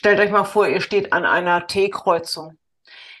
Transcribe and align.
Stellt 0.00 0.18
euch 0.18 0.30
mal 0.30 0.44
vor, 0.44 0.66
ihr 0.66 0.80
steht 0.80 1.12
an 1.12 1.26
einer 1.26 1.66
T-Kreuzung. 1.66 2.56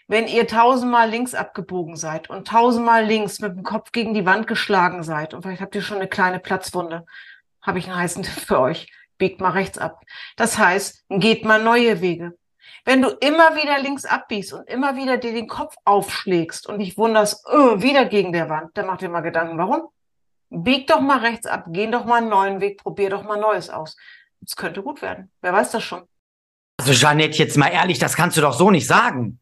Wenn 0.08 0.26
ihr 0.26 0.46
tausendmal 0.46 1.10
links 1.10 1.34
abgebogen 1.34 1.94
seid 1.94 2.30
und 2.30 2.48
tausendmal 2.48 3.04
links 3.04 3.38
mit 3.40 3.54
dem 3.54 3.64
Kopf 3.64 3.92
gegen 3.92 4.14
die 4.14 4.24
Wand 4.24 4.46
geschlagen 4.46 5.02
seid 5.02 5.34
und 5.34 5.42
vielleicht 5.42 5.60
habt 5.60 5.74
ihr 5.74 5.82
schon 5.82 5.98
eine 5.98 6.08
kleine 6.08 6.38
Platzwunde, 6.38 7.04
habe 7.60 7.78
ich 7.78 7.86
einen 7.86 7.98
heißen 7.98 8.22
Tipp 8.22 8.32
für 8.32 8.60
euch. 8.60 8.90
Biegt 9.18 9.42
mal 9.42 9.50
rechts 9.50 9.76
ab. 9.76 10.00
Das 10.36 10.56
heißt, 10.56 11.04
geht 11.10 11.44
mal 11.44 11.62
neue 11.62 12.00
Wege. 12.00 12.38
Wenn 12.86 13.02
du 13.02 13.10
immer 13.10 13.56
wieder 13.56 13.78
links 13.78 14.06
abbiegst 14.06 14.54
und 14.54 14.66
immer 14.66 14.96
wieder 14.96 15.18
dir 15.18 15.34
den 15.34 15.48
Kopf 15.48 15.74
aufschlägst 15.84 16.66
und 16.66 16.78
dich 16.78 16.96
wunderst, 16.96 17.46
oh, 17.52 17.82
wieder 17.82 18.06
gegen 18.06 18.32
der 18.32 18.48
Wand, 18.48 18.70
dann 18.72 18.86
mach 18.86 18.96
dir 18.96 19.10
mal 19.10 19.20
Gedanken, 19.20 19.58
warum? 19.58 19.82
Bieg 20.48 20.86
doch 20.86 21.02
mal 21.02 21.18
rechts 21.18 21.46
ab, 21.46 21.66
geh 21.68 21.88
doch 21.88 22.06
mal 22.06 22.22
einen 22.22 22.30
neuen 22.30 22.62
Weg, 22.62 22.78
probier 22.78 23.10
doch 23.10 23.22
mal 23.22 23.38
Neues 23.38 23.68
aus. 23.68 23.98
Es 24.42 24.56
könnte 24.56 24.82
gut 24.82 25.02
werden. 25.02 25.30
Wer 25.42 25.52
weiß 25.52 25.72
das 25.72 25.84
schon? 25.84 26.08
Also 26.80 26.94
Jeanette, 26.94 27.36
jetzt 27.36 27.58
mal 27.58 27.66
ehrlich, 27.66 27.98
das 27.98 28.16
kannst 28.16 28.38
du 28.38 28.40
doch 28.40 28.54
so 28.54 28.70
nicht 28.70 28.86
sagen. 28.86 29.38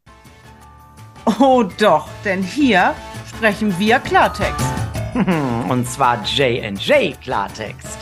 Oh 1.39 1.63
doch, 1.79 2.09
denn 2.25 2.43
hier 2.43 2.97
sprechen 3.29 3.79
wir 3.79 4.01
Klartext. 4.01 4.67
Und 5.69 5.89
zwar 5.89 6.25
J&J 6.25 7.21
Klartext. 7.23 7.97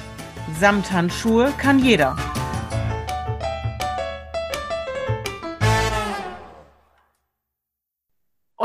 Samthandschuhe 0.59 1.53
kann 1.59 1.79
jeder. 1.79 2.17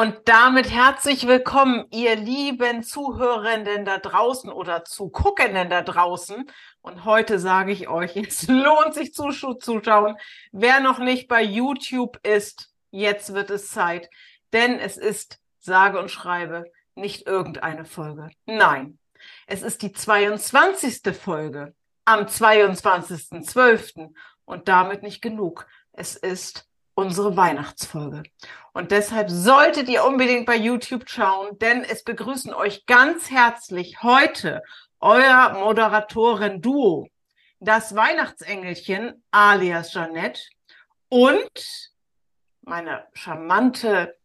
Und 0.02 0.16
damit 0.26 0.72
herzlich 0.72 1.28
willkommen, 1.28 1.86
ihr 1.92 2.16
lieben 2.16 2.82
Zuhörenden 2.82 3.86
da 3.86 4.00
draußen 4.00 4.52
oder 4.52 4.84
Zuguckenden 4.84 5.70
da 5.70 5.84
draußen. 5.84 6.50
Und 6.82 7.06
heute 7.06 7.38
sage 7.38 7.72
ich 7.72 7.88
euch, 7.88 8.16
es 8.16 8.48
lohnt 8.48 8.96
sich 8.96 9.14
zuzuschauen. 9.14 10.18
Wer 10.52 10.80
noch 10.80 10.98
nicht 10.98 11.28
bei 11.28 11.44
YouTube 11.44 12.20
ist, 12.26 12.74
jetzt 12.90 13.36
wird 13.36 13.52
es 13.52 13.70
Zeit. 13.70 14.10
Denn 14.54 14.80
es 14.80 14.98
ist, 14.98 15.38
sage 15.60 16.00
und 16.00 16.10
schreibe, 16.10 16.64
nicht 16.96 17.28
irgendeine 17.28 17.86
Folge. 17.86 18.32
Nein, 18.48 18.98
es 19.46 19.62
ist 19.62 19.84
die 19.84 19.92
22. 19.92 21.16
Folge 21.16 21.76
am 22.06 22.22
22.12. 22.22 24.16
Und 24.46 24.68
damit 24.68 25.04
nicht 25.04 25.22
genug. 25.22 25.68
Es 25.94 26.16
ist 26.16 26.71
unsere 26.94 27.36
Weihnachtsfolge. 27.38 28.24
Und 28.74 28.92
deshalb 28.92 29.30
solltet 29.30 29.90
ihr 29.90 30.06
unbedingt 30.06 30.46
bei 30.46 30.56
YouTube 30.56 31.10
schauen, 31.10 31.58
denn 31.60 31.84
es 31.84 32.04
begrüßen 32.04 32.54
euch 32.54 32.86
ganz 32.86 33.30
herzlich 33.30 34.02
heute 34.04 34.62
euer 35.00 35.54
Moderatoren-Duo, 35.54 37.08
das 37.60 37.96
Weihnachtsengelchen 37.96 39.24
alias 39.32 39.92
Jeanette 39.92 40.42
und 41.10 41.92
meine 42.62 43.08
charmante 43.14 44.16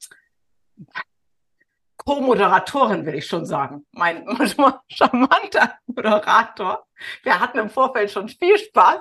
Co-Moderatorin, 1.97 3.05
will 3.05 3.17
ich 3.17 3.27
schon 3.27 3.45
sagen. 3.47 3.85
Mein 3.91 4.25
charmanter 4.89 5.79
Moderator. 5.87 6.87
Wir 7.25 7.41
hatten 7.41 7.59
im 7.59 7.71
Vorfeld 7.71 8.11
schon 8.13 8.29
viel 8.29 8.59
Spaß. 8.59 9.01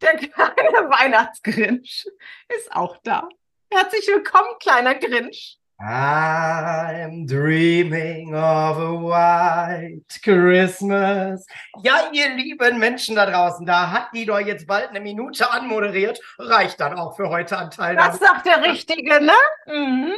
Der 0.00 0.16
kleine 0.16 0.28
Weihnachtsgrinch 0.90 2.06
ist 2.48 2.72
auch 2.72 2.96
da. 3.02 3.28
Herzlich 3.72 4.06
willkommen, 4.08 4.48
kleiner 4.58 4.94
Grinch. 4.94 5.58
I'm 5.82 7.26
dreaming 7.26 8.34
of 8.34 8.76
a 8.76 8.92
white 9.00 10.20
Christmas. 10.22 11.46
Ja, 11.82 12.10
ihr 12.12 12.34
lieben 12.34 12.78
Menschen 12.78 13.16
da 13.16 13.24
draußen, 13.24 13.64
da 13.64 13.90
hat 13.90 14.08
die 14.12 14.26
doch 14.26 14.40
jetzt 14.40 14.66
bald 14.66 14.90
eine 14.90 15.00
Minute 15.00 15.50
anmoderiert. 15.50 16.20
Reicht 16.38 16.80
dann 16.80 16.98
auch 16.98 17.16
für 17.16 17.30
heute 17.30 17.56
an 17.56 17.70
Teilnahme. 17.70 18.10
Das 18.10 18.20
sagt 18.20 18.44
der 18.44 18.62
Richtige, 18.64 19.22
ne? 19.22 19.32
Mhm. 19.66 20.12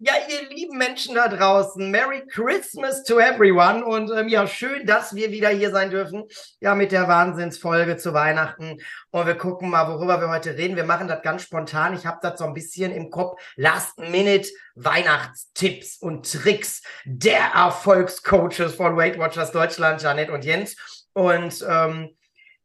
Ja, 0.00 0.12
ihr 0.28 0.48
lieben 0.48 0.78
Menschen 0.78 1.16
da 1.16 1.26
draußen, 1.26 1.90
Merry 1.90 2.24
Christmas 2.28 3.02
to 3.02 3.18
everyone 3.18 3.84
und 3.84 4.12
ähm, 4.16 4.28
ja, 4.28 4.46
schön, 4.46 4.86
dass 4.86 5.12
wir 5.12 5.32
wieder 5.32 5.48
hier 5.48 5.72
sein 5.72 5.90
dürfen, 5.90 6.22
ja, 6.60 6.76
mit 6.76 6.92
der 6.92 7.08
Wahnsinnsfolge 7.08 7.96
zu 7.96 8.14
Weihnachten 8.14 8.78
und 9.10 9.26
wir 9.26 9.34
gucken 9.34 9.70
mal, 9.70 9.88
worüber 9.88 10.20
wir 10.20 10.28
heute 10.28 10.56
reden. 10.56 10.76
Wir 10.76 10.84
machen 10.84 11.08
das 11.08 11.20
ganz 11.22 11.42
spontan. 11.42 11.94
Ich 11.94 12.06
habe 12.06 12.20
das 12.22 12.38
so 12.38 12.44
ein 12.44 12.54
bisschen 12.54 12.92
im 12.92 13.10
Kopf. 13.10 13.42
Last 13.56 13.98
Minute 13.98 14.48
Weihnachtstipps 14.76 15.96
und 15.96 16.30
Tricks 16.30 16.80
der 17.04 17.40
Erfolgscoaches 17.56 18.76
von 18.76 18.96
Weight 18.96 19.18
Watchers 19.18 19.50
Deutschland, 19.50 20.00
Janet 20.00 20.30
und 20.30 20.44
Jens 20.44 20.76
und 21.12 21.66
ähm, 21.68 22.16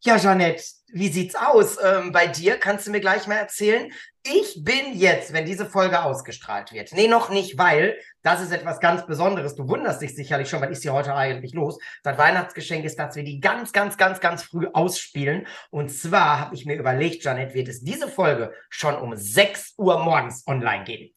ja, 0.05 0.17
Jeanette, 0.17 0.63
wie 0.91 1.07
sieht's 1.07 1.33
aus 1.35 1.77
ähm, 1.81 2.11
bei 2.11 2.27
dir? 2.27 2.57
Kannst 2.57 2.85
du 2.85 2.91
mir 2.91 2.99
gleich 2.99 3.25
mal 3.25 3.35
erzählen? 3.35 3.91
Ich 4.25 4.63
bin 4.63 4.93
jetzt, 4.93 5.33
wenn 5.33 5.45
diese 5.45 5.65
Folge 5.65 6.03
ausgestrahlt 6.03 6.71
wird. 6.71 6.91
Nee, 6.93 7.07
noch 7.07 7.29
nicht, 7.29 7.57
weil 7.57 7.97
das 8.21 8.41
ist 8.41 8.51
etwas 8.51 8.79
ganz 8.79 9.05
Besonderes. 9.05 9.55
Du 9.55 9.67
wunderst 9.67 10.01
dich 10.01 10.13
sicherlich 10.13 10.49
schon, 10.49 10.61
was 10.61 10.69
ist 10.69 10.83
hier 10.83 10.93
heute 10.93 11.15
eigentlich 11.15 11.53
los? 11.53 11.79
Das 12.03 12.17
Weihnachtsgeschenk 12.17 12.83
ist, 12.85 12.99
dass 12.99 13.15
wir 13.15 13.23
die 13.23 13.39
ganz, 13.39 13.71
ganz, 13.71 13.97
ganz, 13.97 14.19
ganz 14.19 14.43
früh 14.43 14.67
ausspielen. 14.71 15.47
Und 15.71 15.89
zwar 15.89 16.39
habe 16.39 16.55
ich 16.55 16.65
mir 16.65 16.75
überlegt, 16.75 17.23
Janet, 17.23 17.53
wird 17.53 17.69
es 17.69 17.81
diese 17.81 18.07
Folge 18.07 18.53
schon 18.69 18.95
um 18.95 19.15
6 19.15 19.75
Uhr 19.77 19.99
morgens 19.99 20.45
online 20.47 20.83
geben. 20.83 21.13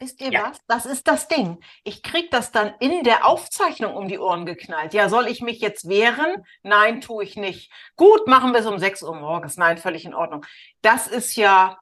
Wisst 0.00 0.20
ihr 0.20 0.30
ja. 0.30 0.50
was? 0.50 0.60
Das 0.68 0.86
ist 0.86 1.08
das 1.08 1.26
Ding. 1.26 1.58
Ich 1.82 2.02
krieg 2.02 2.30
das 2.30 2.52
dann 2.52 2.72
in 2.78 3.02
der 3.02 3.26
Aufzeichnung 3.26 3.96
um 3.96 4.06
die 4.06 4.18
Ohren 4.18 4.46
geknallt. 4.46 4.94
Ja, 4.94 5.08
soll 5.08 5.26
ich 5.26 5.40
mich 5.40 5.60
jetzt 5.60 5.88
wehren? 5.88 6.44
Nein, 6.62 7.00
tue 7.00 7.24
ich 7.24 7.36
nicht. 7.36 7.72
Gut, 7.96 8.26
machen 8.28 8.52
wir 8.52 8.60
es 8.60 8.66
um 8.66 8.78
6 8.78 9.02
Uhr 9.02 9.16
morgens. 9.16 9.56
Nein, 9.56 9.76
völlig 9.76 10.04
in 10.04 10.14
Ordnung. 10.14 10.46
Das 10.82 11.08
ist 11.08 11.34
ja 11.34 11.78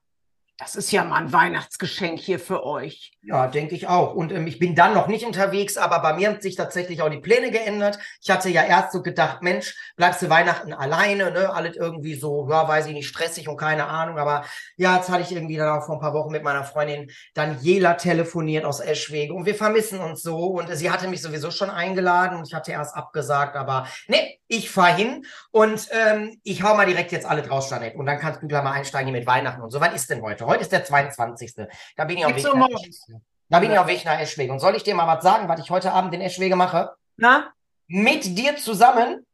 das 0.59 0.75
ist 0.75 0.91
ja 0.91 1.05
mal 1.05 1.16
ein 1.16 1.32
Weihnachtsgeschenk 1.32 2.19
hier 2.19 2.41
für 2.41 2.65
euch. 2.65 3.12
Ja, 3.28 3.48
denke 3.48 3.75
ich 3.75 3.88
auch. 3.88 4.14
Und 4.14 4.31
ähm, 4.31 4.47
ich 4.47 4.60
bin 4.60 4.76
dann 4.76 4.94
noch 4.94 5.09
nicht 5.09 5.26
unterwegs, 5.26 5.76
aber 5.76 5.98
bei 5.98 6.12
mir 6.12 6.28
haben 6.28 6.41
sich 6.41 6.54
tatsächlich 6.54 7.03
auch 7.03 7.09
die 7.09 7.19
Pläne 7.19 7.50
geändert. 7.50 7.98
Ich 8.22 8.31
hatte 8.31 8.48
ja 8.50 8.62
erst 8.62 8.92
so 8.92 9.03
gedacht, 9.03 9.42
Mensch, 9.42 9.75
bleibst 9.97 10.22
du 10.22 10.31
Weihnachten 10.31 10.72
alleine, 10.72 11.32
ne? 11.32 11.53
Alles 11.53 11.75
irgendwie 11.75 12.14
so, 12.14 12.48
ja, 12.48 12.69
weiß 12.69 12.87
ich 12.87 12.92
nicht, 12.92 13.09
stressig 13.09 13.48
und 13.48 13.56
keine 13.56 13.88
Ahnung. 13.88 14.20
Aber 14.20 14.44
ja, 14.76 14.94
jetzt 14.97 15.10
hatte 15.10 15.22
ich 15.22 15.32
irgendwie 15.32 15.56
dann 15.56 15.76
auch 15.76 15.84
vor 15.84 15.97
ein 15.97 16.00
paar 16.00 16.14
Wochen 16.14 16.31
mit 16.31 16.44
meiner 16.44 16.62
Freundin 16.62 17.10
Daniela 17.34 17.94
telefoniert 17.94 18.64
aus 18.64 18.78
Eschwege 18.78 19.34
und 19.34 19.44
wir 19.44 19.56
vermissen 19.56 19.98
uns 19.98 20.22
so. 20.22 20.47
Und 20.47 20.72
sie 20.76 20.93
hatte 20.93 21.08
mich 21.08 21.20
sowieso 21.20 21.50
schon 21.50 21.70
eingeladen 21.70 22.38
und 22.38 22.47
ich 22.47 22.54
hatte 22.54 22.70
erst 22.70 22.94
abgesagt, 22.94 23.56
aber 23.56 23.88
nee, 24.06 24.38
ich 24.47 24.70
fahre 24.70 24.94
hin 24.94 25.26
und 25.50 25.88
ähm, 25.91 26.41
ich 26.44 26.62
hau 26.62 26.76
mal 26.76 26.87
direkt 26.87 27.10
jetzt 27.10 27.26
alle 27.26 27.43
draus, 27.43 27.70
Janet. 27.70 27.97
Und 27.97 28.06
dann 28.06 28.20
kannst 28.20 28.41
du 28.41 28.47
gleich 28.47 28.62
mal 28.62 28.70
einsteigen 28.70 29.08
hier 29.08 29.19
mit 29.19 29.26
Weihnachten 29.26 29.62
und 29.62 29.70
so. 29.70 29.81
Was 29.81 29.94
ist 29.97 30.10
denn 30.10 30.22
heute? 30.22 30.47
Heute 30.47 30.62
ist 30.62 30.70
der 30.70 30.84
22. 30.84 31.54
Da 31.97 32.04
bin 32.04 32.19
ich 32.19 32.25
Eschwege. 32.25 33.16
Da 33.49 33.61
bin 33.61 33.71
ich 33.71 33.79
auf 33.79 33.87
Weg 33.87 34.05
nach 34.05 34.19
Eschwege. 34.19 34.53
Und 34.53 34.59
soll 34.59 34.75
ich 34.75 34.83
dir 34.83 34.95
mal 34.95 35.07
was 35.07 35.23
sagen, 35.23 35.49
was 35.49 35.61
ich 35.61 35.71
heute 35.71 35.93
Abend 35.93 36.12
in 36.15 36.21
Eschwege 36.21 36.57
mache? 36.57 36.93
Na? 37.17 37.53
Mit 37.87 38.37
dir 38.37 38.57
zusammen 38.57 39.25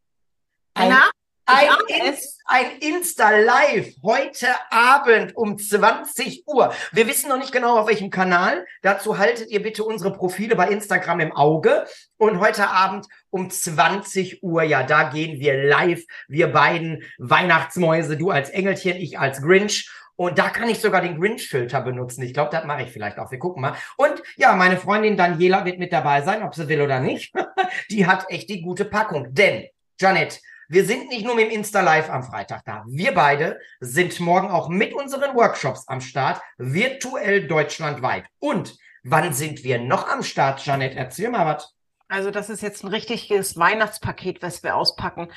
ein 0.74 0.88
Na? 0.90 1.10
Ein, 1.44 1.68
Inst 2.06 2.40
ein 2.46 2.78
Insta-Live 2.78 3.96
heute 4.02 4.46
Abend 4.70 5.36
um 5.36 5.58
20 5.58 6.44
Uhr. 6.46 6.72
Wir 6.92 7.08
wissen 7.08 7.28
noch 7.28 7.38
nicht 7.38 7.50
genau, 7.50 7.78
auf 7.78 7.88
welchem 7.88 8.10
Kanal. 8.10 8.64
Dazu 8.82 9.18
haltet 9.18 9.50
ihr 9.50 9.60
bitte 9.60 9.82
unsere 9.82 10.12
Profile 10.12 10.54
bei 10.54 10.68
Instagram 10.68 11.20
im 11.20 11.32
Auge. 11.32 11.84
Und 12.16 12.38
heute 12.38 12.68
Abend 12.68 13.06
um 13.30 13.50
20 13.50 14.42
Uhr, 14.42 14.62
ja, 14.62 14.84
da 14.84 15.10
gehen 15.10 15.40
wir 15.40 15.64
live. 15.64 16.04
Wir 16.28 16.52
beiden 16.52 17.02
Weihnachtsmäuse, 17.18 18.16
du 18.16 18.30
als 18.30 18.48
Engelchen, 18.50 18.96
ich 18.96 19.18
als 19.18 19.42
Grinch. 19.42 19.90
Und 20.22 20.38
da 20.38 20.50
kann 20.50 20.68
ich 20.68 20.78
sogar 20.78 21.00
den 21.00 21.18
Grinch-Filter 21.18 21.80
benutzen. 21.80 22.22
Ich 22.22 22.32
glaube, 22.32 22.52
das 22.52 22.64
mache 22.64 22.84
ich 22.84 22.92
vielleicht 22.92 23.18
auch. 23.18 23.32
Wir 23.32 23.40
gucken 23.40 23.60
mal. 23.60 23.74
Und 23.96 24.22
ja, 24.36 24.54
meine 24.54 24.76
Freundin 24.76 25.16
Daniela 25.16 25.64
wird 25.64 25.80
mit 25.80 25.92
dabei 25.92 26.22
sein, 26.22 26.44
ob 26.44 26.54
sie 26.54 26.68
will 26.68 26.80
oder 26.80 27.00
nicht. 27.00 27.34
die 27.90 28.06
hat 28.06 28.30
echt 28.30 28.48
die 28.48 28.62
gute 28.62 28.84
Packung. 28.84 29.34
Denn, 29.34 29.66
Janet, 29.98 30.40
wir 30.68 30.84
sind 30.84 31.08
nicht 31.08 31.24
nur 31.24 31.34
mit 31.34 31.46
dem 31.46 31.58
Insta 31.58 31.80
Live 31.80 32.08
am 32.08 32.22
Freitag 32.22 32.64
da. 32.64 32.84
Wir 32.86 33.12
beide 33.12 33.58
sind 33.80 34.20
morgen 34.20 34.48
auch 34.48 34.68
mit 34.68 34.94
unseren 34.94 35.34
Workshops 35.34 35.88
am 35.88 36.00
Start, 36.00 36.40
virtuell 36.56 37.48
deutschlandweit. 37.48 38.26
Und 38.38 38.76
wann 39.02 39.32
sind 39.32 39.64
wir 39.64 39.80
noch 39.80 40.08
am 40.08 40.22
Start, 40.22 40.64
Janet? 40.64 40.94
Erzähl 40.94 41.30
mal 41.30 41.46
was. 41.46 41.74
Also 42.06 42.30
das 42.30 42.48
ist 42.48 42.62
jetzt 42.62 42.84
ein 42.84 42.90
richtiges 42.90 43.56
Weihnachtspaket, 43.56 44.40
was 44.40 44.62
wir 44.62 44.76
auspacken. 44.76 45.32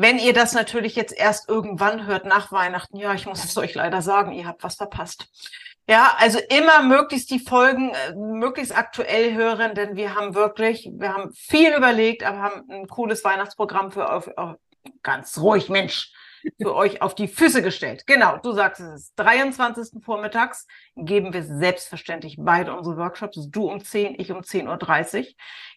Wenn 0.00 0.20
ihr 0.20 0.32
das 0.32 0.52
natürlich 0.52 0.94
jetzt 0.94 1.12
erst 1.12 1.48
irgendwann 1.48 2.06
hört 2.06 2.24
nach 2.24 2.52
Weihnachten, 2.52 2.98
ja, 2.98 3.14
ich 3.14 3.26
muss 3.26 3.42
es 3.42 3.58
euch 3.58 3.74
leider 3.74 4.00
sagen, 4.00 4.30
ihr 4.30 4.46
habt 4.46 4.62
was 4.62 4.76
verpasst. 4.76 5.26
Ja, 5.88 6.14
also 6.18 6.38
immer 6.50 6.84
möglichst 6.84 7.32
die 7.32 7.40
Folgen 7.40 7.90
äh, 7.90 8.14
möglichst 8.14 8.76
aktuell 8.76 9.34
hören, 9.34 9.74
denn 9.74 9.96
wir 9.96 10.14
haben 10.14 10.36
wirklich, 10.36 10.88
wir 10.92 11.12
haben 11.12 11.32
viel 11.32 11.74
überlegt, 11.74 12.22
aber 12.22 12.38
haben 12.38 12.70
ein 12.70 12.86
cooles 12.86 13.24
Weihnachtsprogramm 13.24 13.90
für, 13.90 14.12
auf, 14.12 14.30
ganz 15.02 15.36
ruhig, 15.38 15.68
Mensch, 15.68 16.12
für 16.60 16.76
euch 16.76 17.02
auf 17.02 17.16
die 17.16 17.26
Füße 17.26 17.60
gestellt. 17.60 18.06
Genau, 18.06 18.36
du 18.36 18.52
sagst 18.52 18.80
es 18.80 19.02
ist 19.02 19.14
23. 19.16 20.00
vormittags, 20.04 20.68
geben 20.94 21.32
wir 21.32 21.42
selbstverständlich 21.42 22.36
beide 22.38 22.72
unsere 22.72 22.98
Workshops, 22.98 23.48
du 23.50 23.68
um 23.68 23.82
10, 23.82 24.14
ich 24.20 24.30
um 24.30 24.42
10.30 24.42 25.18
Uhr. 25.18 25.26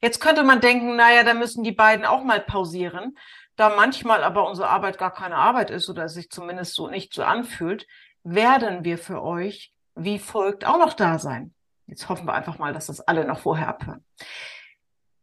Jetzt 0.03 0.19
könnte 0.19 0.43
man 0.43 0.61
denken, 0.61 0.95
naja, 0.95 1.23
da 1.23 1.33
müssen 1.33 1.63
die 1.63 1.71
beiden 1.71 2.05
auch 2.05 2.23
mal 2.23 2.39
pausieren. 2.39 3.15
Da 3.61 3.75
manchmal 3.75 4.23
aber 4.23 4.47
unsere 4.47 4.69
Arbeit 4.69 4.97
gar 4.97 5.13
keine 5.13 5.35
Arbeit 5.35 5.69
ist 5.69 5.89
oder 5.89 6.09
sich 6.09 6.29
zumindest 6.29 6.73
so 6.73 6.87
nicht 6.87 7.13
so 7.13 7.23
anfühlt, 7.23 7.87
werden 8.23 8.83
wir 8.83 8.97
für 8.97 9.21
euch 9.21 9.73
wie 9.95 10.19
folgt 10.19 10.65
auch 10.65 10.77
noch 10.77 10.93
da 10.93 11.19
sein. 11.19 11.53
Jetzt 11.87 12.07
hoffen 12.09 12.25
wir 12.25 12.33
einfach 12.33 12.57
mal, 12.57 12.73
dass 12.73 12.87
das 12.87 13.01
alle 13.01 13.25
noch 13.25 13.39
vorher 13.39 13.67
abhören. 13.67 14.05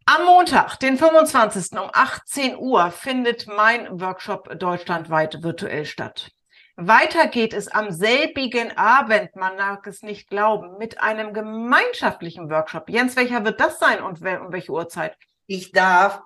Am 0.06 0.24
Montag, 0.24 0.76
den 0.76 0.96
25. 0.96 1.78
um 1.78 1.90
18 1.92 2.56
Uhr, 2.56 2.90
findet 2.90 3.46
mein 3.46 4.00
Workshop 4.00 4.58
deutschlandweit 4.58 5.42
virtuell 5.42 5.84
statt. 5.84 6.30
Weiter 6.76 7.26
geht 7.26 7.52
es 7.52 7.68
am 7.68 7.90
selbigen 7.90 8.76
Abend, 8.76 9.34
man 9.34 9.56
mag 9.56 9.86
es 9.86 10.02
nicht 10.02 10.28
glauben, 10.28 10.78
mit 10.78 11.00
einem 11.00 11.34
gemeinschaftlichen 11.34 12.50
Workshop. 12.50 12.88
Jens, 12.88 13.16
welcher 13.16 13.44
wird 13.44 13.60
das 13.60 13.78
sein 13.78 14.00
und 14.00 14.20
um 14.20 14.52
welche 14.52 14.72
Uhrzeit? 14.72 15.16
Ich 15.46 15.72
darf, 15.72 16.22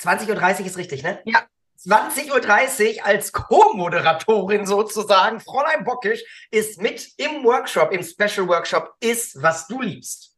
20.30 0.00 0.60
Uhr 0.60 0.66
ist 0.66 0.76
richtig, 0.76 1.02
ne? 1.02 1.20
Ja. 1.24 1.42
20.30 1.84 2.98
Uhr 2.98 3.06
als 3.06 3.32
Co-Moderatorin 3.32 4.66
sozusagen. 4.66 5.40
Fräulein 5.40 5.84
Bockisch 5.84 6.22
ist 6.50 6.80
mit 6.80 7.08
im 7.16 7.44
Workshop, 7.44 7.92
im 7.92 8.02
Special 8.02 8.46
Workshop, 8.48 8.94
ist, 9.00 9.42
was 9.42 9.66
du 9.66 9.80
liebst. 9.80 10.36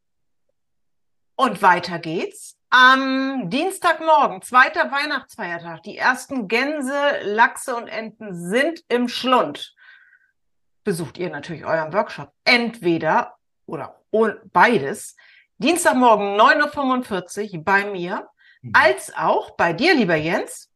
Und 1.36 1.62
weiter 1.62 1.98
geht's 1.98 2.56
am 2.76 3.50
Dienstagmorgen, 3.50 4.42
zweiter 4.42 4.90
Weihnachtsfeiertag, 4.90 5.84
die 5.84 5.96
ersten 5.96 6.48
Gänse, 6.48 7.20
Lachse 7.22 7.76
und 7.76 7.86
Enten 7.86 8.34
sind 8.34 8.82
im 8.88 9.06
Schlund. 9.08 9.76
Besucht 10.82 11.16
ihr 11.18 11.30
natürlich 11.30 11.64
euren 11.64 11.92
Workshop. 11.92 12.32
Entweder 12.44 13.36
oder 13.66 14.00
beides. 14.52 15.14
Dienstagmorgen 15.58 16.36
9.45 16.36 17.54
Uhr 17.54 17.64
bei 17.64 17.84
mir, 17.84 18.28
mhm. 18.60 18.72
als 18.74 19.14
auch 19.16 19.52
bei 19.52 19.72
dir, 19.72 19.94
lieber 19.94 20.16
Jens. 20.16 20.68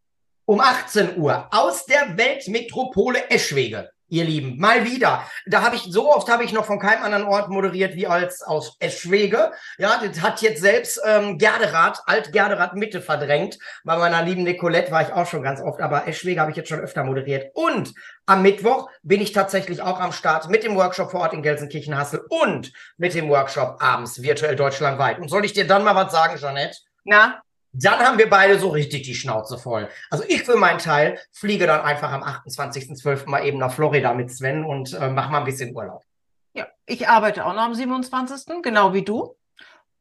Um 0.48 0.60
18 0.60 1.18
Uhr 1.18 1.46
aus 1.50 1.84
der 1.84 2.16
Weltmetropole 2.16 3.28
Eschwege 3.28 3.90
ihr 4.08 4.24
Lieben, 4.24 4.58
mal 4.58 4.86
wieder. 4.86 5.22
Da 5.44 5.60
habe 5.60 5.76
ich 5.76 5.82
so 5.82 6.10
oft 6.10 6.30
habe 6.30 6.42
ich 6.42 6.54
noch 6.54 6.64
von 6.64 6.78
keinem 6.78 7.02
anderen 7.02 7.24
Ort 7.24 7.50
moderiert 7.50 7.94
wie 7.94 8.06
als 8.06 8.40
aus 8.40 8.74
Eschwege. 8.78 9.52
Ja, 9.76 10.00
das 10.02 10.22
hat 10.22 10.40
jetzt 10.40 10.62
selbst 10.62 10.98
ähm, 11.04 11.36
Gerderath, 11.36 12.00
Alt 12.06 12.32
Gerderath 12.32 12.72
Mitte 12.74 13.02
verdrängt. 13.02 13.58
Bei 13.84 13.98
meiner 13.98 14.22
lieben 14.22 14.44
Nicolette 14.44 14.90
war 14.90 15.02
ich 15.02 15.12
auch 15.12 15.26
schon 15.26 15.42
ganz 15.42 15.60
oft, 15.60 15.82
aber 15.82 16.08
Eschwege 16.08 16.40
habe 16.40 16.50
ich 16.50 16.56
jetzt 16.56 16.70
schon 16.70 16.80
öfter 16.80 17.04
moderiert. 17.04 17.50
Und 17.52 17.92
am 18.24 18.40
Mittwoch 18.40 18.88
bin 19.02 19.20
ich 19.20 19.32
tatsächlich 19.32 19.82
auch 19.82 20.00
am 20.00 20.12
Start 20.12 20.48
mit 20.48 20.64
dem 20.64 20.76
Workshop 20.76 21.10
vor 21.10 21.20
Ort 21.20 21.34
in 21.34 21.42
Gelsenkirchen-Hassel 21.42 22.24
und 22.30 22.72
mit 22.96 23.12
dem 23.12 23.28
Workshop 23.28 23.76
abends 23.80 24.22
virtuell 24.22 24.56
deutschlandweit. 24.56 25.18
Und 25.18 25.28
soll 25.28 25.44
ich 25.44 25.52
dir 25.52 25.66
dann 25.66 25.84
mal 25.84 25.94
was 25.94 26.12
sagen, 26.12 26.38
Jeanette? 26.38 26.78
Na? 27.04 27.42
Dann 27.72 27.98
haben 28.00 28.18
wir 28.18 28.30
beide 28.30 28.58
so 28.58 28.68
richtig 28.68 29.02
die 29.02 29.14
Schnauze 29.14 29.58
voll. 29.58 29.88
Also 30.10 30.24
ich 30.26 30.42
für 30.44 30.56
meinen 30.56 30.78
Teil 30.78 31.18
fliege 31.32 31.66
dann 31.66 31.82
einfach 31.82 32.10
am 32.10 32.22
28.12. 32.22 33.28
mal 33.28 33.44
eben 33.44 33.58
nach 33.58 33.72
Florida 33.72 34.14
mit 34.14 34.30
Sven 34.30 34.64
und 34.64 34.94
äh, 34.94 35.10
mache 35.10 35.30
mal 35.30 35.38
ein 35.38 35.44
bisschen 35.44 35.74
Urlaub. 35.74 36.02
Ja, 36.54 36.66
ich 36.86 37.08
arbeite 37.08 37.44
auch 37.44 37.52
noch 37.52 37.62
am 37.62 37.74
27., 37.74 38.62
genau 38.62 38.94
wie 38.94 39.02
du. 39.02 39.36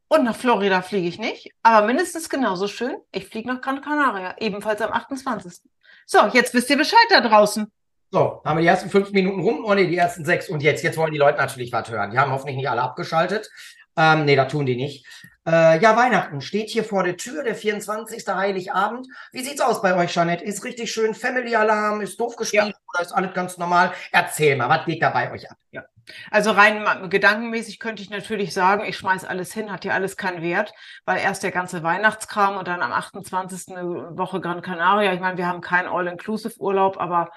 Und 0.10 0.24
nach 0.24 0.36
Florida 0.36 0.82
fliege 0.82 1.08
ich 1.08 1.20
nicht, 1.20 1.52
aber 1.64 1.86
mindestens 1.86 2.30
genauso 2.30 2.68
schön. 2.68 2.96
Ich 3.12 3.28
fliege 3.28 3.50
nach 3.50 3.60
Gran 3.60 3.82
Canaria, 3.82 4.36
ebenfalls 4.40 4.82
am 4.82 4.94
28. 4.94 5.62
So, 6.06 6.20
jetzt 6.32 6.54
wisst 6.54 6.70
ihr 6.70 6.78
Bescheid 6.78 7.06
da 7.10 7.20
draußen. 7.20 7.70
So, 8.10 8.42
haben 8.46 8.58
wir 8.58 8.62
die 8.62 8.68
ersten 8.68 8.90
fünf 8.90 9.12
Minuten 9.12 9.42
rum? 9.42 9.66
Oh 9.66 9.74
nee, 9.74 9.86
die 9.88 9.98
ersten 9.98 10.24
sechs. 10.24 10.48
Und 10.48 10.64
jetzt, 10.64 10.82
jetzt 10.82 10.98
wollen 10.98 11.12
die 11.12 11.18
Leute 11.18 11.40
natürlich 11.40 11.74
was 11.74 11.90
hören. 11.90 12.12
Die 12.12 12.18
haben 12.18 12.32
hoffentlich 12.32 12.56
nicht 12.56 12.70
alle 12.70 12.82
abgeschaltet. 12.82 13.50
Ähm, 13.98 14.24
nee, 14.24 14.38
da 14.38 14.46
tun 14.46 14.66
die 14.66 14.78
nicht. 14.78 15.06
Äh, 15.48 15.80
ja, 15.80 15.96
Weihnachten 15.96 16.42
steht 16.42 16.70
hier 16.70 16.84
vor 16.84 17.04
der 17.04 17.16
Tür, 17.16 17.42
der 17.42 17.56
24. 17.56 18.28
Heiligabend. 18.28 19.08
Wie 19.32 19.42
sieht's 19.42 19.62
aus 19.62 19.82
bei 19.82 19.96
euch, 19.96 20.12
Jeanette? 20.12 20.44
Ist 20.44 20.66
richtig 20.66 20.92
schön 20.92 21.14
Family-Alarm? 21.16 22.02
Ist 22.02 22.20
doof 22.20 22.36
gespielt 22.36 22.68
ja. 22.68 22.74
oder 22.94 23.02
ist 23.02 23.14
alles 23.14 23.34
ganz 23.34 23.58
normal? 23.58 23.94
Erzähl 24.12 24.58
mal, 24.58 24.68
was 24.68 24.86
geht 24.86 25.02
da 25.02 25.10
bei 25.10 25.32
euch 25.32 25.50
ab? 25.50 25.56
Ja. 25.72 25.86
Also 26.32 26.52
rein 26.52 27.10
gedankenmäßig 27.10 27.80
könnte 27.80 28.02
ich 28.02 28.10
natürlich 28.10 28.54
sagen, 28.54 28.84
ich 28.86 28.98
schmeiß 28.98 29.24
alles 29.24 29.54
hin, 29.54 29.72
hat 29.72 29.86
ja 29.86 29.94
alles 29.94 30.18
keinen 30.18 30.42
Wert, 30.42 30.74
weil 31.06 31.20
erst 31.20 31.44
der 31.44 31.52
ganze 31.52 31.82
Weihnachtskram 31.82 32.58
und 32.58 32.68
dann 32.68 32.82
am 32.82 32.92
28. 32.92 33.76
eine 33.76 34.18
Woche 34.18 34.42
Gran 34.42 34.62
Canaria. 34.62 35.14
Ich 35.14 35.22
meine, 35.22 35.38
wir 35.38 35.48
haben 35.48 35.62
keinen 35.62 35.88
All-Inclusive-Urlaub, 35.88 36.98
aber 37.00 37.32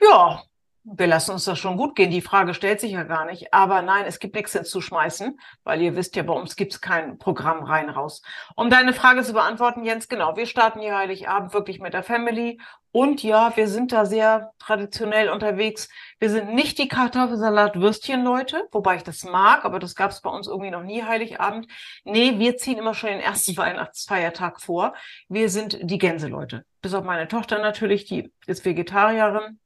ja, 0.00 0.42
wir 0.88 1.08
lassen 1.08 1.32
uns 1.32 1.44
das 1.44 1.58
schon 1.58 1.76
gut 1.76 1.96
gehen. 1.96 2.12
Die 2.12 2.20
Frage 2.20 2.54
stellt 2.54 2.80
sich 2.80 2.92
ja 2.92 3.02
gar 3.02 3.24
nicht. 3.24 3.52
Aber 3.52 3.82
nein, 3.82 4.04
es 4.06 4.20
gibt 4.20 4.36
nichts 4.36 4.52
hinzuschmeißen, 4.52 5.38
weil 5.64 5.82
ihr 5.82 5.96
wisst 5.96 6.14
ja, 6.14 6.22
bei 6.22 6.32
uns 6.32 6.54
gibt 6.54 6.74
es 6.74 6.80
kein 6.80 7.18
Programm 7.18 7.64
rein 7.64 7.88
raus. 7.90 8.22
Um 8.54 8.70
deine 8.70 8.92
Frage 8.92 9.24
zu 9.24 9.32
beantworten, 9.32 9.84
Jens, 9.84 10.08
genau, 10.08 10.36
wir 10.36 10.46
starten 10.46 10.80
hier 10.80 10.96
Heiligabend 10.96 11.52
wirklich 11.54 11.80
mit 11.80 11.92
der 11.92 12.04
Family. 12.04 12.60
Und 12.92 13.24
ja, 13.24 13.54
wir 13.56 13.66
sind 13.66 13.90
da 13.90 14.06
sehr 14.06 14.52
traditionell 14.60 15.28
unterwegs. 15.28 15.88
Wir 16.20 16.30
sind 16.30 16.54
nicht 16.54 16.78
die 16.78 16.88
Kartoffelsalat-Würstchen-Leute, 16.88 18.68
wobei 18.70 18.96
ich 18.96 19.02
das 19.02 19.24
mag, 19.24 19.64
aber 19.64 19.80
das 19.80 19.96
gab 19.96 20.12
es 20.12 20.22
bei 20.22 20.30
uns 20.30 20.46
irgendwie 20.46 20.70
noch 20.70 20.84
nie 20.84 21.02
Heiligabend. 21.02 21.66
Nee, 22.04 22.38
wir 22.38 22.56
ziehen 22.58 22.78
immer 22.78 22.94
schon 22.94 23.10
den 23.10 23.20
ersten 23.20 23.56
Weihnachtsfeiertag 23.56 24.60
vor. 24.60 24.94
Wir 25.28 25.50
sind 25.50 25.78
die 25.82 25.98
Gänseleute. 25.98 26.64
Bis 26.80 26.94
auf 26.94 27.04
meine 27.04 27.26
Tochter 27.26 27.58
natürlich, 27.58 28.04
die 28.04 28.32
ist 28.46 28.64
Vegetarierin 28.64 29.58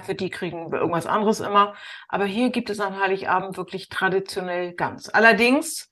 für 0.00 0.14
die 0.14 0.30
kriegen 0.30 0.72
wir 0.72 0.80
irgendwas 0.80 1.06
anderes 1.06 1.40
immer. 1.40 1.74
Aber 2.08 2.24
hier 2.24 2.50
gibt 2.50 2.70
es 2.70 2.80
an 2.80 2.98
Heiligabend 2.98 3.56
wirklich 3.56 3.88
traditionell 3.88 4.72
ganz. 4.72 5.08
Allerdings, 5.08 5.90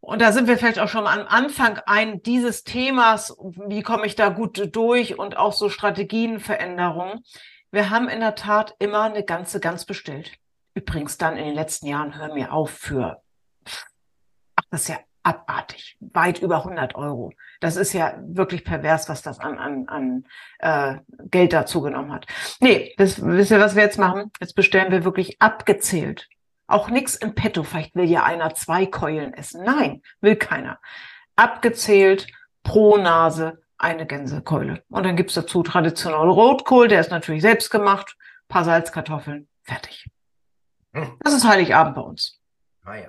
und 0.00 0.20
da 0.20 0.32
sind 0.32 0.48
wir 0.48 0.58
vielleicht 0.58 0.78
auch 0.78 0.88
schon 0.88 1.06
am 1.06 1.26
Anfang 1.26 1.78
ein 1.86 2.22
dieses 2.22 2.64
Themas, 2.64 3.36
wie 3.66 3.82
komme 3.82 4.06
ich 4.06 4.16
da 4.16 4.28
gut 4.28 4.74
durch 4.76 5.18
und 5.18 5.36
auch 5.36 5.54
so 5.54 5.70
Strategienveränderungen. 5.70 7.24
Wir 7.70 7.90
haben 7.90 8.08
in 8.08 8.20
der 8.20 8.34
Tat 8.34 8.74
immer 8.78 9.02
eine 9.02 9.24
ganze 9.24 9.60
Gans 9.60 9.86
bestellt. 9.86 10.32
Übrigens 10.74 11.16
dann 11.16 11.36
in 11.36 11.44
den 11.44 11.54
letzten 11.54 11.86
Jahren, 11.86 12.16
hör 12.16 12.34
mir 12.34 12.52
auf, 12.52 12.70
für, 12.70 13.22
ach, 13.64 14.64
das 14.70 14.82
ist 14.82 14.88
ja 14.88 14.98
abartig, 15.22 15.96
weit 16.00 16.40
über 16.40 16.58
100 16.58 16.94
Euro. 16.96 17.32
Das 17.64 17.76
ist 17.76 17.94
ja 17.94 18.12
wirklich 18.22 18.62
pervers, 18.62 19.08
was 19.08 19.22
das 19.22 19.40
an, 19.40 19.56
an, 19.56 19.88
an 19.88 20.26
äh, 20.58 20.98
Geld 21.30 21.54
dazu 21.54 21.80
genommen 21.80 22.12
hat. 22.12 22.26
Nee, 22.60 22.92
das, 22.98 23.24
wisst 23.24 23.52
ihr, 23.52 23.58
was 23.58 23.74
wir 23.74 23.82
jetzt 23.82 23.98
machen? 23.98 24.30
Jetzt 24.38 24.54
bestellen 24.54 24.92
wir 24.92 25.02
wirklich 25.06 25.40
abgezählt. 25.40 26.28
Auch 26.66 26.90
nichts 26.90 27.14
im 27.14 27.34
Petto. 27.34 27.62
Vielleicht 27.62 27.94
will 27.94 28.04
ja 28.04 28.22
einer 28.22 28.54
zwei 28.54 28.84
Keulen 28.84 29.32
essen. 29.32 29.64
Nein, 29.64 30.02
will 30.20 30.36
keiner. 30.36 30.78
Abgezählt 31.36 32.26
pro 32.64 32.98
Nase 32.98 33.62
eine 33.78 34.04
Gänsekeule. 34.04 34.82
Und 34.90 35.06
dann 35.06 35.16
gibt's 35.16 35.32
dazu 35.32 35.62
traditionell 35.62 36.28
Rotkohl, 36.28 36.88
der 36.88 37.00
ist 37.00 37.10
natürlich 37.10 37.40
selbst 37.40 37.70
gemacht, 37.70 38.14
paar 38.46 38.64
Salzkartoffeln, 38.64 39.48
fertig. 39.62 40.10
Hm. 40.92 41.16
Das 41.20 41.32
ist 41.32 41.48
Heiligabend 41.48 41.94
bei 41.94 42.02
uns. 42.02 42.38
Ah 42.84 42.96
ja. 42.96 43.08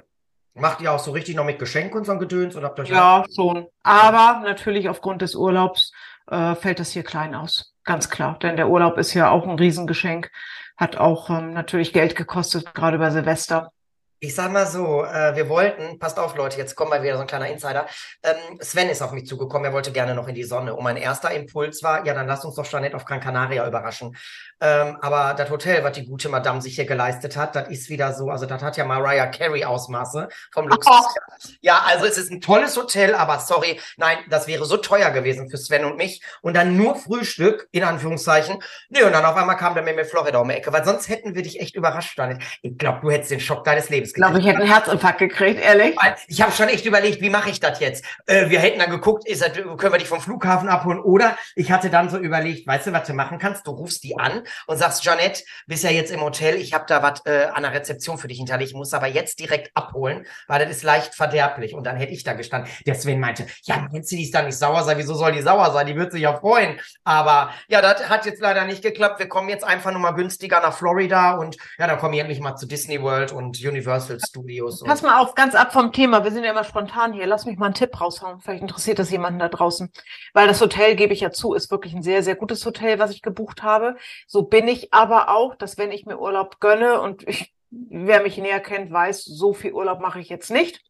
Macht 0.55 0.81
ihr 0.81 0.91
auch 0.91 0.99
so 0.99 1.11
richtig 1.11 1.35
noch 1.35 1.43
mit 1.43 1.59
Geschenk 1.59 1.93
und 1.95 2.05
so 2.05 2.13
ein 2.13 2.19
Gedöns 2.19 2.55
oder 2.55 2.67
habt 2.67 2.79
ihr 2.79 2.85
Ja, 2.85 3.25
schon. 3.35 3.67
Aber 3.83 4.41
natürlich 4.43 4.87
aufgrund 4.87 5.21
des 5.21 5.35
Urlaubs 5.35 5.91
äh, 6.27 6.55
fällt 6.55 6.79
das 6.79 6.91
hier 6.91 7.03
klein 7.03 7.35
aus. 7.35 7.73
Ganz 7.83 8.09
klar. 8.09 8.39
Denn 8.39 8.55
der 8.55 8.69
Urlaub 8.69 8.97
ist 8.97 9.13
ja 9.13 9.29
auch 9.29 9.45
ein 9.45 9.59
Riesengeschenk. 9.59 10.31
Hat 10.77 10.95
auch 10.95 11.29
ähm, 11.29 11.53
natürlich 11.53 11.91
Geld 11.91 12.15
gekostet, 12.15 12.73
gerade 12.73 12.97
bei 12.97 13.11
Silvester. 13.11 13.71
Ich 14.19 14.33
sag 14.33 14.51
mal 14.51 14.65
so, 14.65 15.03
äh, 15.03 15.35
wir 15.35 15.49
wollten, 15.49 15.99
passt 15.99 16.17
auf 16.17 16.35
Leute, 16.35 16.57
jetzt 16.57 16.75
kommt 16.75 16.89
mal 16.89 17.03
wieder 17.03 17.15
so 17.15 17.21
ein 17.21 17.27
kleiner 17.27 17.49
Insider. 17.49 17.85
Ähm, 18.23 18.59
Sven 18.61 18.89
ist 18.89 19.01
auf 19.01 19.11
mich 19.11 19.27
zugekommen, 19.27 19.65
er 19.65 19.73
wollte 19.73 19.91
gerne 19.91 20.15
noch 20.15 20.27
in 20.27 20.35
die 20.35 20.43
Sonne. 20.43 20.73
Und 20.73 20.83
mein 20.83 20.97
erster 20.97 21.31
Impuls 21.31 21.83
war, 21.83 22.05
ja, 22.05 22.13
dann 22.13 22.25
lass 22.25 22.45
uns 22.45 22.55
doch 22.55 22.65
Jeanette 22.65 22.95
auf 22.95 23.05
Gran 23.05 23.19
Canaria 23.19 23.67
überraschen. 23.67 24.15
Ähm, 24.61 24.97
aber 25.01 25.33
das 25.33 25.49
Hotel, 25.49 25.83
was 25.83 25.91
die 25.93 26.05
gute 26.05 26.29
Madame 26.29 26.61
sich 26.61 26.75
hier 26.75 26.85
geleistet 26.85 27.35
hat, 27.35 27.55
das 27.55 27.67
ist 27.67 27.89
wieder 27.89 28.13
so, 28.13 28.29
also 28.29 28.45
das 28.45 28.61
hat 28.63 28.77
ja 28.77 28.85
Mariah 28.85 29.27
Carey 29.27 29.65
Ausmaße 29.65 30.29
vom 30.51 30.67
Luxus. 30.67 30.93
Oh. 30.93 31.09
Ja, 31.61 31.83
also 31.85 32.05
es 32.05 32.17
ist 32.17 32.31
ein 32.31 32.41
tolles 32.41 32.77
Hotel, 32.77 33.13
aber 33.13 33.39
sorry, 33.39 33.79
nein, 33.97 34.17
das 34.29 34.47
wäre 34.47 34.65
so 34.65 34.77
teuer 34.77 35.11
gewesen 35.11 35.49
für 35.49 35.57
Sven 35.57 35.83
und 35.83 35.97
mich. 35.97 36.21
Und 36.41 36.55
dann 36.55 36.77
nur 36.77 36.95
Frühstück, 36.95 37.67
in 37.71 37.83
Anführungszeichen. 37.83 38.63
Nee, 38.89 39.03
und 39.03 39.11
dann 39.11 39.25
auf 39.25 39.35
einmal 39.35 39.57
kam 39.57 39.73
der 39.73 39.83
mit 39.83 39.95
mir 39.95 40.05
Florida 40.05 40.39
um 40.39 40.47
die 40.47 40.55
Ecke, 40.55 40.71
weil 40.71 40.85
sonst 40.85 41.09
hätten 41.09 41.35
wir 41.35 41.43
dich 41.43 41.59
echt 41.59 41.75
überrascht, 41.75 42.17
Janet. 42.17 42.41
Ich 42.61 42.77
glaube, 42.77 42.99
du 43.01 43.11
hättest 43.11 43.31
den 43.31 43.39
Schock 43.39 43.63
deines 43.63 43.89
Lebens 43.89 44.04
gekriegt. 44.13 44.17
Ich 44.17 44.33
glaube, 44.33 44.39
ich 44.39 44.45
hätte 44.45 44.59
einen 44.63 44.71
Herzinfarkt 44.71 45.19
gekriegt, 45.19 45.61
ehrlich. 45.61 45.95
Ich 46.27 46.41
habe 46.41 46.51
schon 46.51 46.69
echt 46.69 46.85
überlegt, 46.85 47.21
wie 47.21 47.29
mache 47.29 47.49
ich 47.49 47.59
das 47.59 47.79
jetzt? 47.79 48.05
Äh, 48.25 48.49
wir 48.49 48.59
hätten 48.59 48.79
dann 48.79 48.89
geguckt, 48.89 49.27
ist 49.27 49.43
können 49.53 49.93
wir 49.93 49.97
dich 49.97 50.07
vom 50.07 50.21
Flughafen 50.21 50.69
abholen? 50.69 50.99
Oder 50.99 51.37
ich 51.55 51.71
hatte 51.71 51.89
dann 51.89 52.09
so 52.09 52.17
überlegt, 52.17 52.67
weißt 52.67 52.87
du, 52.87 52.93
was 52.93 53.07
du 53.07 53.13
machen 53.13 53.39
kannst? 53.39 53.65
Du 53.67 53.71
rufst 53.71 54.03
die 54.03 54.17
an 54.17 54.43
und 54.67 54.77
sagst, 54.77 55.03
Janette, 55.03 55.43
bist 55.67 55.83
ja 55.83 55.89
jetzt 55.89 56.11
im 56.11 56.21
Hotel, 56.21 56.55
ich 56.55 56.73
habe 56.73 56.85
da 56.87 57.01
was 57.01 57.25
äh, 57.25 57.45
an 57.53 57.63
der 57.63 57.73
Rezeption 57.73 58.17
für 58.17 58.27
dich 58.27 58.37
hinterlegt, 58.37 58.71
ich 58.71 58.75
muss 58.75 58.93
aber 58.93 59.07
jetzt 59.07 59.39
direkt 59.39 59.71
abholen, 59.75 60.25
weil 60.47 60.59
das 60.59 60.77
ist 60.77 60.83
leicht 60.83 61.15
verderblich. 61.15 61.73
Und 61.73 61.85
dann 61.85 61.97
hätte 61.97 62.13
ich 62.13 62.23
da 62.23 62.33
gestanden. 62.33 62.71
Der 62.85 62.95
Sven 62.95 63.19
meinte, 63.19 63.45
ja, 63.63 63.87
meinst 63.91 64.11
du, 64.11 64.15
die 64.15 64.23
ist 64.23 64.33
da 64.33 64.41
nicht 64.41 64.57
sauer 64.57 64.83
sein? 64.83 64.97
Wieso 64.97 65.15
soll 65.15 65.31
die 65.31 65.41
sauer 65.41 65.71
sein? 65.71 65.87
Die 65.87 65.95
wird 65.95 66.11
sich 66.11 66.21
ja 66.21 66.35
freuen. 66.37 66.79
Aber 67.03 67.51
ja, 67.67 67.81
das 67.81 68.09
hat 68.09 68.25
jetzt 68.25 68.41
leider 68.41 68.65
nicht 68.65 68.81
geklappt. 68.81 69.19
Wir 69.19 69.27
kommen 69.27 69.49
jetzt 69.49 69.63
einfach 69.63 69.91
nur 69.91 70.01
mal 70.01 70.11
günstiger 70.11 70.61
nach 70.61 70.75
Florida 70.77 71.35
und 71.35 71.57
ja, 71.77 71.87
dann 71.87 71.97
komme 71.97 72.15
ich 72.15 72.21
endlich 72.21 72.39
mal 72.39 72.55
zu 72.55 72.67
Disney 72.67 73.01
World 73.01 73.31
und 73.31 73.63
Universal 73.63 73.94
Universal 73.95 74.19
Studios. 74.19 74.83
Pass 74.83 75.01
mal 75.01 75.21
auf, 75.21 75.35
ganz 75.35 75.55
ab 75.55 75.73
vom 75.73 75.91
Thema. 75.91 76.23
Wir 76.23 76.31
sind 76.31 76.43
ja 76.43 76.51
immer 76.51 76.63
spontan 76.63 77.13
hier. 77.13 77.25
Lass 77.25 77.45
mich 77.45 77.57
mal 77.57 77.67
einen 77.67 77.75
Tipp 77.75 77.99
raushauen. 77.99 78.41
Vielleicht 78.41 78.61
interessiert 78.61 78.99
das 78.99 79.09
jemanden 79.11 79.39
da 79.39 79.49
draußen. 79.49 79.91
Weil 80.33 80.47
das 80.47 80.61
Hotel, 80.61 80.95
gebe 80.95 81.13
ich 81.13 81.21
ja 81.21 81.31
zu, 81.31 81.53
ist 81.53 81.71
wirklich 81.71 81.93
ein 81.93 82.03
sehr, 82.03 82.23
sehr 82.23 82.35
gutes 82.35 82.65
Hotel, 82.65 82.99
was 82.99 83.11
ich 83.11 83.21
gebucht 83.21 83.63
habe. 83.63 83.95
So 84.27 84.43
bin 84.43 84.67
ich 84.67 84.93
aber 84.93 85.29
auch, 85.29 85.55
dass 85.55 85.77
wenn 85.77 85.91
ich 85.91 86.05
mir 86.05 86.19
Urlaub 86.19 86.59
gönne 86.59 87.01
und 87.01 87.27
ich, 87.27 87.53
wer 87.69 88.21
mich 88.21 88.37
näher 88.37 88.59
kennt, 88.59 88.91
weiß, 88.91 89.23
so 89.23 89.53
viel 89.53 89.73
Urlaub 89.73 90.01
mache 90.01 90.19
ich 90.19 90.29
jetzt 90.29 90.51
nicht. 90.51 90.81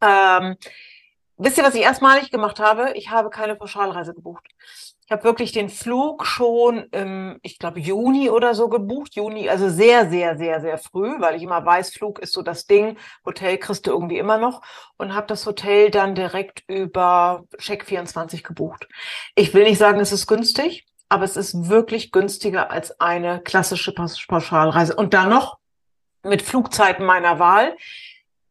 Ähm, 0.00 0.56
wisst 1.36 1.58
ihr, 1.58 1.64
was 1.64 1.74
ich 1.74 1.82
erstmalig 1.82 2.30
gemacht 2.30 2.58
habe? 2.60 2.92
Ich 2.94 3.10
habe 3.10 3.30
keine 3.30 3.56
Pauschalreise 3.56 4.14
gebucht. 4.14 4.44
Habe 5.12 5.24
wirklich 5.24 5.52
den 5.52 5.68
Flug 5.68 6.26
schon 6.26 6.84
im, 6.90 7.38
ich 7.42 7.58
glaube, 7.58 7.80
Juni 7.80 8.30
oder 8.30 8.54
so 8.54 8.68
gebucht. 8.68 9.14
Juni, 9.14 9.48
also 9.48 9.68
sehr, 9.68 10.10
sehr, 10.10 10.36
sehr, 10.36 10.60
sehr 10.60 10.78
früh, 10.78 11.20
weil 11.20 11.36
ich 11.36 11.42
immer 11.42 11.64
weiß, 11.64 11.90
Flug 11.90 12.18
ist 12.18 12.32
so 12.32 12.42
das 12.42 12.66
Ding. 12.66 12.96
Hotel 13.24 13.58
kriegst 13.58 13.86
du 13.86 13.90
irgendwie 13.90 14.18
immer 14.18 14.38
noch. 14.38 14.62
Und 14.96 15.14
habe 15.14 15.26
das 15.26 15.46
Hotel 15.46 15.90
dann 15.90 16.14
direkt 16.14 16.64
über 16.66 17.44
Check24 17.58 18.42
gebucht. 18.42 18.88
Ich 19.34 19.54
will 19.54 19.64
nicht 19.64 19.78
sagen, 19.78 20.00
es 20.00 20.12
ist 20.12 20.26
günstig, 20.26 20.86
aber 21.08 21.24
es 21.24 21.36
ist 21.36 21.68
wirklich 21.68 22.10
günstiger 22.10 22.70
als 22.70 23.00
eine 23.00 23.40
klassische 23.40 23.92
Pauschalreise. 23.92 24.96
Und 24.96 25.14
dann 25.14 25.28
noch 25.28 25.58
mit 26.22 26.42
Flugzeiten 26.42 27.04
meiner 27.04 27.38
Wahl 27.38 27.76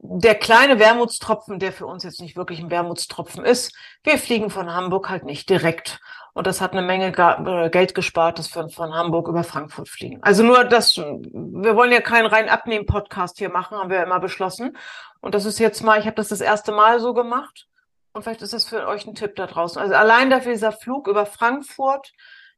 der 0.04 0.36
kleine 0.36 0.80
Wermutstropfen, 0.80 1.60
der 1.60 1.72
für 1.72 1.86
uns 1.86 2.04
jetzt 2.04 2.22
nicht 2.22 2.36
wirklich 2.36 2.60
ein 2.60 2.72
Wermutstropfen 2.72 3.46
ist, 3.46 3.76
wir 4.04 4.18
fliegen 4.18 4.50
von 4.50 4.74
Hamburg 4.74 5.10
halt 5.10 5.26
nicht 5.26 5.50
direkt. 5.50 6.00
Und 6.34 6.48
das 6.48 6.62
hat 6.62 6.72
eine 6.72 6.82
Menge 6.82 7.08
äh, 7.08 7.70
Geld 7.70 7.94
gespart, 7.94 8.40
dass 8.40 8.54
wir 8.56 8.70
von 8.70 8.94
Hamburg 8.94 9.28
über 9.28 9.44
Frankfurt 9.44 9.90
fliegen. 9.90 10.20
Also 10.22 10.44
nur 10.44 10.64
das, 10.64 10.98
wir 10.98 11.76
wollen 11.76 11.92
ja 11.92 12.02
keinen 12.02 12.28
rein 12.28 12.50
abnehmen 12.50 12.86
Podcast 12.86 13.38
hier 13.38 13.50
machen, 13.50 13.78
haben 13.78 13.90
wir 13.90 13.98
ja 13.98 14.04
immer 14.04 14.20
beschlossen. 14.20 14.78
Und 15.20 15.36
das 15.36 15.46
ist 15.46 15.60
jetzt 15.60 15.84
mal, 15.84 16.00
ich 16.00 16.06
habe 16.06 16.16
das 16.16 16.30
das 16.30 16.42
erste 16.42 16.72
Mal 16.72 17.00
so 17.00 17.14
gemacht. 17.14 17.68
Und 18.14 18.24
vielleicht 18.24 18.42
ist 18.42 18.54
das 18.54 18.66
für 18.66 18.88
euch 18.88 19.06
ein 19.06 19.16
Tipp 19.16 19.36
da 19.36 19.48
draußen. 19.48 19.82
Also 19.82 19.94
allein 19.96 20.30
dafür 20.30 20.52
dieser 20.52 20.72
Flug 20.72 21.08
über 21.08 21.26
Frankfurt, 21.26 22.12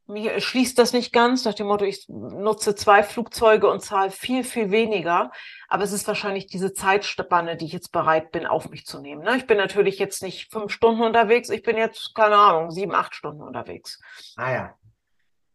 schließt 0.08 0.78
das 0.78 0.94
nicht 0.94 1.14
ganz 1.14 1.46
nach 1.46 1.54
dem 1.54 1.68
Motto, 1.68 1.86
ich 1.86 2.06
nutze 2.10 2.76
zwei 2.76 3.04
Flugzeuge 3.04 3.70
und 3.70 3.82
zahle 3.82 4.12
viel, 4.12 4.44
viel 4.44 4.72
weniger. 4.72 5.32
Aber 5.70 5.84
es 5.84 5.94
ist 5.94 6.08
wahrscheinlich 6.08 6.48
diese 6.48 6.74
Zeitspanne, 6.74 7.56
die 7.56 7.66
ich 7.66 7.74
jetzt 7.74 7.92
bereit 7.92 8.32
bin, 8.32 8.46
auf 8.46 8.70
mich 8.70 8.86
zu 8.86 9.00
nehmen. 9.00 9.24
Ne? 9.24 9.38
Ich 9.38 9.48
bin 9.48 9.58
natürlich 9.58 10.00
jetzt 10.00 10.22
nicht 10.22 10.52
fünf 10.52 10.72
Stunden 10.72 11.02
unterwegs, 11.02 11.50
ich 11.50 11.64
bin 11.64 11.78
jetzt, 11.78 12.14
keine 12.16 12.36
Ahnung, 12.36 12.72
sieben, 12.72 12.94
acht 12.94 13.16
Stunden 13.16 13.42
unterwegs. 13.42 14.00
Ah 14.36 14.52
ja. 14.52 14.74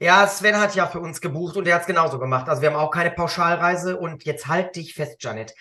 Ja, 0.01 0.29
Sven 0.29 0.61
hat 0.61 0.77
ja 0.77 0.87
für 0.87 1.01
uns 1.01 1.21
gebucht 1.21 1.57
und 1.57 1.67
er 1.67 1.75
hat 1.75 1.81
es 1.83 1.87
genauso 1.89 2.21
gemacht. 2.21 2.49
Also 2.49 2.63
wir 2.63 2.71
haben 2.71 2.79
auch 2.79 2.93
keine 2.93 3.11
Pauschalreise 3.11 3.97
und 3.97 4.25
jetzt 4.25 4.47
halt 4.47 4.77
dich 4.77 4.95
fest, 4.95 5.17
Janet 5.23 5.55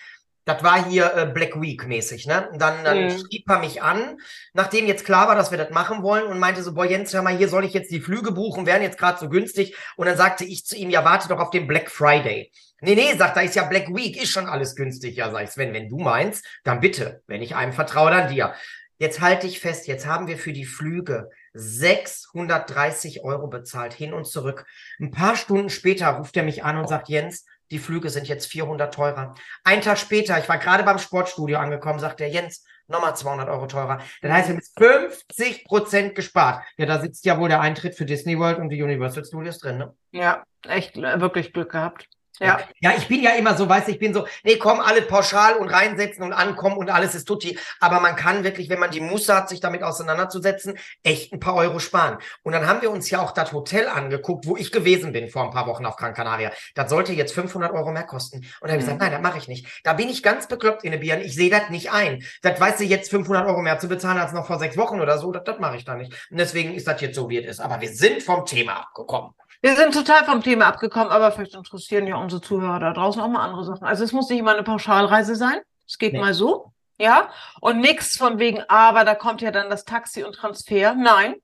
das 0.48 0.62
war 0.62 0.88
hier 0.88 1.14
äh, 1.14 1.26
Black 1.26 1.60
Week 1.60 1.86
mäßig, 1.86 2.26
ne? 2.26 2.48
Und 2.50 2.62
dann, 2.62 2.82
dann 2.82 3.04
mhm. 3.04 3.18
schrieb 3.18 3.44
er 3.50 3.58
mich 3.58 3.82
an, 3.82 4.18
nachdem 4.54 4.86
jetzt 4.86 5.04
klar 5.04 5.28
war, 5.28 5.34
dass 5.34 5.50
wir 5.50 5.58
das 5.58 5.70
machen 5.70 6.02
wollen 6.02 6.26
und 6.26 6.38
meinte 6.38 6.62
so, 6.62 6.72
boah 6.72 6.86
Jens, 6.86 7.12
hör 7.12 7.20
mal, 7.20 7.36
hier 7.36 7.50
soll 7.50 7.66
ich 7.66 7.74
jetzt 7.74 7.90
die 7.90 8.00
Flüge 8.00 8.32
buchen, 8.32 8.64
wären 8.64 8.80
jetzt 8.80 8.96
gerade 8.96 9.18
so 9.18 9.28
günstig. 9.28 9.76
Und 9.96 10.06
dann 10.06 10.16
sagte 10.16 10.46
ich 10.46 10.64
zu 10.64 10.74
ihm, 10.74 10.88
ja, 10.88 11.04
warte 11.04 11.28
doch 11.28 11.38
auf 11.38 11.50
den 11.50 11.66
Black 11.66 11.90
Friday. 11.90 12.50
Nee, 12.80 12.94
nee, 12.94 13.14
sagt 13.14 13.36
er, 13.36 13.42
ist 13.42 13.56
ja 13.56 13.64
Black 13.64 13.94
Week, 13.94 14.16
ist 14.16 14.30
schon 14.30 14.46
alles 14.46 14.74
günstig. 14.74 15.16
Ja, 15.16 15.30
sag 15.30 15.44
ich, 15.44 15.50
Sven, 15.50 15.74
wenn 15.74 15.90
du 15.90 15.98
meinst, 15.98 16.46
dann 16.64 16.80
bitte. 16.80 17.22
Wenn 17.26 17.42
ich 17.42 17.54
einem 17.54 17.74
vertraue, 17.74 18.10
dann 18.10 18.32
dir. 18.32 18.54
Jetzt 18.96 19.20
halte 19.20 19.46
ich 19.46 19.60
fest, 19.60 19.86
jetzt 19.86 20.06
haben 20.06 20.28
wir 20.28 20.38
für 20.38 20.54
die 20.54 20.64
Flüge 20.64 21.28
630 21.52 23.22
Euro 23.22 23.48
bezahlt, 23.48 23.92
hin 23.92 24.14
und 24.14 24.26
zurück. 24.26 24.64
Ein 24.98 25.10
paar 25.10 25.36
Stunden 25.36 25.68
später 25.68 26.08
ruft 26.08 26.36
er 26.38 26.42
mich 26.42 26.64
an 26.64 26.78
und 26.78 26.88
sagt, 26.88 27.10
Jens, 27.10 27.44
die 27.70 27.78
Flüge 27.78 28.10
sind 28.10 28.28
jetzt 28.28 28.46
400 28.46 28.92
teurer. 28.92 29.34
Ein 29.64 29.80
Tag 29.80 29.98
später, 29.98 30.38
ich 30.38 30.48
war 30.48 30.58
gerade 30.58 30.84
beim 30.84 30.98
Sportstudio 30.98 31.58
angekommen, 31.58 31.98
sagt 31.98 32.20
der 32.20 32.28
Jens, 32.28 32.64
nochmal 32.86 33.16
200 33.16 33.48
Euro 33.48 33.66
teurer. 33.66 33.98
Das 34.22 34.32
heißt, 34.32 34.48
wir 34.48 34.56
haben 34.56 35.08
50 35.08 35.64
Prozent 35.64 36.14
gespart. 36.14 36.64
Ja, 36.76 36.86
da 36.86 37.00
sitzt 37.00 37.24
ja 37.24 37.38
wohl 37.38 37.48
der 37.48 37.60
Eintritt 37.60 37.94
für 37.94 38.04
Disney 38.04 38.38
World 38.38 38.58
und 38.58 38.70
die 38.70 38.82
Universal 38.82 39.24
Studios 39.24 39.58
drin, 39.58 39.78
ne? 39.78 39.94
Ja, 40.12 40.42
echt, 40.66 40.96
äh, 40.96 41.20
wirklich 41.20 41.52
Glück 41.52 41.72
gehabt. 41.72 42.08
Ja. 42.40 42.60
ja, 42.80 42.92
ich 42.96 43.08
bin 43.08 43.22
ja 43.22 43.32
immer 43.32 43.56
so, 43.56 43.68
weißt 43.68 43.88
du, 43.88 43.92
ich 43.92 43.98
bin 43.98 44.14
so, 44.14 44.26
nee, 44.44 44.56
komm, 44.56 44.80
alle 44.80 45.02
pauschal 45.02 45.56
und 45.56 45.68
reinsetzen 45.68 46.22
und 46.22 46.32
ankommen 46.32 46.76
und 46.76 46.90
alles 46.90 47.14
ist 47.14 47.24
tutti. 47.24 47.58
Aber 47.80 48.00
man 48.00 48.16
kann 48.16 48.44
wirklich, 48.44 48.68
wenn 48.68 48.78
man 48.78 48.90
die 48.90 49.00
Muße 49.00 49.34
hat, 49.34 49.48
sich 49.48 49.60
damit 49.60 49.82
auseinanderzusetzen, 49.82 50.78
echt 51.02 51.32
ein 51.32 51.40
paar 51.40 51.54
Euro 51.54 51.78
sparen. 51.78 52.18
Und 52.42 52.52
dann 52.52 52.66
haben 52.66 52.82
wir 52.82 52.90
uns 52.90 53.10
ja 53.10 53.20
auch 53.20 53.32
das 53.32 53.52
Hotel 53.52 53.88
angeguckt, 53.88 54.46
wo 54.46 54.56
ich 54.56 54.72
gewesen 54.72 55.12
bin 55.12 55.28
vor 55.28 55.44
ein 55.44 55.50
paar 55.50 55.66
Wochen 55.66 55.86
auf 55.86 55.96
Gran 55.96 56.14
Canaria. 56.14 56.52
Das 56.74 56.90
sollte 56.90 57.12
jetzt 57.12 57.34
500 57.34 57.72
Euro 57.72 57.90
mehr 57.92 58.04
kosten. 58.04 58.38
Und 58.38 58.46
dann 58.62 58.70
habe 58.70 58.80
ich 58.80 58.86
gesagt, 58.86 59.00
mhm. 59.00 59.04
nein, 59.04 59.12
das 59.12 59.22
mache 59.22 59.38
ich 59.38 59.48
nicht. 59.48 59.66
Da 59.84 59.92
bin 59.92 60.08
ich 60.08 60.22
ganz 60.22 60.46
bekloppt 60.46 60.84
in 60.84 60.92
den 60.92 61.00
Bieren. 61.00 61.20
Ich 61.20 61.34
sehe 61.34 61.50
das 61.50 61.70
nicht 61.70 61.92
ein. 61.92 62.24
Das 62.42 62.60
weißt 62.60 62.80
du, 62.80 62.84
jetzt 62.84 63.10
500 63.10 63.46
Euro 63.46 63.62
mehr 63.62 63.78
zu 63.78 63.88
bezahlen 63.88 64.18
als 64.18 64.32
noch 64.32 64.46
vor 64.46 64.58
sechs 64.58 64.76
Wochen 64.76 65.00
oder 65.00 65.18
so, 65.18 65.32
das, 65.32 65.44
das 65.44 65.58
mache 65.58 65.76
ich 65.76 65.84
da 65.84 65.94
nicht. 65.94 66.12
Und 66.30 66.38
deswegen 66.38 66.74
ist 66.74 66.86
das 66.86 67.00
jetzt 67.00 67.16
so, 67.16 67.28
wie 67.28 67.38
es 67.38 67.46
ist. 67.46 67.60
Aber 67.60 67.80
wir 67.80 67.88
sind 67.88 68.22
vom 68.22 68.44
Thema 68.44 68.80
abgekommen. 68.80 69.32
Wir 69.60 69.74
sind 69.74 69.92
total 69.92 70.24
vom 70.24 70.40
Thema 70.40 70.66
abgekommen, 70.66 71.08
aber 71.08 71.32
vielleicht 71.32 71.56
interessieren 71.56 72.06
ja 72.06 72.14
unsere 72.28 72.42
Zuhörer 72.42 72.78
da 72.78 72.92
draußen 72.92 73.22
auch 73.22 73.28
mal 73.28 73.44
andere 73.44 73.64
Sachen. 73.64 73.84
Also 73.84 74.04
es 74.04 74.12
muss 74.12 74.28
nicht 74.28 74.38
immer 74.38 74.52
eine 74.52 74.62
Pauschalreise 74.62 75.34
sein. 75.34 75.60
Es 75.86 75.96
geht 75.96 76.12
nee. 76.12 76.20
mal 76.20 76.34
so. 76.34 76.72
Ja. 76.98 77.30
Und 77.60 77.80
nichts 77.80 78.18
von 78.18 78.38
wegen, 78.38 78.62
aber 78.68 79.04
da 79.04 79.14
kommt 79.14 79.40
ja 79.40 79.50
dann 79.50 79.70
das 79.70 79.86
Taxi 79.86 80.24
und 80.24 80.34
Transfer. 80.34 80.94
Nein. 80.94 81.36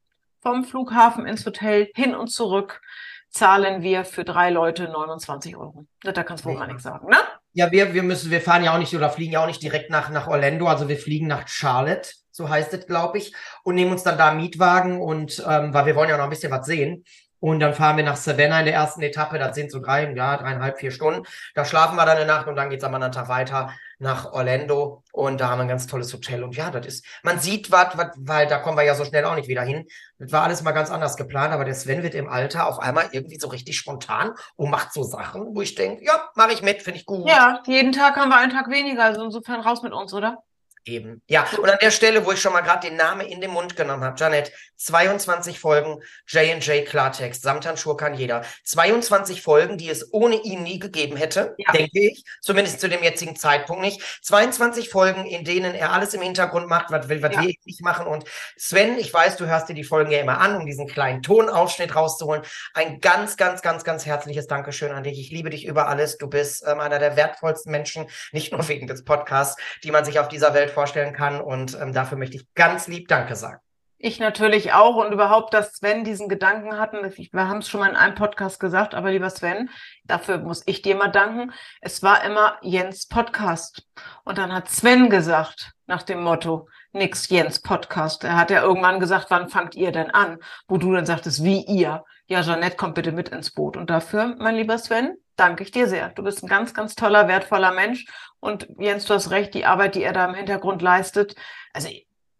Vom 0.42 0.64
Flughafen 0.64 1.26
ins 1.26 1.46
Hotel 1.46 1.90
hin 1.94 2.14
und 2.14 2.28
zurück 2.28 2.82
zahlen 3.30 3.82
wir 3.82 4.04
für 4.04 4.24
drei 4.24 4.50
Leute 4.50 4.88
29 4.88 5.56
Euro. 5.56 5.86
Da 6.02 6.22
kannst 6.22 6.44
du 6.44 6.50
wohl 6.50 6.58
gar 6.58 6.66
nichts 6.66 6.82
sagen, 6.82 7.08
ne? 7.08 7.16
Ja, 7.54 7.72
wir, 7.72 7.94
wir 7.94 8.02
müssen, 8.02 8.30
wir 8.30 8.40
fahren 8.40 8.62
ja 8.62 8.74
auch 8.74 8.78
nicht 8.78 8.94
oder 8.94 9.08
fliegen 9.08 9.32
ja 9.32 9.42
auch 9.42 9.46
nicht 9.46 9.62
direkt 9.62 9.88
nach, 9.88 10.10
nach 10.10 10.28
Orlando. 10.28 10.66
Also 10.66 10.88
wir 10.88 10.98
fliegen 10.98 11.28
nach 11.28 11.48
Charlotte, 11.48 12.10
so 12.30 12.48
heißt 12.48 12.74
es, 12.74 12.86
glaube 12.86 13.18
ich, 13.18 13.34
und 13.62 13.74
nehmen 13.74 13.92
uns 13.92 14.02
dann 14.02 14.18
da 14.18 14.30
einen 14.30 14.40
Mietwagen 14.40 15.00
und 15.00 15.42
ähm, 15.48 15.72
weil 15.72 15.86
wir 15.86 15.96
wollen 15.96 16.10
ja 16.10 16.16
noch 16.18 16.24
ein 16.24 16.30
bisschen 16.30 16.52
was 16.52 16.66
sehen. 16.66 17.04
Und 17.44 17.60
dann 17.60 17.74
fahren 17.74 17.98
wir 17.98 18.04
nach 18.04 18.16
Savannah 18.16 18.60
in 18.60 18.64
der 18.64 18.72
ersten 18.72 19.02
Etappe. 19.02 19.38
Das 19.38 19.54
sind 19.54 19.70
so 19.70 19.78
drei, 19.78 20.10
ja, 20.14 20.38
dreieinhalb, 20.38 20.78
vier 20.78 20.90
Stunden. 20.90 21.26
Da 21.54 21.66
schlafen 21.66 21.94
wir 21.94 22.06
dann 22.06 22.16
eine 22.16 22.24
Nacht 22.24 22.46
und 22.46 22.56
dann 22.56 22.70
geht's 22.70 22.84
am 22.84 22.94
anderen 22.94 23.12
Tag 23.12 23.28
weiter 23.28 23.70
nach 23.98 24.32
Orlando. 24.32 25.02
Und 25.12 25.42
da 25.42 25.50
haben 25.50 25.58
wir 25.58 25.64
ein 25.64 25.68
ganz 25.68 25.86
tolles 25.86 26.10
Hotel. 26.14 26.42
Und 26.42 26.56
ja, 26.56 26.70
das 26.70 26.86
ist, 26.86 27.04
man 27.22 27.40
sieht 27.40 27.70
was, 27.70 27.98
weil 28.16 28.46
da 28.46 28.60
kommen 28.60 28.78
wir 28.78 28.84
ja 28.84 28.94
so 28.94 29.04
schnell 29.04 29.26
auch 29.26 29.34
nicht 29.34 29.48
wieder 29.48 29.60
hin. 29.60 29.86
Das 30.18 30.32
war 30.32 30.44
alles 30.44 30.62
mal 30.62 30.72
ganz 30.72 30.90
anders 30.90 31.18
geplant, 31.18 31.52
aber 31.52 31.66
der 31.66 31.74
Sven 31.74 32.02
wird 32.02 32.14
im 32.14 32.30
Alter 32.30 32.66
auf 32.66 32.78
einmal 32.78 33.10
irgendwie 33.12 33.38
so 33.38 33.48
richtig 33.48 33.76
spontan 33.76 34.32
und 34.56 34.70
macht 34.70 34.94
so 34.94 35.02
Sachen, 35.02 35.54
wo 35.54 35.60
ich 35.60 35.74
denke, 35.74 36.02
ja, 36.02 36.30
mache 36.36 36.54
ich 36.54 36.62
mit, 36.62 36.80
finde 36.80 37.00
ich 37.00 37.04
gut. 37.04 37.28
Ja, 37.28 37.60
jeden 37.66 37.92
Tag 37.92 38.16
haben 38.16 38.30
wir 38.30 38.38
einen 38.38 38.52
Tag 38.52 38.70
weniger. 38.70 39.04
Also 39.04 39.22
insofern 39.22 39.60
raus 39.60 39.82
mit 39.82 39.92
uns, 39.92 40.14
oder? 40.14 40.38
Eben. 40.86 41.22
Ja, 41.28 41.46
und 41.58 41.70
an 41.70 41.78
der 41.80 41.90
Stelle, 41.90 42.26
wo 42.26 42.32
ich 42.32 42.40
schon 42.40 42.52
mal 42.52 42.60
gerade 42.60 42.88
den 42.88 42.96
Namen 42.96 43.22
in 43.22 43.40
den 43.40 43.50
Mund 43.50 43.74
genommen 43.74 44.04
habe, 44.04 44.16
Janet, 44.18 44.52
22 44.76 45.58
Folgen 45.58 46.02
J&J 46.26 46.84
Klartext, 46.84 47.42
Samthandschuhe 47.42 47.96
kann 47.96 48.12
jeder. 48.12 48.44
22 48.64 49.40
Folgen, 49.40 49.78
die 49.78 49.88
es 49.88 50.12
ohne 50.12 50.36
ihn 50.36 50.62
nie 50.62 50.78
gegeben 50.78 51.16
hätte, 51.16 51.54
ja. 51.56 51.72
denke 51.72 52.00
ich, 52.00 52.24
zumindest 52.42 52.80
zu 52.80 52.90
dem 52.90 53.02
jetzigen 53.02 53.34
Zeitpunkt 53.34 53.80
nicht. 53.80 54.02
22 54.22 54.90
Folgen, 54.90 55.24
in 55.24 55.44
denen 55.44 55.74
er 55.74 55.92
alles 55.92 56.12
im 56.12 56.20
Hintergrund 56.20 56.68
macht, 56.68 56.90
was 56.90 57.08
will, 57.08 57.22
was 57.22 57.34
ja. 57.34 57.40
wir 57.40 57.54
nicht 57.64 57.80
machen. 57.80 58.06
Und 58.06 58.24
Sven, 58.58 58.98
ich 58.98 59.12
weiß, 59.12 59.36
du 59.36 59.46
hörst 59.46 59.70
dir 59.70 59.74
die 59.74 59.84
Folgen 59.84 60.10
ja 60.10 60.20
immer 60.20 60.38
an, 60.38 60.56
um 60.56 60.66
diesen 60.66 60.86
kleinen 60.86 61.22
Tonausschnitt 61.22 61.94
rauszuholen. 61.94 62.42
Ein 62.74 63.00
ganz, 63.00 63.38
ganz, 63.38 63.62
ganz, 63.62 63.84
ganz 63.84 64.04
herzliches 64.04 64.48
Dankeschön 64.48 64.92
an 64.92 65.04
dich. 65.04 65.18
Ich 65.18 65.30
liebe 65.30 65.48
dich 65.48 65.64
über 65.64 65.88
alles. 65.88 66.18
Du 66.18 66.28
bist 66.28 66.62
ähm, 66.66 66.80
einer 66.80 66.98
der 66.98 67.16
wertvollsten 67.16 67.72
Menschen, 67.72 68.06
nicht 68.32 68.52
nur 68.52 68.68
wegen 68.68 68.86
des 68.86 69.02
Podcasts, 69.02 69.56
die 69.82 69.90
man 69.90 70.04
sich 70.04 70.18
auf 70.18 70.28
dieser 70.28 70.52
Welt 70.52 70.73
vorstellen 70.74 71.14
kann. 71.14 71.40
Und 71.40 71.78
ähm, 71.80 71.92
dafür 71.92 72.18
möchte 72.18 72.36
ich 72.36 72.52
ganz 72.54 72.86
lieb 72.88 73.08
Danke 73.08 73.36
sagen. 73.36 73.58
Ich 74.06 74.20
natürlich 74.20 74.74
auch 74.74 74.96
und 74.96 75.12
überhaupt, 75.12 75.54
dass 75.54 75.76
Sven 75.76 76.04
diesen 76.04 76.28
Gedanken 76.28 76.78
hatten. 76.78 76.98
Wir 77.02 77.48
haben 77.48 77.60
es 77.60 77.68
schon 77.70 77.80
mal 77.80 77.88
in 77.88 77.96
einem 77.96 78.14
Podcast 78.14 78.60
gesagt, 78.60 78.94
aber 78.94 79.10
lieber 79.10 79.30
Sven, 79.30 79.70
dafür 80.04 80.36
muss 80.36 80.62
ich 80.66 80.82
dir 80.82 80.94
mal 80.94 81.08
danken. 81.08 81.52
Es 81.80 82.02
war 82.02 82.22
immer 82.22 82.58
Jens 82.60 83.06
Podcast. 83.06 83.88
Und 84.24 84.36
dann 84.36 84.52
hat 84.52 84.68
Sven 84.68 85.08
gesagt, 85.08 85.72
nach 85.86 86.02
dem 86.02 86.22
Motto, 86.22 86.68
nix 86.92 87.30
Jens 87.30 87.62
Podcast. 87.62 88.24
Er 88.24 88.36
hat 88.36 88.50
ja 88.50 88.62
irgendwann 88.62 89.00
gesagt, 89.00 89.30
wann 89.30 89.48
fangt 89.48 89.74
ihr 89.74 89.90
denn 89.90 90.10
an? 90.10 90.38
Wo 90.68 90.76
du 90.76 90.92
dann 90.92 91.06
sagtest, 91.06 91.42
wie 91.42 91.64
ihr. 91.64 92.04
Ja, 92.26 92.42
Jeanette, 92.42 92.76
kommt 92.76 92.96
bitte 92.96 93.12
mit 93.12 93.30
ins 93.30 93.52
Boot. 93.52 93.78
Und 93.78 93.88
dafür, 93.88 94.34
mein 94.38 94.56
lieber 94.56 94.76
Sven, 94.76 95.16
danke 95.36 95.62
ich 95.62 95.70
dir 95.70 95.88
sehr. 95.88 96.10
Du 96.10 96.22
bist 96.22 96.42
ein 96.42 96.48
ganz, 96.48 96.74
ganz 96.74 96.94
toller, 96.94 97.28
wertvoller 97.28 97.72
Mensch. 97.72 98.06
Und 98.40 98.68
Jens, 98.78 99.06
du 99.06 99.14
hast 99.14 99.30
recht, 99.30 99.54
die 99.54 99.64
Arbeit, 99.64 99.94
die 99.94 100.02
er 100.02 100.12
da 100.12 100.24
im 100.26 100.34
Hintergrund 100.34 100.82
leistet. 100.82 101.34
Also 101.72 101.88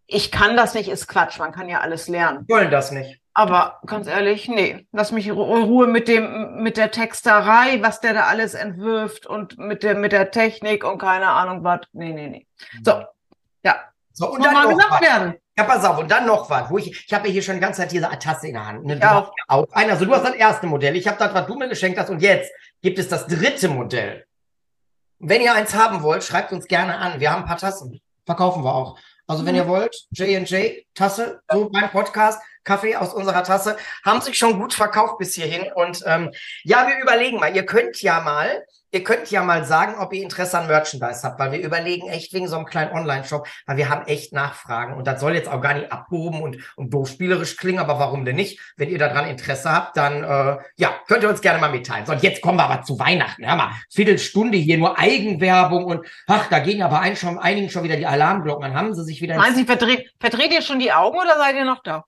ich 0.07 0.31
kann 0.31 0.57
das 0.57 0.75
nicht, 0.75 0.89
ist 0.89 1.07
Quatsch. 1.07 1.39
Man 1.39 1.53
kann 1.53 1.69
ja 1.69 1.81
alles 1.81 2.09
lernen. 2.09 2.45
Wollen 2.49 2.71
das 2.71 2.91
nicht. 2.91 3.21
Aber 3.37 3.81
ganz 3.87 4.07
ehrlich, 4.07 4.49
nee, 4.49 4.87
lass 4.93 5.11
mich 5.11 5.27
in 5.27 5.35
Ruhe 5.35 5.89
mit 5.89 6.07
dem, 6.07 6.63
mit 6.63 6.77
der 6.77 6.93
Texterei, 6.93 7.83
was 7.83 8.01
der 8.01 8.15
da 8.15 8.27
alles 8.27 8.55
entwirft 8.55 9.27
und 9.27 9.59
mit 9.59 9.83
der, 9.83 9.97
mit 9.97 10.13
der 10.13 10.31
Technik 10.31 10.85
und 10.85 10.99
keine 10.99 11.27
Ahnung 11.27 11.65
was. 11.65 11.81
Nee, 11.93 12.13
nee, 12.13 12.29
nee. 12.29 12.47
So, 12.85 13.03
ja. 13.65 13.77
So, 14.13 14.31
und 14.31 14.45
dann 14.45 14.55
mal 14.55 14.69
gesagt 14.69 14.91
was. 14.91 15.01
werden. 15.01 15.35
Ja, 15.57 15.65
pass 15.65 15.85
auf, 15.85 15.99
und 15.99 16.11
dann 16.11 16.27
noch 16.27 16.51
was, 16.51 16.69
wo 16.69 16.79
ich, 16.79 17.07
ich 17.07 17.13
habe 17.15 17.29
ja 17.29 17.33
hier 17.33 17.43
schon 17.43 17.55
die 17.55 17.61
ganze 17.61 17.83
Zeit 17.83 17.93
diese 17.93 18.09
Tasse 18.19 18.49
in 18.49 18.55
der 18.55 18.67
Hand. 18.67 18.85
Ne? 18.85 18.99
Ja, 19.01 19.19
auch. 19.19 19.33
auch. 19.47 19.73
Einer, 19.73 19.93
also 19.93 20.05
du 20.05 20.13
hast 20.13 20.25
das 20.25 20.35
erste 20.35 20.67
Modell, 20.67 20.97
ich 20.97 21.07
habe 21.07 21.19
das, 21.19 21.33
was 21.33 21.47
du 21.47 21.55
mir 21.55 21.69
geschenkt 21.69 21.99
hast, 21.99 22.11
und 22.11 22.21
jetzt 22.21 22.51
gibt 22.83 22.99
es 22.99 23.09
das 23.09 23.27
dritte 23.27 23.69
Modell. 23.69 24.27
Wenn 25.21 25.41
ihr 25.41 25.55
eins 25.55 25.75
haben 25.75 26.03
wollt, 26.03 26.25
schreibt 26.25 26.53
uns 26.53 26.67
gerne 26.67 26.99
an. 26.99 27.21
Wir 27.21 27.31
haben 27.31 27.43
ein 27.43 27.49
paar 27.49 27.57
Tassen. 27.57 28.01
Verkaufen 28.27 28.65
wir 28.65 28.75
auch. 28.75 28.99
Also 29.27 29.47
wenn 29.47 29.55
ihr 29.55 29.67
wollt, 29.69 29.97
J&J, 30.11 30.85
Tasse, 30.95 31.41
so 31.51 31.71
beim 31.71 31.91
Podcast, 31.91 32.43
Kaffee 32.63 32.97
aus 32.97 33.15
unserer 33.15 33.43
Tasse, 33.43 33.77
haben 34.05 34.21
sich 34.21 34.37
schon 34.37 34.59
gut 34.59 34.75
verkauft 34.75 35.19
bis 35.19 35.35
hierhin. 35.35 35.71
Und 35.75 36.03
ähm, 36.07 36.31
ja, 36.63 36.87
wir 36.87 37.01
überlegen 37.01 37.39
mal, 37.39 37.55
ihr 37.55 37.65
könnt 37.65 38.03
ja 38.03 38.21
mal, 38.21 38.67
ihr 38.95 39.03
könnt 39.03 39.31
ja 39.31 39.43
mal 39.43 39.65
sagen, 39.65 39.97
ob 39.99 40.13
ihr 40.13 40.23
Interesse 40.23 40.57
an 40.57 40.69
Merchandise 40.69 41.23
habt, 41.25 41.39
weil 41.41 41.53
wir 41.53 41.59
überlegen 41.59 42.09
echt 42.09 42.33
wegen 42.33 42.47
so 42.47 42.57
einem 42.57 42.65
kleinen 42.65 42.93
Online-Shop, 42.93 43.47
weil 43.67 43.77
wir 43.77 43.89
haben 43.89 44.07
echt 44.07 44.33
Nachfragen. 44.33 44.95
Und 44.95 45.07
das 45.07 45.21
soll 45.21 45.35
jetzt 45.35 45.49
auch 45.49 45.61
gar 45.61 45.75
nicht 45.75 45.91
abgehoben 45.91 46.41
und, 46.41 46.59
und 46.77 46.95
doof 46.95 47.09
spielerisch 47.09 47.57
klingen, 47.57 47.81
aber 47.81 47.99
warum 47.99 48.25
denn 48.25 48.37
nicht? 48.37 48.61
Wenn 48.77 48.89
ihr 48.89 48.99
daran 48.99 49.27
Interesse 49.27 49.71
habt, 49.71 49.97
dann 49.97 50.23
äh, 50.23 50.59
ja, 50.77 50.95
könnt 51.09 51.25
ihr 51.25 51.29
uns 51.29 51.41
gerne 51.41 51.61
mal 51.61 51.71
mitteilen. 51.71 52.07
So, 52.07 52.13
und 52.13 52.23
jetzt 52.23 52.41
kommen 52.41 52.59
wir 52.59 52.65
aber 52.65 52.83
zu 52.83 52.99
Weihnachten. 52.99 53.45
Hör 53.45 53.57
mal, 53.57 53.73
Viertelstunde 53.91 54.57
hier 54.57 54.79
nur 54.79 54.97
Eigenwerbung 54.97 55.85
und 55.85 56.07
ach, 56.29 56.49
da 56.49 56.61
gehen 56.61 56.83
aber 56.83 57.01
ein, 57.01 57.17
schon, 57.17 57.39
einigen 57.39 57.71
schon 57.71 57.83
wieder 57.83 57.97
die 57.97 58.07
Alarmglocken 58.07 58.65
an. 58.65 58.75
Haben 58.75 58.95
sie 58.95 59.05
sich 59.05 59.21
wieder. 59.21 59.37
Meinen 59.37 59.57
Sie, 59.57 59.65
verdreht, 59.65 60.11
verdreht 60.21 60.53
ihr 60.53 60.63
schon 60.63 60.79
die 60.79 60.93
Augen 60.93 61.19
oder 61.19 61.37
seid 61.37 61.57
ihr 61.57 61.65
noch 61.65 61.83
da? 61.83 62.05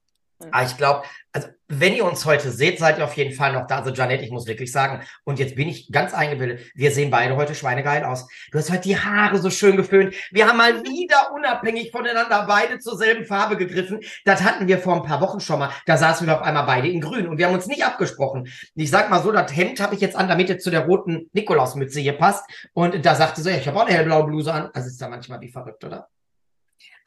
Ah, 0.50 0.64
ich 0.64 0.76
glaube, 0.76 1.02
also 1.32 1.48
wenn 1.68 1.94
ihr 1.94 2.04
uns 2.04 2.26
heute 2.26 2.50
seht, 2.50 2.78
seid 2.78 2.98
ihr 2.98 3.04
auf 3.04 3.16
jeden 3.16 3.34
Fall 3.34 3.54
noch 3.54 3.66
da. 3.66 3.78
Also 3.78 3.90
Janet, 3.90 4.20
ich 4.20 4.30
muss 4.30 4.46
wirklich 4.46 4.70
sagen, 4.70 5.02
und 5.24 5.38
jetzt 5.38 5.56
bin 5.56 5.66
ich 5.66 5.90
ganz 5.90 6.12
eingebildet, 6.12 6.60
wir 6.74 6.90
sehen 6.90 7.10
beide 7.10 7.36
heute 7.36 7.54
schweinegeil 7.54 8.04
aus. 8.04 8.28
Du 8.52 8.58
hast 8.58 8.70
heute 8.70 8.82
die 8.82 8.98
Haare 8.98 9.38
so 9.38 9.48
schön 9.48 9.78
geföhnt. 9.78 10.14
Wir 10.30 10.46
haben 10.46 10.58
mal 10.58 10.82
wieder 10.82 11.32
unabhängig 11.34 11.90
voneinander 11.90 12.44
beide 12.46 12.78
zur 12.78 12.98
selben 12.98 13.24
Farbe 13.24 13.56
gegriffen. 13.56 14.00
Das 14.26 14.42
hatten 14.42 14.68
wir 14.68 14.78
vor 14.78 14.96
ein 14.96 15.08
paar 15.08 15.22
Wochen 15.22 15.40
schon 15.40 15.58
mal. 15.58 15.70
Da 15.86 15.96
saßen 15.96 16.26
wir 16.26 16.36
auf 16.36 16.42
einmal 16.42 16.66
beide 16.66 16.88
in 16.88 17.00
grün 17.00 17.26
und 17.28 17.38
wir 17.38 17.46
haben 17.46 17.54
uns 17.54 17.66
nicht 17.66 17.84
abgesprochen. 17.84 18.48
Ich 18.74 18.90
sag 18.90 19.08
mal 19.08 19.22
so, 19.22 19.32
das 19.32 19.56
Hemd 19.56 19.80
habe 19.80 19.94
ich 19.94 20.02
jetzt 20.02 20.16
an, 20.16 20.28
damit 20.28 20.50
es 20.50 20.62
zu 20.62 20.70
der 20.70 20.84
roten 20.84 21.30
Nikolausmütze 21.32 22.00
hier 22.00 22.18
passt. 22.18 22.44
Und 22.74 23.06
da 23.06 23.14
sagte 23.14 23.40
sie, 23.40 23.52
ich 23.52 23.66
habe 23.66 23.78
auch 23.78 23.86
eine 23.86 23.96
hellblaue 23.96 24.26
Bluse 24.26 24.52
an. 24.52 24.70
Das 24.74 24.86
ist 24.86 25.00
ja 25.00 25.08
manchmal 25.08 25.40
wie 25.40 25.50
verrückt, 25.50 25.82
oder? 25.82 26.08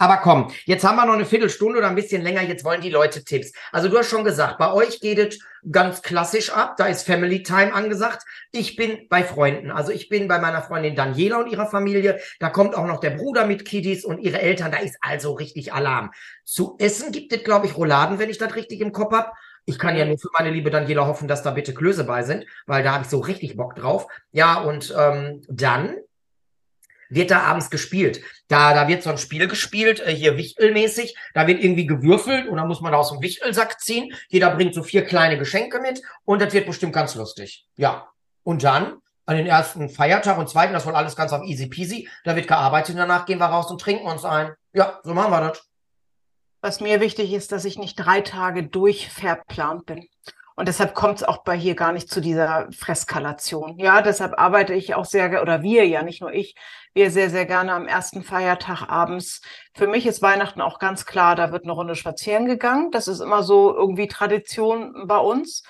Aber 0.01 0.17
komm, 0.17 0.49
jetzt 0.63 0.85
haben 0.85 0.95
wir 0.95 1.05
noch 1.05 1.13
eine 1.13 1.25
Viertelstunde 1.25 1.77
oder 1.79 1.89
ein 1.89 1.95
bisschen 1.95 2.21
länger. 2.21 2.41
Jetzt 2.41 2.63
wollen 2.63 2.79
die 2.79 2.89
Leute 2.89 3.25
Tipps. 3.25 3.51
Also 3.73 3.89
du 3.89 3.97
hast 3.97 4.09
schon 4.09 4.23
gesagt, 4.23 4.57
bei 4.57 4.71
euch 4.71 5.01
geht 5.01 5.19
es 5.19 5.39
ganz 5.69 6.01
klassisch 6.01 6.51
ab. 6.51 6.77
Da 6.77 6.85
ist 6.85 7.05
Family 7.05 7.43
Time 7.43 7.73
angesagt. 7.73 8.23
Ich 8.53 8.77
bin 8.77 9.07
bei 9.09 9.23
Freunden. 9.25 9.71
Also 9.71 9.91
ich 9.91 10.07
bin 10.07 10.29
bei 10.29 10.39
meiner 10.39 10.61
Freundin 10.61 10.95
Daniela 10.95 11.39
und 11.39 11.51
ihrer 11.51 11.67
Familie. 11.67 12.19
Da 12.39 12.49
kommt 12.49 12.75
auch 12.75 12.87
noch 12.87 13.01
der 13.01 13.09
Bruder 13.09 13.45
mit 13.45 13.65
Kiddies 13.65 14.05
und 14.05 14.19
ihre 14.19 14.39
Eltern. 14.39 14.71
Da 14.71 14.77
ist 14.77 14.97
also 15.01 15.33
richtig 15.33 15.73
Alarm. 15.73 16.11
Zu 16.45 16.77
essen 16.79 17.11
gibt 17.11 17.33
es, 17.33 17.43
glaube 17.43 17.65
ich, 17.65 17.75
Rouladen, 17.75 18.19
wenn 18.19 18.29
ich 18.29 18.37
das 18.37 18.55
richtig 18.55 18.79
im 18.79 18.93
Kopf 18.93 19.11
hab. 19.11 19.33
Ich 19.65 19.77
kann 19.77 19.97
ja 19.97 20.05
nur 20.05 20.17
für 20.17 20.29
meine 20.37 20.49
liebe 20.49 20.71
Daniela 20.71 21.07
hoffen, 21.07 21.27
dass 21.27 21.43
da 21.43 21.51
bitte 21.51 21.73
Klöße 21.73 22.05
bei 22.05 22.23
sind, 22.23 22.45
weil 22.65 22.83
da 22.83 22.93
habe 22.93 23.03
ich 23.03 23.09
so 23.09 23.19
richtig 23.19 23.57
Bock 23.57 23.75
drauf. 23.75 24.07
Ja, 24.31 24.61
und 24.61 24.95
ähm, 24.97 25.41
dann 25.49 25.97
wird 27.09 27.31
da 27.31 27.41
abends 27.41 27.69
gespielt. 27.69 28.21
Da, 28.47 28.73
da 28.73 28.87
wird 28.87 29.03
so 29.03 29.09
ein 29.09 29.17
Spiel 29.17 29.47
gespielt, 29.47 29.99
äh, 29.99 30.13
hier 30.13 30.37
Wichtelmäßig. 30.37 31.15
Da 31.33 31.47
wird 31.47 31.63
irgendwie 31.63 31.85
gewürfelt 31.85 32.47
und 32.47 32.57
dann 32.57 32.67
muss 32.67 32.81
man 32.81 32.91
da 32.91 32.99
aus 32.99 33.11
dem 33.11 33.21
Wichtelsack 33.21 33.79
ziehen. 33.79 34.13
Jeder 34.29 34.51
bringt 34.51 34.73
so 34.73 34.83
vier 34.83 35.03
kleine 35.03 35.37
Geschenke 35.37 35.79
mit 35.79 36.01
und 36.25 36.41
das 36.41 36.53
wird 36.53 36.67
bestimmt 36.67 36.93
ganz 36.93 37.15
lustig. 37.15 37.65
Ja. 37.75 38.07
Und 38.43 38.63
dann 38.63 38.97
an 39.25 39.37
den 39.37 39.45
ersten 39.45 39.89
Feiertag 39.89 40.37
und 40.39 40.49
zweiten, 40.49 40.73
das 40.73 40.87
wohl 40.87 40.95
alles 40.95 41.15
ganz 41.15 41.33
auf 41.33 41.43
easy 41.43 41.67
peasy. 41.67 42.09
Da 42.23 42.35
wird 42.35 42.47
gearbeitet 42.47 42.95
und 42.95 42.99
danach 42.99 43.25
gehen 43.25 43.39
wir 43.39 43.45
raus 43.45 43.69
und 43.69 43.79
trinken 43.79 44.07
uns 44.07 44.25
ein. 44.25 44.53
Ja, 44.73 44.99
so 45.03 45.13
machen 45.13 45.31
wir 45.31 45.41
das. 45.41 45.69
Was 46.61 46.81
mir 46.81 46.99
wichtig 46.99 47.31
ist, 47.31 47.51
dass 47.51 47.63
ich 47.63 47.77
nicht 47.77 47.95
drei 47.95 48.21
Tage 48.21 48.63
durchverplant 48.63 49.85
bin. 49.85 50.07
Und 50.59 50.67
deshalb 50.67 50.93
kommt 50.93 51.19
es 51.19 51.23
auch 51.23 51.37
bei 51.45 51.55
hier 51.55 51.73
gar 51.73 51.93
nicht 51.93 52.11
zu 52.11 52.19
dieser 52.19 52.67
Freskalation. 52.77 53.79
Ja, 53.79 54.01
deshalb 54.01 54.37
arbeite 54.37 54.73
ich 54.73 54.93
auch 54.93 55.05
sehr, 55.05 55.41
oder 55.41 55.61
wir 55.61 55.87
ja, 55.87 56.03
nicht 56.03 56.19
nur 56.19 56.33
ich, 56.33 56.53
wir 56.93 57.11
sehr, 57.11 57.29
sehr 57.29 57.45
gerne 57.45 57.71
am 57.71 57.87
ersten 57.87 58.23
Feiertag 58.23 58.89
abends. 58.89 59.39
Für 59.73 59.87
mich 59.87 60.05
ist 60.05 60.21
Weihnachten 60.21 60.59
auch 60.59 60.77
ganz 60.77 61.05
klar, 61.05 61.37
da 61.37 61.53
wird 61.53 61.63
eine 61.63 61.71
Runde 61.71 61.95
spazieren 61.95 62.45
gegangen. 62.45 62.91
Das 62.91 63.07
ist 63.07 63.21
immer 63.21 63.41
so 63.41 63.73
irgendwie 63.73 64.09
Tradition 64.09 65.07
bei 65.07 65.17
uns. 65.17 65.63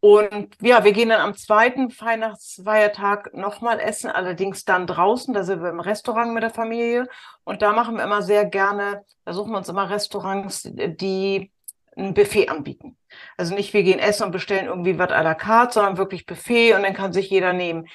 Und 0.00 0.48
ja, 0.60 0.84
wir 0.84 0.92
gehen 0.92 1.08
dann 1.08 1.22
am 1.22 1.34
zweiten 1.34 1.88
Weihnachtsfeiertag 1.98 3.32
nochmal 3.32 3.80
essen, 3.80 4.10
allerdings 4.10 4.66
dann 4.66 4.86
draußen, 4.86 5.32
da 5.32 5.44
sind 5.44 5.62
wir 5.62 5.70
im 5.70 5.80
Restaurant 5.80 6.34
mit 6.34 6.42
der 6.42 6.50
Familie. 6.50 7.08
Und 7.44 7.62
da 7.62 7.72
machen 7.72 7.96
wir 7.96 8.04
immer 8.04 8.20
sehr 8.20 8.44
gerne, 8.44 9.06
da 9.24 9.32
suchen 9.32 9.52
wir 9.52 9.56
uns 9.56 9.70
immer 9.70 9.88
Restaurants, 9.88 10.68
die 10.70 11.50
ein 11.96 12.14
Buffet 12.14 12.48
anbieten. 12.48 12.96
Also 13.36 13.54
nicht 13.54 13.72
wir 13.72 13.82
gehen 13.82 13.98
essen 13.98 14.24
und 14.24 14.32
bestellen 14.32 14.66
irgendwie 14.66 14.98
was 14.98 15.10
à 15.10 15.22
la 15.22 15.34
carte, 15.34 15.74
sondern 15.74 15.96
wirklich 15.96 16.26
Buffet 16.26 16.74
und 16.74 16.82
dann 16.82 16.94
kann 16.94 17.12
sich 17.12 17.30
jeder 17.30 17.52
nehmen. 17.52 17.86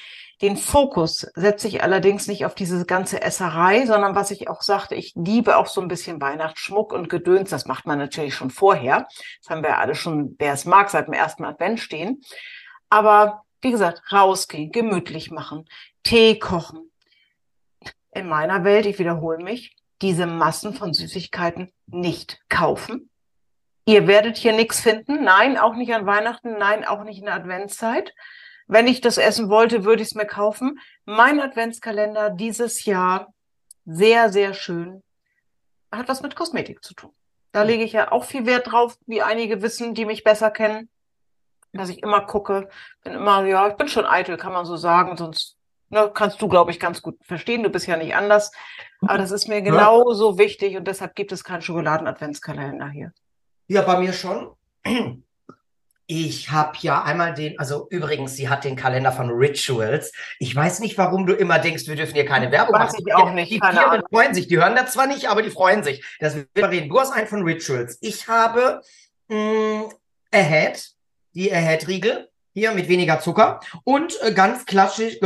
Den 0.42 0.56
Fokus 0.56 1.28
setze 1.36 1.68
ich 1.68 1.84
allerdings 1.84 2.28
nicht 2.28 2.46
auf 2.46 2.56
diese 2.56 2.86
ganze 2.86 3.22
Esserei, 3.22 3.86
sondern 3.86 4.16
was 4.16 4.32
ich 4.32 4.48
auch 4.48 4.62
sagte, 4.62 4.96
ich 4.96 5.14
liebe 5.16 5.58
auch 5.58 5.68
so 5.68 5.82
ein 5.82 5.90
bisschen 5.90 6.22
Weihnachtsschmuck 6.22 6.94
und 6.94 7.10
Gedöns. 7.10 7.50
Das 7.50 7.66
macht 7.66 7.86
man 7.86 7.98
natürlich 7.98 8.36
schon 8.36 8.50
vorher. 8.50 9.08
Das 9.42 9.50
haben 9.50 9.64
wir 9.64 9.78
alle 9.80 9.96
schon, 9.96 10.36
wer 10.40 10.54
es 10.54 10.64
mag, 10.64 10.90
seit 10.90 11.08
dem 11.08 11.14
ersten 11.14 11.44
Advent 11.44 11.82
stehen. 11.82 12.22
Aber 12.90 13.44
wie 13.62 13.72
gesagt, 13.72 14.02
rausgehen, 14.14 14.72
gemütlich 14.72 15.30
machen, 15.30 15.66
Tee 16.04 16.40
kochen. 16.40 16.90
In 18.12 18.28
meiner 18.30 18.64
Welt, 18.64 18.86
ich 18.86 18.98
wiederhole 18.98 19.44
mich, 19.44 19.76
diese 20.02 20.26
Massen 20.26 20.74
von 20.74 20.94
Süßigkeiten 20.94 21.74
nicht 21.86 22.40
kaufen, 22.48 23.09
Ihr 23.90 24.06
werdet 24.06 24.38
hier 24.38 24.54
nichts 24.54 24.82
finden. 24.82 25.24
Nein, 25.24 25.58
auch 25.58 25.74
nicht 25.74 25.92
an 25.96 26.06
Weihnachten. 26.06 26.60
Nein, 26.60 26.86
auch 26.86 27.04
nicht 27.04 27.18
in 27.18 27.26
der 27.26 27.34
Adventszeit. 27.34 28.14
Wenn 28.68 28.86
ich 28.86 29.02
das 29.02 29.18
essen 29.18 29.50
wollte, 29.50 29.84
würde 29.84 30.04
ich 30.04 30.10
es 30.10 30.14
mir 30.14 30.28
kaufen. 30.28 30.78
Mein 31.06 31.40
Adventskalender 31.40 32.30
dieses 32.30 32.86
Jahr 32.86 33.34
sehr, 33.88 34.30
sehr 34.30 34.54
schön. 34.54 35.02
Hat 35.92 36.08
was 36.08 36.22
mit 36.22 36.36
Kosmetik 36.36 36.84
zu 36.84 36.94
tun. 36.94 37.10
Da 37.52 37.64
lege 37.64 37.84
ich 37.84 37.94
ja 37.94 38.12
auch 38.12 38.26
viel 38.26 38.46
Wert 38.46 38.72
drauf, 38.72 38.96
wie 39.08 39.24
einige 39.24 39.64
wissen, 39.64 39.96
die 39.96 40.06
mich 40.06 40.24
besser 40.24 40.52
kennen, 40.52 40.88
dass 41.74 41.90
ich 41.90 42.04
immer 42.04 42.22
gucke. 42.22 42.70
Bin 43.04 43.14
immer, 43.14 43.44
ja, 43.46 43.70
ich 43.70 43.74
bin 43.74 43.88
schon 43.88 44.06
eitel, 44.06 44.38
kann 44.38 44.54
man 44.54 44.66
so 44.66 44.78
sagen, 44.78 45.18
sonst 45.18 45.58
ne, 45.90 46.12
kannst 46.14 46.40
du, 46.44 46.48
glaube 46.48 46.70
ich, 46.70 46.80
ganz 46.80 47.02
gut 47.02 47.18
verstehen. 47.24 47.64
Du 47.64 47.72
bist 47.72 47.88
ja 47.88 47.98
nicht 47.98 48.14
anders. 48.14 48.52
Aber 49.02 49.18
das 49.18 49.32
ist 49.32 49.48
mir 49.48 49.64
genauso 49.64 50.34
ja. 50.34 50.38
wichtig 50.38 50.78
und 50.78 50.88
deshalb 50.88 51.16
gibt 51.16 51.32
es 51.32 51.44
keinen 51.44 51.64
Schokoladen-Adventskalender 51.64 52.90
hier. 52.90 53.14
Ja, 53.70 53.84
bei 53.84 54.00
mir 54.00 54.14
schon. 54.14 54.50
Ich 56.08 56.50
habe 56.50 56.76
ja 56.82 57.04
einmal 57.04 57.36
den, 57.36 57.60
also 57.60 57.88
übrigens, 57.92 58.36
sie 58.36 58.50
hat 58.50 58.64
den 58.64 58.76
Kalender 58.76 59.12
von 59.12 59.30
Rituals. 59.30 60.12
Ich 60.40 60.56
weiß 60.56 60.80
nicht, 60.80 60.98
warum 60.98 61.28
du 61.28 61.34
immer 61.34 61.60
denkst, 61.60 61.86
wir 61.86 61.96
dürfen 61.96 62.16
hier 62.16 62.26
keine 62.26 62.52
Werbung 62.52 62.74
machen. 62.74 62.98
Ich 63.06 63.14
auch 63.14 63.32
nicht. 63.32 63.52
Die 63.52 63.60
Firmen 63.60 64.02
freuen 64.10 64.34
sich. 64.34 64.48
Die 64.48 64.58
hören 64.58 64.76
das 64.76 64.94
zwar 64.94 65.06
nicht, 65.06 65.30
aber 65.30 65.44
die 65.44 65.52
freuen 65.52 65.84
sich. 65.84 66.04
Das 66.20 66.36
wir 66.36 66.70
reden. 66.70 66.90
Du 66.90 67.00
hast 67.00 67.12
einen 67.12 67.28
von 67.28 67.44
Rituals. 67.44 68.00
Ich 68.02 68.28
habe 68.28 68.82
mh, 69.28 69.38
mm, 69.38 69.90
Ahead, 70.32 70.90
die 71.36 71.54
Ahead-Riegel. 71.54 72.28
Hier 72.56 72.72
mit 72.72 72.88
weniger 72.88 73.20
Zucker. 73.20 73.60
Und 73.84 74.20
äh, 74.24 74.34
ganz 74.34 74.66
klassisch, 74.66 75.20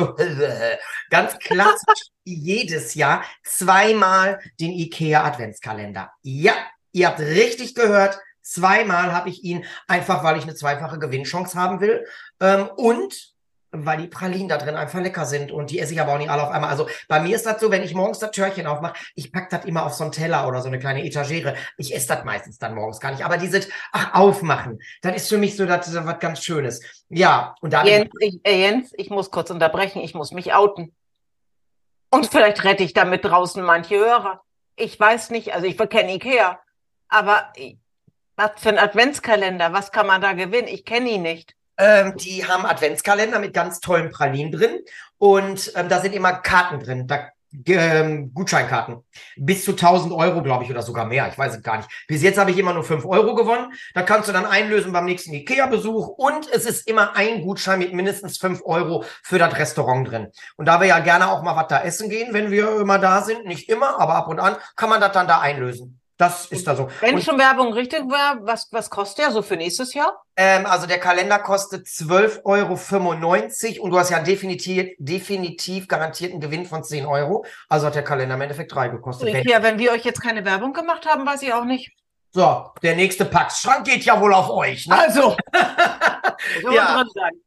ganz 1.10 1.40
klassisch 1.40 2.10
jedes 2.26 2.94
Jahr 2.94 3.24
zweimal 3.46 4.42
den 4.60 4.74
IKEA 4.74 5.24
Adventskalender. 5.24 6.12
Ja, 6.24 6.56
ihr 6.92 7.08
habt 7.08 7.22
richtig 7.22 7.74
gehört 7.74 8.20
Zweimal 8.44 9.14
habe 9.14 9.30
ich 9.30 9.44
ihn, 9.44 9.66
einfach 9.88 10.24
weil 10.24 10.38
ich 10.38 10.44
eine 10.44 10.54
zweifache 10.54 11.00
Gewinnchance 11.00 11.58
haben 11.58 11.80
will. 11.82 12.06
Ähm, 12.40 12.70
und 12.76 13.34
weil 13.74 13.98
die 13.98 14.08
Pralinen 14.08 14.48
da 14.48 14.58
drin 14.58 14.76
einfach 14.76 15.00
lecker 15.02 15.26
sind 15.26 15.52
und 15.52 15.72
die 15.72 15.80
esse 15.80 15.94
ich 15.94 16.00
aber 16.00 16.14
auch 16.14 16.18
nicht 16.18 16.30
alle 16.30 16.44
auf 16.44 16.52
einmal. 16.52 16.70
Also 16.70 16.88
bei 17.08 17.20
mir 17.20 17.36
ist 17.36 17.46
das 17.46 17.60
so, 17.60 17.72
wenn 17.72 17.82
ich 17.82 17.96
morgens 17.96 18.20
das 18.20 18.32
Türchen 18.32 18.68
aufmache, 18.68 18.94
ich 19.16 19.32
pack 19.32 19.50
das 19.50 19.66
immer 19.66 19.86
auf 19.86 19.94
so 19.94 20.04
einen 20.04 20.12
Teller 20.12 20.48
oder 20.48 20.62
so 20.62 20.68
eine 20.68 20.80
kleine 20.80 21.04
Etagere. 21.04 21.56
Ich 21.78 21.94
esse 21.96 22.08
das 22.08 22.24
meistens 22.24 22.60
dann 22.60 22.76
morgens 22.76 23.00
gar 23.00 23.12
nicht. 23.12 23.26
Aber 23.26 23.38
dieses, 23.38 23.68
ach, 23.92 24.14
aufmachen, 24.14 24.80
das 25.02 25.16
ist 25.16 25.30
für 25.30 25.40
mich 25.40 25.58
so 25.58 25.66
das, 25.66 25.94
was 26.06 26.20
ganz 26.20 26.44
Schönes. 26.44 26.82
Ja, 27.10 27.56
und 27.62 27.74
da. 27.74 27.84
Jens 27.84 28.12
ich, 28.20 28.40
äh, 28.44 28.62
Jens, 28.62 28.94
ich 28.96 29.10
muss 29.10 29.32
kurz 29.32 29.50
unterbrechen, 29.50 30.02
ich 30.02 30.14
muss 30.14 30.32
mich 30.32 30.54
outen. 30.54 30.96
Und 32.12 32.28
vielleicht 32.28 32.64
rette 32.64 32.84
ich 32.84 32.94
damit 32.94 33.26
draußen 33.26 33.64
manche 33.64 33.98
Hörer. 33.98 34.44
Ich 34.76 35.00
weiß 35.00 35.32
nicht, 35.32 35.54
also 35.54 35.66
ich 35.66 35.76
verkenne 35.76 36.14
Ikea, 36.14 36.60
aber 37.08 37.52
was 38.36 38.52
für 38.58 38.70
ein 38.70 38.78
Adventskalender? 38.78 39.74
Was 39.74 39.92
kann 39.92 40.08
man 40.08 40.22
da 40.22 40.34
gewinnen? 40.34 40.68
Ich 40.68 40.86
kenne 40.86 41.10
ihn 41.10 41.22
nicht. 41.22 41.56
Ähm, 41.78 42.16
die 42.18 42.46
haben 42.46 42.66
Adventskalender 42.66 43.40
mit 43.40 43.54
ganz 43.54 43.80
tollen 43.80 44.12
Pralinen 44.12 44.52
drin 44.52 44.80
und 45.18 45.72
ähm, 45.76 45.90
da 45.90 46.00
sind 46.02 46.14
immer 46.14 46.34
Karten 46.34 46.80
drin. 46.80 47.08
Da, 47.08 47.30
ähm, 47.68 48.34
Gutscheinkarten. 48.34 49.04
Bis 49.36 49.64
zu 49.64 49.72
1000 49.72 50.12
Euro, 50.14 50.42
glaube 50.42 50.64
ich, 50.64 50.72
oder 50.72 50.82
sogar 50.82 51.06
mehr. 51.06 51.28
Ich 51.28 51.38
weiß 51.38 51.56
es 51.56 51.62
gar 51.62 51.78
nicht. 51.78 51.90
Bis 52.08 52.22
jetzt 52.22 52.38
habe 52.38 52.52
ich 52.52 52.58
immer 52.58 52.74
nur 52.74 52.84
5 52.84 53.06
Euro 53.06 53.36
gewonnen. 53.36 53.74
Da 53.94 54.02
kannst 54.02 54.28
du 54.28 54.34
dann 54.34 54.46
einlösen 54.46 54.92
beim 54.92 55.06
nächsten 55.06 55.34
Ikea-Besuch. 55.34 56.08
Und 56.08 56.52
es 56.52 56.66
ist 56.66 56.88
immer 56.88 57.16
ein 57.16 57.42
Gutschein 57.42 57.80
mit 57.80 57.94
mindestens 57.94 58.38
5 58.38 58.62
Euro 58.66 59.06
für 59.22 59.38
das 59.38 59.58
Restaurant 59.58 60.10
drin. 60.10 60.32
Und 60.58 60.68
da 60.68 60.80
wir 60.80 60.88
ja 60.88 61.00
gerne 61.00 61.32
auch 61.32 61.44
mal 61.44 61.56
was 61.56 61.68
da 61.68 61.82
essen 61.84 62.10
gehen, 62.10 62.34
wenn 62.34 62.50
wir 62.50 62.80
immer 62.80 62.98
da 62.98 63.22
sind, 63.22 63.46
nicht 63.46 63.70
immer, 63.70 64.00
aber 64.00 64.16
ab 64.16 64.28
und 64.28 64.40
an, 64.40 64.56
kann 64.76 64.90
man 64.90 65.02
das 65.02 65.12
dann 65.12 65.28
da 65.28 65.40
einlösen. 65.40 66.00
Das 66.24 66.46
ist 66.46 66.66
da 66.68 66.76
so. 66.76 66.90
Wenn 67.02 67.16
Und, 67.16 67.24
schon 67.24 67.38
Werbung 67.38 67.74
richtig 67.74 68.02
wäre, 68.02 68.40
was, 68.44 68.68
was 68.72 68.90
kostet 68.90 69.26
der 69.26 69.32
so 69.32 69.42
für 69.42 69.58
nächstes 69.58 69.94
Jahr? 69.94 70.22
ähm, 70.38 70.66
also 70.66 70.88
der 70.88 71.00
Kalender 71.00 71.38
kostet 71.40 71.86
12,95 71.86 72.44
Euro 72.46 73.84
und 73.84 73.92
du 73.92 74.00
hast 74.00 74.10
ja 74.10 74.20
definitiv, 74.20 74.90
definitiv 75.00 75.88
garantierten 75.88 76.40
Gewinn 76.40 76.66
von 76.66 76.84
10 76.84 77.06
Euro. 77.06 77.46
Also 77.68 77.88
hat 77.88 77.96
der 77.96 78.04
Kalender 78.04 78.36
im 78.36 78.42
Endeffekt 78.42 78.74
drei 78.74 78.88
gekostet. 78.88 79.34
Wenn- 79.34 79.48
Ja, 79.48 79.62
wenn 79.62 79.78
wir 79.78 79.92
euch 79.92 80.06
jetzt 80.06 80.22
keine 80.22 80.46
Werbung 80.46 80.72
gemacht 80.74 81.06
haben, 81.06 81.26
weiß 81.26 81.42
ich 81.42 81.54
auch 81.54 81.66
nicht. 81.66 81.92
So, 82.32 82.72
der 82.82 82.96
nächste 82.96 83.26
Packschrank 83.26 83.86
geht 83.86 84.06
ja 84.06 84.20
wohl 84.20 84.34
auf 84.34 84.50
euch. 84.50 84.88
Ne? 84.88 84.98
Also. 84.98 85.36
Ja. 86.72 87.04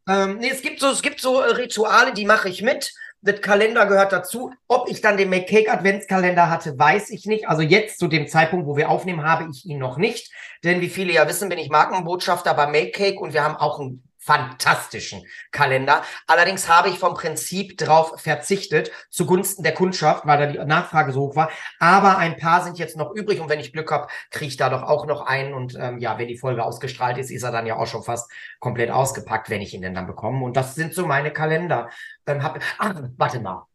Ähm, 0.09 0.39
nee, 0.39 0.49
es 0.51 0.62
gibt 0.62 0.81
so, 0.81 0.89
es 0.91 1.03
gibt 1.03 1.21
so 1.21 1.39
Rituale, 1.39 2.12
die 2.15 2.25
mache 2.25 2.49
ich 2.49 2.62
mit. 2.62 2.93
Das 3.27 3.41
Kalender 3.41 3.87
gehört 3.87 4.12
dazu. 4.12 4.53
Ob 4.69 4.89
ich 4.89 5.01
dann 5.01 5.17
den 5.17 5.31
Make 5.31 5.47
Cake 5.47 5.73
Adventskalender 5.73 6.49
hatte, 6.49 6.79
weiß 6.79 7.11
ich 7.11 7.27
nicht. 7.27 7.49
Also 7.49 7.61
jetzt 7.61 7.99
zu 7.99 8.07
dem 8.07 8.29
Zeitpunkt, 8.29 8.69
wo 8.69 8.77
wir 8.77 8.89
aufnehmen, 8.89 9.25
habe 9.25 9.49
ich 9.51 9.67
ihn 9.67 9.79
noch 9.79 9.99
nicht. 9.99 10.31
Denn 10.62 10.81
wie 10.81 10.89
viele 10.89 11.12
ja 11.12 11.27
wissen, 11.27 11.49
bin 11.49 11.59
ich 11.59 11.69
Markenbotschafter 11.69 12.55
bei 12.55 12.69
Make 12.69 12.93
Cake 12.93 13.19
und 13.19 13.33
wir 13.33 13.43
haben 13.43 13.57
auch 13.57 13.81
einen 13.81 14.06
fantastischen 14.27 15.25
Kalender. 15.53 16.03
Allerdings 16.27 16.69
habe 16.69 16.89
ich 16.89 16.99
vom 16.99 17.15
Prinzip 17.15 17.79
drauf 17.79 18.21
verzichtet, 18.21 18.91
zugunsten 19.09 19.62
der 19.62 19.73
Kundschaft, 19.73 20.27
weil 20.27 20.39
da 20.39 20.47
die 20.47 20.59
Nachfrage 20.59 21.12
so 21.12 21.21
hoch 21.21 21.37
war. 21.37 21.51
Aber 21.79 22.19
ein 22.19 22.37
paar 22.37 22.65
sind 22.65 22.79
jetzt 22.79 22.97
noch 22.97 23.12
übrig 23.12 23.41
und 23.41 23.49
wenn 23.49 23.61
ich 23.61 23.73
Glück 23.73 23.91
habe, 23.93 24.09
kriege 24.31 24.49
ich 24.49 24.57
da 24.57 24.69
doch 24.69 24.83
auch 24.83 25.07
noch 25.07 25.27
einen. 25.27 25.55
Und 25.55 25.77
ähm, 25.81 25.99
ja, 25.99 26.19
wenn 26.19 26.27
die 26.27 26.39
Folge 26.39 26.65
ausgestrahlt 26.65 27.19
ist, 27.19 27.31
ist 27.31 27.45
er 27.45 27.53
dann 27.53 27.67
ja 27.67 27.77
auch 27.77 27.87
schon 27.87 28.03
fast 28.03 28.31
komplett 28.59 28.91
ausgepackt, 28.91 29.49
wenn 29.49 29.62
ich 29.62 29.73
ihn 29.75 29.83
denn 29.83 29.95
dann 29.95 30.09
bekomme. 30.09 30.45
Und 30.45 30.57
das 30.57 30.75
sind 30.75 30.93
so 30.93 31.07
meine 31.07 31.33
Kalender. 31.33 31.89
Ähm, 32.27 32.43
hab, 32.43 32.61
ach, 32.79 32.95
warte 33.17 33.39
mal. 33.39 33.67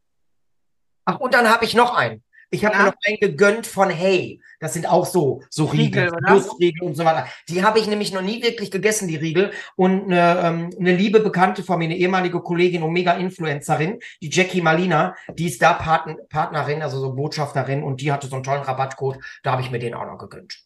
Ach, 1.05 1.19
und 1.19 1.33
dann 1.33 1.49
habe 1.49 1.63
ich 1.63 1.73
noch 1.73 1.95
einen. 1.95 2.23
Ich 2.53 2.65
habe 2.65 2.75
Ja. 2.75 2.81
mir 2.83 2.87
noch 2.89 2.95
einen 3.05 3.17
gegönnt 3.19 3.65
von 3.65 3.89
Hey. 3.89 4.41
Das 4.59 4.73
sind 4.73 4.87
auch 4.87 5.05
so, 5.05 5.41
so 5.49 5.65
Riegel, 5.65 6.09
Riegel? 6.09 6.21
Nussriegel 6.29 6.83
und 6.87 6.95
so 6.95 7.03
weiter. 7.05 7.25
Die 7.49 7.63
habe 7.63 7.79
ich 7.79 7.87
nämlich 7.87 8.13
noch 8.13 8.21
nie 8.21 8.43
wirklich 8.43 8.69
gegessen, 8.69 9.07
die 9.07 9.15
Riegel. 9.15 9.51
Und 9.75 10.03
eine, 10.11 10.39
ähm, 10.43 10.69
eine 10.79 10.95
liebe 10.95 11.21
Bekannte 11.21 11.63
von 11.63 11.79
mir, 11.79 11.85
eine 11.85 11.95
ehemalige 11.97 12.41
Kollegin 12.41 12.83
und 12.83 12.91
Mega-Influencerin, 12.93 13.99
die 14.21 14.29
Jackie 14.29 14.61
Malina, 14.61 15.15
die 15.33 15.47
ist 15.47 15.61
da 15.61 15.73
Partn 15.73 16.17
Partnerin, 16.29 16.81
also 16.83 16.99
so 16.99 17.13
Botschafterin 17.13 17.81
und 17.83 18.01
die 18.01 18.11
hatte 18.11 18.27
so 18.27 18.35
einen 18.35 18.43
tollen 18.43 18.61
Rabattcode. 18.61 19.17
Da 19.43 19.53
habe 19.53 19.61
ich 19.63 19.71
mir 19.71 19.79
den 19.79 19.93
auch 19.95 20.05
noch 20.05 20.17
gegönnt. 20.19 20.59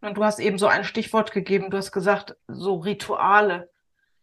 Und 0.00 0.16
du 0.16 0.24
hast 0.24 0.40
eben 0.40 0.58
so 0.58 0.66
ein 0.66 0.84
Stichwort 0.84 1.32
gegeben. 1.32 1.70
Du 1.70 1.76
hast 1.76 1.92
gesagt, 1.92 2.36
so 2.48 2.76
Rituale. 2.76 3.70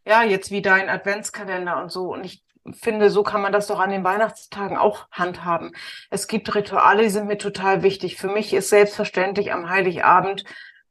Ja, 0.07 0.23
jetzt 0.23 0.51
wie 0.51 0.61
dein 0.61 0.87
Adventskalender 0.87 1.81
und 1.81 1.91
so. 1.91 2.13
Und 2.13 2.25
ich 2.25 2.44
finde, 2.73 3.09
so 3.09 3.23
kann 3.23 3.41
man 3.41 3.53
das 3.53 3.67
doch 3.67 3.79
an 3.79 3.89
den 3.89 4.03
Weihnachtstagen 4.03 4.77
auch 4.77 5.07
handhaben. 5.11 5.71
Es 6.09 6.27
gibt 6.27 6.53
Rituale, 6.55 7.03
die 7.03 7.09
sind 7.09 7.27
mir 7.27 7.37
total 7.37 7.83
wichtig. 7.83 8.17
Für 8.17 8.27
mich 8.27 8.53
ist 8.53 8.69
selbstverständlich 8.69 9.53
am 9.53 9.69
Heiligabend 9.69 10.43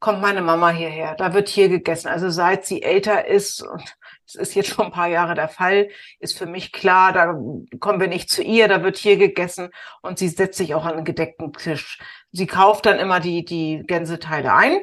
kommt 0.04 0.20
meine 0.20 0.42
Mama 0.42 0.68
hierher. 0.68 1.14
Da 1.14 1.32
wird 1.32 1.48
hier 1.48 1.70
gegessen. 1.70 2.08
Also 2.08 2.28
seit 2.28 2.66
sie 2.66 2.82
älter 2.82 3.26
ist, 3.26 3.62
und 3.62 3.82
das 4.26 4.34
ist 4.34 4.54
jetzt 4.54 4.68
schon 4.68 4.86
ein 4.86 4.92
paar 4.92 5.08
Jahre 5.08 5.34
der 5.34 5.48
Fall, 5.48 5.88
ist 6.18 6.36
für 6.36 6.44
mich 6.44 6.72
klar, 6.72 7.14
da 7.14 7.34
kommen 7.80 8.00
wir 8.00 8.08
nicht 8.08 8.28
zu 8.28 8.42
ihr, 8.42 8.68
da 8.68 8.82
wird 8.82 8.98
hier 8.98 9.16
gegessen 9.16 9.70
und 10.02 10.18
sie 10.18 10.28
setzt 10.28 10.58
sich 10.58 10.74
auch 10.74 10.84
an 10.84 10.96
einen 10.96 11.04
gedeckten 11.06 11.54
Tisch. 11.54 11.98
Sie 12.32 12.46
kauft 12.46 12.84
dann 12.84 12.98
immer 12.98 13.18
die, 13.18 13.46
die 13.46 13.82
Gänseteile 13.86 14.52
ein. 14.52 14.78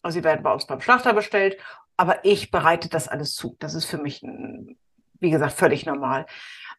Also 0.00 0.18
sie 0.20 0.24
werden 0.24 0.42
bei 0.42 0.52
uns 0.52 0.66
beim 0.66 0.80
Schlachter 0.80 1.12
bestellt, 1.12 1.58
aber 1.98 2.24
ich 2.24 2.50
bereite 2.50 2.88
das 2.88 3.06
alles 3.06 3.34
zu. 3.34 3.56
Das 3.58 3.74
ist 3.74 3.84
für 3.84 3.98
mich, 3.98 4.22
mm, 4.22 4.76
wie 5.24 5.30
gesagt, 5.30 5.54
völlig 5.54 5.86
normal. 5.86 6.26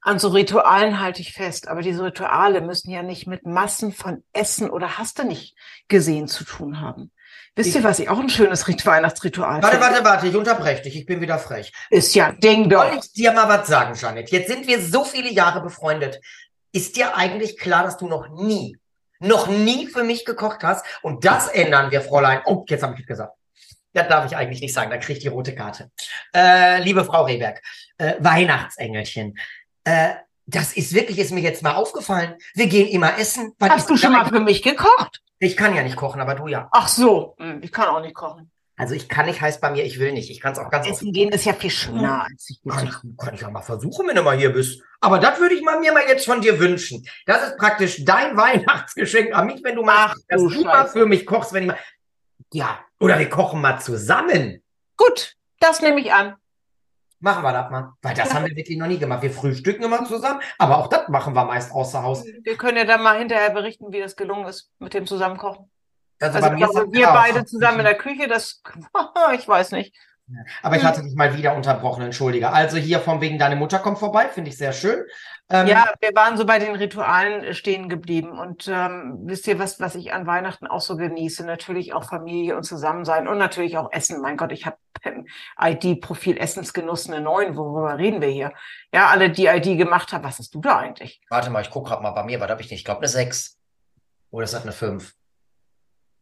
An 0.02 0.20
so 0.20 0.30
Ritualen 0.30 1.02
halte 1.02 1.22
ich 1.22 1.34
fest, 1.34 1.68
aber 1.68 1.82
diese 1.82 2.04
Rituale 2.04 2.62
müssen 2.62 2.92
ja 2.92 3.02
nicht 3.02 3.26
mit 3.26 3.46
Massen 3.46 3.92
von 3.92 4.24
Essen 4.34 4.70
oder 4.70 5.00
hast 5.00 5.18
du 5.18 5.24
nicht 5.24 5.58
gesehen 5.88 6.28
zu 6.28 6.44
tun 6.44 6.80
haben. 6.80 7.12
Wisst 7.56 7.74
ihr, 7.74 7.84
was 7.84 8.00
ich 8.00 8.10
auch 8.10 8.20
ein 8.20 8.30
schönes 8.30 8.68
Rit 8.68 8.86
Weihnachtsritual 8.86 9.64
Warte, 9.64 9.80
warte, 9.80 10.04
warte, 10.04 10.28
ich 10.28 10.36
unterbreche 10.36 10.84
dich, 10.84 10.96
ich 10.96 11.06
bin 11.06 11.22
wieder 11.22 11.40
frech. 11.40 11.72
Ist 11.90 12.14
ja 12.14 12.34
Ding 12.34 12.70
Soll 12.70 12.92
doch. 12.92 12.98
ich 12.98 13.14
dir 13.14 13.32
mal 13.32 13.48
was 13.48 13.68
sagen, 13.68 13.96
Janet? 13.96 14.30
Jetzt 14.30 14.50
sind 14.50 14.68
wir 14.68 14.80
so 14.82 15.06
viele 15.06 15.32
Jahre 15.32 15.62
befreundet. 15.62 16.20
Ist 16.72 16.98
dir 16.98 17.16
eigentlich 17.16 17.58
klar, 17.58 17.84
dass 17.84 17.98
du 17.98 18.08
noch 18.08 18.28
nie, 18.30 18.78
noch 19.20 19.48
nie 19.48 19.88
für 19.88 20.04
mich 20.04 20.26
gekocht 20.26 20.64
hast? 20.64 20.86
Und 21.02 21.26
das 21.26 21.48
ändern 21.48 21.90
wir, 21.92 22.02
Fräulein. 22.02 22.42
Oh, 22.46 22.66
jetzt 22.68 22.84
habe 22.84 22.94
ich 22.94 23.00
es 23.00 23.08
gesagt. 23.08 23.34
Das 23.96 24.10
darf 24.10 24.26
ich 24.26 24.36
eigentlich 24.36 24.60
nicht 24.62 24.74
sagen, 24.74 24.92
da 24.92 24.98
kriege 24.98 25.14
ich 25.14 25.20
die 25.24 25.30
rote 25.30 25.56
Karte. 25.56 25.90
Äh, 26.36 26.84
liebe 26.84 27.06
Frau 27.06 27.24
Rehberg, 27.24 27.62
äh, 27.98 28.16
Weihnachtsengelchen. 28.20 29.38
Äh, 29.86 30.10
das 30.46 30.74
ist 30.74 30.94
wirklich, 30.94 31.18
ist 31.18 31.32
mir 31.32 31.40
jetzt 31.40 31.64
mal 31.64 31.76
aufgefallen. 31.76 32.36
Wir 32.54 32.68
gehen 32.68 32.88
immer 32.88 33.18
essen. 33.18 33.54
weil 33.58 33.70
Hast 33.70 33.84
ich- 33.84 33.88
du 33.88 33.98
schon 33.98 34.12
mal 34.12 34.26
für 34.28 34.42
mich 34.42 34.62
gekocht? 34.62 35.22
Ich 35.40 35.56
kann 35.56 35.74
ja 35.76 35.82
nicht 35.82 35.96
kochen, 35.96 36.20
aber 36.22 36.36
du 36.36 36.48
ja. 36.48 36.68
Ach 36.72 36.88
so, 36.90 37.36
hm, 37.40 37.62
ich 37.64 37.72
kann 37.72 37.88
auch 37.88 38.02
nicht 38.02 38.14
kochen. 38.16 38.52
Also 38.78 38.94
ich 38.94 39.08
kann 39.08 39.28
nicht, 39.28 39.40
heißt 39.40 39.62
bei 39.62 39.72
mir, 39.72 39.86
ich 39.86 39.98
will 40.00 40.12
nicht. 40.12 40.30
Ich 40.30 40.42
kann 40.42 40.52
es 40.52 40.60
auch 40.60 40.70
ganz 40.70 40.86
Essen 40.90 41.14
gehen 41.14 41.30
ist 41.32 41.46
ja 41.46 41.54
viel 41.54 41.70
schöner 41.70 42.26
als 42.30 42.46
sich 42.48 42.60
Kann 42.68 42.86
ich, 42.86 43.18
kann 43.18 43.34
ich 43.34 43.40
ja 43.42 43.50
mal 43.50 43.62
versuchen, 43.62 44.06
wenn 44.10 44.16
du 44.18 44.24
mal 44.24 44.38
hier 44.38 44.52
bist. 44.52 44.82
Aber 45.00 45.20
das 45.20 45.40
würde 45.40 45.56
ich 45.56 45.62
mal, 45.62 45.80
mir 45.80 45.94
mal 45.94 46.04
jetzt 46.06 46.26
von 46.26 46.42
dir 46.42 46.60
wünschen. 46.60 47.08
Das 47.26 47.42
ist 47.48 47.58
praktisch 47.58 48.04
dein 48.04 48.36
Weihnachtsgeschenk 48.38 49.34
an 49.34 49.46
mich, 49.48 49.64
wenn 49.64 49.76
du 49.76 49.84
mal, 49.84 50.08
Ach, 50.10 50.16
dass 50.28 50.42
du 50.42 50.50
du 50.50 50.64
mal 50.66 50.88
für 50.88 51.06
mich 51.06 51.26
kochst, 51.26 51.54
wenn 51.54 51.64
ich 51.64 51.70
mal. 51.70 51.78
Ja, 52.54 52.80
oder 53.00 53.20
wir 53.20 53.30
kochen 53.30 53.62
mal 53.62 53.80
zusammen. 53.80 54.64
Gut, 54.98 55.36
das 55.60 55.82
nehme 55.82 56.00
ich 56.00 56.14
an. 56.14 56.36
Machen 57.20 57.44
wir 57.44 57.54
das 57.54 57.72
mal. 57.72 57.94
Weil 58.02 58.14
das 58.16 58.30
Ja. 58.30 58.36
haben 58.36 58.46
wir 58.46 58.56
wirklich 58.56 58.78
noch 58.78 58.88
nie 58.88 59.00
gemacht. 59.00 59.22
Wir 59.24 59.32
frühstücken 59.32 59.84
immer 59.84 60.06
zusammen, 60.06 60.42
aber 60.58 60.78
auch 60.78 60.88
das 60.88 61.08
machen 61.08 61.34
wir 61.34 61.46
meist 61.46 61.72
außer 61.72 62.04
Haus. 62.04 62.24
Wir 62.24 62.58
können 62.58 62.78
ja 62.78 62.84
dann 62.86 63.02
mal 63.02 63.18
hinterher 63.18 63.50
berichten, 63.50 63.92
wie 63.92 64.00
das 64.00 64.16
gelungen 64.16 64.46
ist 64.48 64.72
mit 64.80 64.94
dem 64.94 65.08
Zusammenkochen. 65.08 65.70
Also, 66.22 66.38
Also 66.38 66.50
das 66.50 66.94
wir 66.94 67.08
beide 67.08 67.46
zusammen 67.46 67.80
in 67.80 67.86
der 67.86 67.98
Küche, 67.98 68.28
das, 68.28 68.62
ich 69.34 69.48
weiß 69.48 69.72
nicht. 69.72 69.96
Aber 70.64 70.76
ich 70.76 70.84
hatte 70.84 71.04
dich 71.04 71.16
mal 71.16 71.38
wieder 71.38 71.56
unterbrochen, 71.56 72.04
entschuldige. 72.04 72.52
Also 72.52 72.78
hier 72.78 73.00
von 73.00 73.22
wegen, 73.22 73.38
deine 73.38 73.56
Mutter 73.56 73.80
kommt 73.80 74.00
vorbei, 74.00 74.28
finde 74.28 74.50
ich 74.50 74.58
sehr 74.58 74.74
schön. 74.74 75.04
Ähm, 75.50 75.68
Ja, 75.68 75.94
wir 76.00 76.16
waren 76.16 76.38
so 76.38 76.46
bei 76.46 76.60
den 76.60 76.76
Ritualen 76.76 77.54
stehen 77.54 77.90
geblieben. 77.90 78.38
Und 78.38 78.68
ähm, 78.68 79.20
wisst 79.24 79.48
ihr, 79.48 79.60
was, 79.60 79.80
was 79.80 79.96
ich 79.96 80.14
an 80.14 80.26
Weihnachten 80.26 80.68
auch 80.68 80.82
so 80.82 80.98
genieße? 80.98 81.46
Natürlich 81.46 81.94
auch 81.94 82.06
Familie 82.06 82.56
und 82.58 82.64
Zusammensein 82.64 83.28
und 83.28 83.38
natürlich 83.38 83.78
auch 83.78 83.92
Essen. 83.92 84.22
Mein 84.22 84.38
Gott, 84.38 84.52
ich 84.52 84.66
habe 84.66 84.78
im 85.04 85.28
ID-Profil 85.62 86.38
Essensgenuss 86.38 87.08
eine 87.08 87.22
9. 87.22 87.56
Worüber 87.56 87.98
reden 87.98 88.22
wir 88.22 88.30
hier? 88.30 88.54
Ja, 88.92 89.08
alle, 89.08 89.30
die 89.30 89.46
ID 89.46 89.78
gemacht 89.78 90.14
haben. 90.14 90.24
Was 90.24 90.40
hast 90.40 90.56
du 90.56 90.62
da 90.62 90.80
eigentlich? 90.80 91.22
Warte 91.30 91.52
mal, 91.52 91.62
ich 91.62 91.70
gucke 91.70 91.90
gerade 91.90 92.02
mal 92.02 92.12
bei 92.12 92.24
mir, 92.24 92.40
was 92.40 92.50
habe 92.50 92.62
ich 92.62 92.72
nicht? 92.72 92.80
Ich 92.80 92.86
glaube 92.86 93.02
eine 93.02 93.08
6. 93.08 93.58
Oder 94.32 94.46
ist 94.46 94.54
das 94.54 94.64
eine 94.64 94.72
5? 94.72 95.14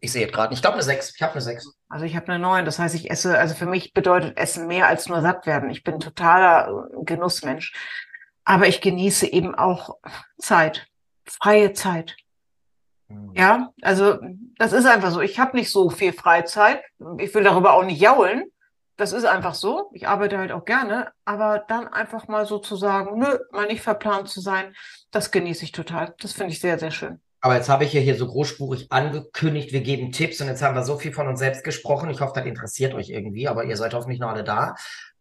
Ich 0.01 0.11
sehe 0.11 0.23
jetzt 0.23 0.33
gerade 0.33 0.49
nicht. 0.49 0.57
Ich 0.57 0.61
glaube 0.61 0.75
eine 0.75 0.83
6. 0.83 1.15
Ich 1.15 1.21
habe 1.21 1.31
eine 1.31 1.41
6. 1.41 1.71
Also 1.87 2.03
ich 2.03 2.17
habe 2.17 2.27
eine 2.27 2.39
9. 2.39 2.65
Das 2.65 2.77
heißt, 2.77 2.93
ich 2.93 3.09
esse, 3.09 3.39
also 3.39 3.55
für 3.55 3.67
mich 3.67 3.93
bedeutet 3.93 4.37
Essen 4.37 4.67
mehr 4.67 4.87
als 4.87 5.07
nur 5.07 5.21
satt 5.21 5.45
werden. 5.45 5.69
Ich 5.69 5.83
bin 5.85 6.01
totaler 6.01 6.89
Genussmensch. 7.03 7.73
Aber 8.45 8.67
ich 8.67 8.81
genieße 8.81 9.27
eben 9.27 9.55
auch 9.55 9.97
Zeit, 10.37 10.87
freie 11.25 11.73
Zeit. 11.73 12.15
Ja, 13.35 13.71
also 13.81 14.17
das 14.57 14.73
ist 14.73 14.85
einfach 14.85 15.11
so. 15.11 15.21
Ich 15.21 15.39
habe 15.39 15.55
nicht 15.55 15.69
so 15.71 15.89
viel 15.89 16.13
Freizeit. 16.13 16.81
Ich 17.19 17.33
will 17.33 17.43
darüber 17.43 17.73
auch 17.73 17.83
nicht 17.83 18.01
jaulen. 18.01 18.45
Das 18.97 19.11
ist 19.11 19.25
einfach 19.25 19.55
so. 19.55 19.89
Ich 19.93 20.07
arbeite 20.07 20.37
halt 20.37 20.51
auch 20.51 20.65
gerne. 20.65 21.11
Aber 21.25 21.63
dann 21.67 21.87
einfach 21.87 22.27
mal 22.27 22.45
so 22.45 22.59
zu 22.59 22.75
sagen, 22.75 23.19
nö, 23.19 23.37
mal 23.51 23.67
nicht 23.67 23.81
verplant 23.81 24.29
zu 24.29 24.39
sein, 24.41 24.75
das 25.11 25.31
genieße 25.31 25.63
ich 25.63 25.71
total. 25.71 26.15
Das 26.19 26.33
finde 26.33 26.53
ich 26.53 26.59
sehr, 26.59 26.79
sehr 26.79 26.91
schön. 26.91 27.19
Aber 27.41 27.55
jetzt 27.55 27.67
habe 27.67 27.83
ich 27.83 27.91
ja 27.91 27.99
hier 27.99 28.15
so 28.15 28.25
großspurig 28.25 28.89
angekündigt, 28.89 29.73
wir 29.73 29.81
geben 29.81 30.13
Tipps 30.13 30.39
und 30.39 30.47
jetzt 30.47 30.61
haben 30.61 30.75
wir 30.75 30.83
so 30.85 30.97
viel 30.97 31.11
von 31.11 31.27
uns 31.27 31.39
selbst 31.39 31.65
gesprochen. 31.65 32.09
Ich 32.09 32.21
hoffe, 32.21 32.31
das 32.35 32.45
interessiert 32.45 32.93
euch 32.93 33.09
irgendwie, 33.09 33.49
aber 33.49 33.65
ihr 33.65 33.75
seid 33.75 33.93
hoffentlich 33.93 34.21
noch 34.21 34.29
alle 34.29 34.45
da. 34.45 34.75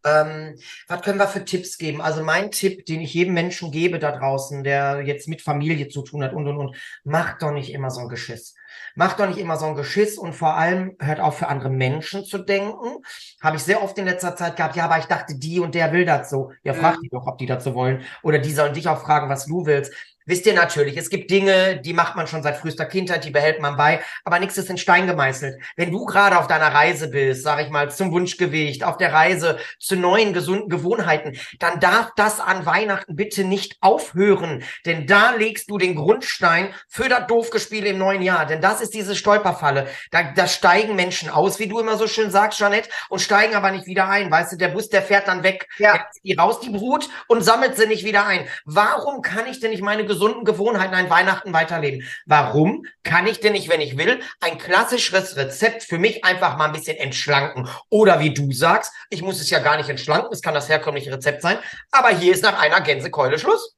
Ähm, 0.05 0.55
was 0.87 1.01
können 1.01 1.17
wir 1.19 1.27
für 1.27 1.45
Tipps 1.45 1.77
geben? 1.77 2.01
Also 2.01 2.23
mein 2.23 2.51
Tipp, 2.51 2.85
den 2.85 3.01
ich 3.01 3.13
jedem 3.13 3.33
Menschen 3.33 3.71
gebe 3.71 3.99
da 3.99 4.11
draußen, 4.11 4.63
der 4.63 5.01
jetzt 5.01 5.27
mit 5.27 5.41
Familie 5.41 5.87
zu 5.87 6.01
tun 6.01 6.23
hat 6.23 6.33
und 6.33 6.47
und 6.47 6.57
und, 6.57 6.75
macht 7.03 7.41
doch 7.41 7.51
nicht 7.51 7.71
immer 7.71 7.89
so 7.89 8.01
ein 8.01 8.09
Geschiss. 8.09 8.55
Macht 8.95 9.19
doch 9.19 9.27
nicht 9.27 9.37
immer 9.39 9.57
so 9.57 9.65
ein 9.65 9.75
Geschiss 9.75 10.17
und 10.17 10.33
vor 10.33 10.55
allem 10.55 10.95
hört 10.99 11.19
auf 11.19 11.37
für 11.37 11.47
andere 11.47 11.69
Menschen 11.69 12.25
zu 12.25 12.37
denken. 12.39 12.97
Habe 13.41 13.57
ich 13.57 13.63
sehr 13.63 13.81
oft 13.83 13.97
in 13.97 14.05
letzter 14.05 14.35
Zeit 14.35 14.55
gehabt, 14.55 14.75
ja, 14.75 14.85
aber 14.85 14.97
ich 14.99 15.05
dachte, 15.05 15.35
die 15.37 15.59
und 15.59 15.75
der 15.75 15.91
will 15.93 16.05
das 16.05 16.29
so. 16.29 16.51
Ja, 16.63 16.73
frag 16.73 16.97
Mhm. 16.97 17.01
die 17.01 17.09
doch, 17.09 17.25
ob 17.27 17.37
die 17.37 17.47
so 17.59 17.73
wollen. 17.75 18.03
Oder 18.23 18.39
die 18.39 18.51
sollen 18.51 18.73
dich 18.73 18.87
auch 18.87 19.01
fragen, 19.01 19.29
was 19.29 19.45
du 19.45 19.65
willst. 19.65 19.93
Wisst 20.25 20.45
ihr 20.45 20.53
natürlich, 20.53 20.95
es 20.95 21.09
gibt 21.09 21.29
Dinge, 21.29 21.81
die 21.81 21.93
macht 21.93 22.15
man 22.15 22.27
schon 22.27 22.43
seit 22.43 22.57
frühester 22.57 22.85
Kindheit, 22.85 23.25
die 23.25 23.31
behält 23.31 23.59
man 23.61 23.75
bei, 23.75 24.01
aber 24.23 24.39
nichts 24.39 24.57
ist 24.57 24.69
in 24.69 24.77
Stein 24.77 25.05
gemeißelt. 25.05 25.61
Wenn 25.75 25.91
du 25.91 26.05
gerade 26.05 26.37
auf 26.37 26.47
deiner 26.47 26.73
Reise 26.73 27.09
bist, 27.09 27.43
sag 27.43 27.61
ich 27.61 27.69
mal, 27.69 27.91
zum 27.91 28.11
Wunschgewicht, 28.11 28.83
auf 28.83 28.97
der 28.97 29.11
Reise 29.11 29.57
zu 29.79 29.95
neuen 29.95 30.31
gesunden 30.33 30.69
Gewohnheiten, 30.69 31.37
dann 31.59 31.79
darf 31.79 32.11
das 32.15 32.39
an 32.39 32.65
Weihnachten 32.65 33.15
bitte 33.15 33.43
nicht 33.43 33.77
aufhören, 33.81 34.63
denn 34.85 35.07
da 35.07 35.31
legst 35.31 35.69
du 35.69 35.77
den 35.77 35.95
Grundstein 35.95 36.73
für 36.87 37.09
das 37.09 37.27
Doofgespiel 37.27 37.85
im 37.85 37.97
neuen 37.97 38.21
Jahr, 38.21 38.45
denn 38.45 38.61
das 38.61 38.79
ist 38.79 38.93
diese 38.93 39.15
Stolperfalle. 39.15 39.87
Da, 40.11 40.23
da 40.23 40.47
steigen 40.47 40.95
Menschen 40.95 41.29
aus, 41.29 41.59
wie 41.59 41.67
du 41.67 41.79
immer 41.79 41.97
so 41.97 42.07
schön 42.07 42.31
sagst, 42.31 42.59
Jeanette, 42.59 42.89
und 43.09 43.19
steigen 43.19 43.55
aber 43.55 43.71
nicht 43.71 43.87
wieder 43.87 44.07
ein. 44.07 44.31
Weißt 44.31 44.53
du, 44.53 44.57
der 44.57 44.69
Bus, 44.69 44.89
der 44.89 45.01
fährt 45.01 45.27
dann 45.27 45.43
weg, 45.43 45.67
Ja. 45.77 46.07
Die 46.23 46.33
raus, 46.33 46.59
die 46.61 46.69
Brut, 46.69 47.09
und 47.27 47.43
sammelt 47.43 47.75
sie 47.75 47.87
nicht 47.87 48.05
wieder 48.05 48.25
ein. 48.25 48.47
Warum 48.65 49.21
kann 49.21 49.47
ich 49.47 49.59
denn 49.59 49.71
nicht 49.71 49.83
meine 49.83 50.05
gesunden 50.13 50.45
Gewohnheiten 50.45 50.93
ein 50.93 51.09
Weihnachten 51.09 51.53
weiterleben. 51.53 52.07
Warum 52.25 52.85
kann 53.03 53.27
ich 53.27 53.39
denn 53.39 53.53
nicht, 53.53 53.69
wenn 53.69 53.81
ich 53.81 53.97
will, 53.97 54.19
ein 54.39 54.57
klassisches 54.57 55.35
Rezept 55.35 55.83
für 55.83 55.97
mich 55.97 56.23
einfach 56.23 56.55
mal 56.57 56.65
ein 56.65 56.71
bisschen 56.71 56.97
entschlanken? 56.97 57.67
Oder 57.89 58.19
wie 58.19 58.33
du 58.33 58.51
sagst, 58.51 58.93
ich 59.09 59.21
muss 59.21 59.41
es 59.41 59.49
ja 59.49 59.59
gar 59.59 59.77
nicht 59.77 59.89
entschlanken, 59.89 60.29
es 60.31 60.41
kann 60.41 60.53
das 60.53 60.69
herkömmliche 60.69 61.11
Rezept 61.11 61.41
sein, 61.41 61.57
aber 61.91 62.09
hier 62.09 62.33
ist 62.33 62.43
nach 62.43 62.59
einer 62.59 62.81
Gänsekeule 62.81 63.39
Schluss. 63.39 63.75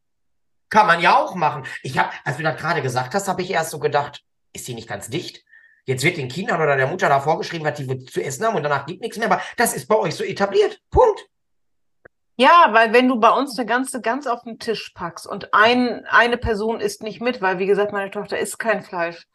Kann 0.69 0.88
man 0.88 1.00
ja 1.00 1.17
auch 1.17 1.36
machen. 1.36 1.65
Ich 1.84 1.98
habe, 1.98 2.10
als 2.24 2.38
du 2.38 2.43
das 2.43 2.60
gerade 2.60 2.82
gesagt 2.82 3.13
hast, 3.13 3.28
habe 3.28 3.41
ich 3.41 3.52
erst 3.52 3.71
so 3.71 3.80
gedacht, 3.80 4.24
ist 4.52 4.67
die 4.67 4.74
nicht 4.74 4.89
ganz 4.89 5.10
dicht? 5.10 5.45
Jetzt 5.86 6.04
wird 6.04 6.17
den 6.17 6.28
Kindern 6.28 6.62
oder 6.62 6.76
der 6.76 6.88
Mutter 6.88 7.08
da 7.08 7.19
vorgeschrieben, 7.19 7.65
was 7.65 7.78
die 7.78 8.06
zu 8.06 8.21
essen 8.21 8.45
haben 8.45 8.56
und 8.56 8.63
danach 8.63 8.88
gibt 8.88 9.02
nichts 9.02 9.17
mehr. 9.17 9.32
Aber 9.32 9.41
das 9.56 9.76
ist 9.76 9.88
bei 9.88 9.95
euch 9.95 10.15
so 10.15 10.24
etabliert. 10.24 10.82
Punkt. 10.89 11.28
Ja, 12.38 12.67
weil 12.71 12.91
wenn 12.91 13.08
du 13.08 13.17
bei 13.17 13.30
uns 13.30 13.58
eine 13.58 13.65
ganze 13.65 14.02
ganz 14.02 14.28
auf 14.28 14.43
den 14.43 14.60
Tisch 14.60 14.91
packst 14.93 15.26
und 15.26 15.54
ein, 15.54 16.06
eine 16.10 16.38
Person 16.38 16.82
isst 16.82 17.02
nicht 17.02 17.21
mit, 17.21 17.41
weil 17.41 17.60
wie 17.60 17.65
gesagt, 17.65 17.93
meine 17.93 18.12
Tochter 18.12 18.38
isst 18.38 18.60
kein 18.60 18.84
Fleisch, 18.84 19.26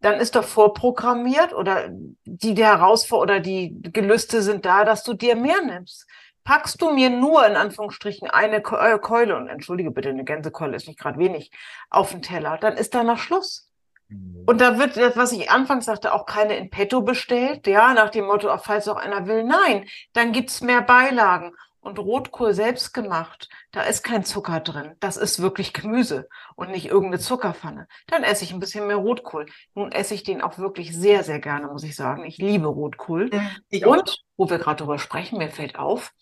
dann 0.00 0.20
ist 0.20 0.34
doch 0.34 0.44
vorprogrammiert 0.44 1.52
oder 1.52 1.88
die, 2.24 2.54
die 2.54 2.64
Herausforderung 2.64 3.36
oder 3.36 3.40
die 3.40 3.76
Gelüste 3.82 4.42
sind 4.42 4.64
da, 4.64 4.84
dass 4.84 5.02
du 5.02 5.12
dir 5.12 5.36
mehr 5.36 5.60
nimmst. 5.62 6.06
Packst 6.44 6.80
du 6.80 6.90
mir 6.90 7.10
nur 7.10 7.46
in 7.46 7.56
Anführungsstrichen 7.56 8.30
eine 8.30 8.58
äh, 8.58 8.98
Keule, 8.98 9.36
und 9.36 9.48
entschuldige 9.48 9.90
bitte, 9.90 10.08
eine 10.08 10.24
Gänsekeule 10.24 10.76
ist 10.76 10.88
nicht 10.88 10.98
gerade 10.98 11.18
wenig, 11.18 11.50
auf 11.90 12.12
den 12.12 12.22
Teller, 12.22 12.56
dann 12.58 12.78
ist 12.78 12.94
danach 12.94 13.18
Schluss. 13.18 13.68
Mhm. 14.08 14.44
Und 14.46 14.60
da 14.62 14.78
wird, 14.78 14.96
was 15.16 15.32
ich 15.32 15.50
anfangs 15.50 15.84
sagte, 15.84 16.14
auch 16.14 16.24
keine 16.24 16.56
in 16.56 16.70
petto 16.70 17.02
bestellt, 17.02 17.66
ja, 17.66 17.92
nach 17.92 18.08
dem 18.08 18.24
Motto, 18.24 18.56
falls 18.58 18.88
auch 18.88 18.96
einer 18.96 19.26
will. 19.26 19.44
Nein, 19.44 19.86
dann 20.14 20.32
gibt's 20.32 20.62
mehr 20.62 20.80
Beilagen. 20.80 21.52
Und 21.88 21.98
Rotkohl 21.98 22.52
selbst 22.52 22.92
gemacht, 22.92 23.48
da 23.70 23.80
ist 23.80 24.04
kein 24.04 24.22
Zucker 24.22 24.60
drin. 24.60 24.94
Das 25.00 25.16
ist 25.16 25.40
wirklich 25.40 25.72
Gemüse 25.72 26.28
und 26.54 26.70
nicht 26.70 26.84
irgendeine 26.84 27.18
Zuckerpfanne. 27.18 27.88
Dann 28.08 28.24
esse 28.24 28.44
ich 28.44 28.52
ein 28.52 28.60
bisschen 28.60 28.86
mehr 28.86 28.96
Rotkohl. 28.96 29.46
Nun 29.74 29.90
esse 29.90 30.12
ich 30.12 30.22
den 30.22 30.42
auch 30.42 30.58
wirklich 30.58 30.94
sehr, 30.94 31.24
sehr 31.24 31.38
gerne, 31.38 31.68
muss 31.68 31.84
ich 31.84 31.96
sagen. 31.96 32.26
Ich 32.26 32.36
liebe 32.36 32.66
Rotkohl. 32.66 33.30
Ich 33.70 33.86
und, 33.86 34.22
wo 34.36 34.50
wir 34.50 34.58
gerade 34.58 34.76
darüber 34.76 34.98
sprechen, 34.98 35.38
mir 35.38 35.48
fällt 35.48 35.78
auf, 35.78 36.12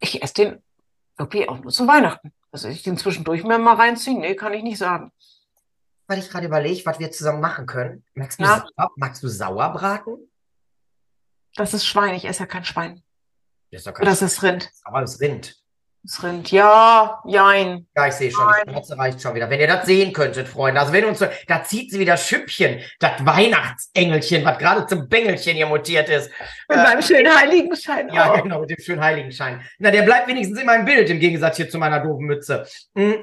ich 0.00 0.22
esse 0.22 0.32
den 0.32 0.62
wirklich 1.18 1.50
auch 1.50 1.58
nur 1.58 1.70
zu 1.70 1.86
Weihnachten. 1.86 2.32
Also 2.50 2.68
ich 2.68 2.82
den 2.82 2.96
zwischendurch 2.96 3.44
mir 3.44 3.58
mal 3.58 3.74
reinziehen, 3.76 4.20
nee, 4.20 4.34
kann 4.34 4.54
ich 4.54 4.62
nicht 4.62 4.78
sagen. 4.78 5.12
Weil 6.06 6.18
ich 6.18 6.30
gerade 6.30 6.46
überlege, 6.46 6.86
was 6.86 6.98
wir 6.98 7.10
zusammen 7.10 7.42
machen 7.42 7.66
können. 7.66 8.06
Magst 8.14 8.40
du, 8.40 8.44
magst 8.96 9.22
du 9.22 9.28
Sauerbraten? 9.28 10.30
Das 11.56 11.74
ist 11.74 11.84
Schwein, 11.84 12.14
ich 12.14 12.24
esse 12.24 12.40
ja 12.40 12.46
kein 12.46 12.64
Schwein. 12.64 13.03
Das 13.74 13.86
ist, 13.86 14.00
das 14.00 14.22
ist 14.22 14.42
Rind. 14.42 14.70
Aber 14.84 15.00
das 15.00 15.20
Rind. 15.20 15.56
Das 16.04 16.22
Rind, 16.22 16.50
ja, 16.50 17.18
jein. 17.24 17.86
Ja, 17.96 18.06
ich 18.06 18.12
sehe 18.12 18.30
schon, 18.30 18.44
Nein. 18.44 18.74
das 18.74 18.96
reicht 18.96 19.22
schon 19.22 19.34
wieder. 19.34 19.48
Wenn 19.48 19.58
ihr 19.58 19.66
das 19.66 19.86
sehen 19.86 20.12
könntet, 20.12 20.46
Freunde. 20.46 20.78
Also 20.78 20.92
wenn 20.92 21.06
uns 21.06 21.18
so, 21.18 21.26
da 21.48 21.64
zieht 21.64 21.90
sie 21.90 21.98
wieder 21.98 22.18
Schüppchen, 22.18 22.80
das 23.00 23.24
Weihnachtsengelchen, 23.24 24.44
was 24.44 24.58
gerade 24.58 24.86
zum 24.86 25.08
Bengelchen 25.08 25.56
hier 25.56 25.64
mutiert 25.64 26.10
ist. 26.10 26.30
Mit 26.68 26.78
äh, 26.78 26.82
meinem 26.82 27.00
schönen 27.00 27.34
Heiligenschein. 27.34 28.10
Ja, 28.12 28.32
auch. 28.32 28.42
genau, 28.42 28.60
mit 28.60 28.68
dem 28.68 28.80
schönen 28.80 29.02
Heiligenschein. 29.02 29.62
Na, 29.78 29.90
der 29.90 30.02
bleibt 30.02 30.28
wenigstens 30.28 30.60
in 30.60 30.66
meinem 30.66 30.84
Bild, 30.84 31.08
im 31.08 31.20
Gegensatz 31.20 31.56
hier 31.56 31.70
zu 31.70 31.78
meiner 31.78 32.00
doofen 32.00 32.26
Mütze. 32.26 32.66
Hm. 32.94 33.22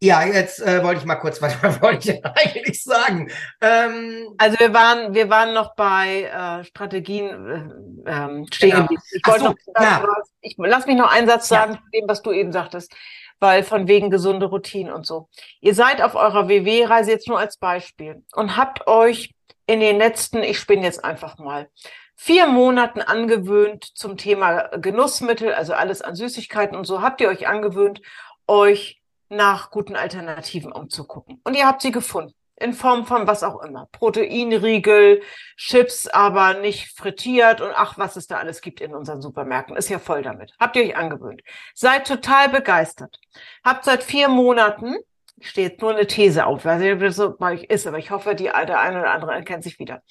Ja, 0.00 0.24
jetzt 0.24 0.60
äh, 0.60 0.82
wollte 0.84 1.00
ich 1.00 1.06
mal 1.06 1.16
kurz, 1.16 1.40
was, 1.40 1.54
wollte 1.82 2.12
ich 2.12 2.24
eigentlich 2.24 2.82
sagen? 2.82 3.30
Ähm, 3.60 4.34
also 4.36 4.58
wir 4.58 4.74
waren, 4.74 5.14
wir 5.14 5.30
waren 5.30 5.54
noch 5.54 5.74
bei 5.74 6.24
äh, 6.24 6.64
Strategien 6.64 8.04
äh, 8.06 8.10
ähm, 8.10 8.46
stehen 8.52 8.70
genau. 8.70 8.88
Ich, 9.12 9.26
wollte 9.26 9.40
so, 9.40 9.46
noch, 9.46 9.56
ja. 9.80 10.06
ich 10.40 10.54
lass 10.58 10.86
mich 10.86 10.96
noch 10.96 11.10
einen 11.10 11.26
Satz 11.26 11.48
sagen 11.48 11.74
ja. 11.74 11.78
zu 11.78 11.90
dem, 11.94 12.08
was 12.08 12.22
du 12.22 12.32
eben 12.32 12.52
sagtest, 12.52 12.94
weil 13.40 13.62
von 13.62 13.88
wegen 13.88 14.10
gesunde 14.10 14.46
Routinen 14.46 14.92
und 14.92 15.06
so. 15.06 15.28
Ihr 15.60 15.74
seid 15.74 16.02
auf 16.02 16.14
eurer 16.14 16.48
WW-Reise 16.48 17.10
jetzt 17.10 17.28
nur 17.28 17.38
als 17.38 17.56
Beispiel 17.56 18.22
und 18.34 18.56
habt 18.56 18.86
euch 18.86 19.34
in 19.66 19.80
den 19.80 19.96
letzten, 19.96 20.42
ich 20.42 20.58
spinne 20.58 20.84
jetzt 20.84 21.04
einfach 21.04 21.38
mal, 21.38 21.68
vier 22.14 22.46
Monaten 22.46 23.00
angewöhnt 23.00 23.84
zum 23.84 24.16
Thema 24.16 24.68
Genussmittel, 24.78 25.52
also 25.52 25.72
alles 25.72 26.02
an 26.02 26.14
Süßigkeiten 26.14 26.76
und 26.76 26.86
so, 26.86 27.02
habt 27.02 27.20
ihr 27.20 27.28
euch 27.28 27.46
angewöhnt, 27.46 28.00
euch 28.46 29.00
nach 29.28 29.70
guten 29.70 29.96
Alternativen 29.96 30.72
umzugucken. 30.72 31.40
Und 31.44 31.56
ihr 31.56 31.66
habt 31.66 31.82
sie 31.82 31.92
gefunden. 31.92 32.34
In 32.58 32.72
Form 32.72 33.04
von 33.04 33.26
was 33.26 33.42
auch 33.42 33.62
immer. 33.62 33.86
Proteinriegel, 33.92 35.20
Chips, 35.58 36.06
aber 36.08 36.54
nicht 36.54 36.96
frittiert 36.96 37.60
und 37.60 37.72
ach, 37.74 37.98
was 37.98 38.16
es 38.16 38.28
da 38.28 38.38
alles 38.38 38.62
gibt 38.62 38.80
in 38.80 38.94
unseren 38.94 39.20
Supermärkten. 39.20 39.76
Ist 39.76 39.90
ja 39.90 39.98
voll 39.98 40.22
damit. 40.22 40.54
Habt 40.58 40.76
ihr 40.76 40.84
euch 40.84 40.96
angewöhnt. 40.96 41.42
Seid 41.74 42.06
total 42.06 42.48
begeistert. 42.48 43.20
Habt 43.62 43.84
seit 43.84 44.02
vier 44.02 44.30
Monaten, 44.30 44.96
steht 45.38 45.82
nur 45.82 45.90
eine 45.90 46.06
These 46.06 46.46
auf, 46.46 46.64
ob 46.64 47.00
das 47.00 47.16
so 47.16 47.36
bei 47.36 47.52
euch 47.52 47.64
ist, 47.64 47.86
aber 47.86 47.98
ich 47.98 48.10
hoffe, 48.10 48.34
die, 48.34 48.44
der 48.44 48.80
eine 48.80 49.00
oder 49.00 49.10
andere 49.10 49.34
erkennt 49.34 49.62
sich 49.62 49.78
wieder. 49.78 50.02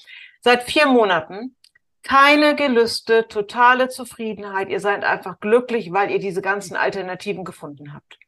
Seit 0.41 0.62
vier 0.63 0.86
Monaten 0.86 1.56
keine 2.04 2.56
Gelüste, 2.56 3.28
totale 3.28 3.89
Zufriedenheit. 3.89 4.69
Ihr 4.69 4.80
seid 4.80 5.04
einfach 5.04 5.39
glücklich, 5.39 5.91
weil 5.91 6.12
ihr 6.12 6.19
diese 6.19 6.43
ganzen 6.43 6.75
Alternativen 6.75 7.43
gefunden 7.43 7.95
habt 7.95 8.19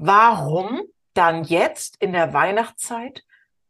warum 0.00 0.82
dann 1.12 1.44
jetzt 1.44 1.96
in 2.00 2.12
der 2.12 2.32
Weihnachtszeit 2.32 3.22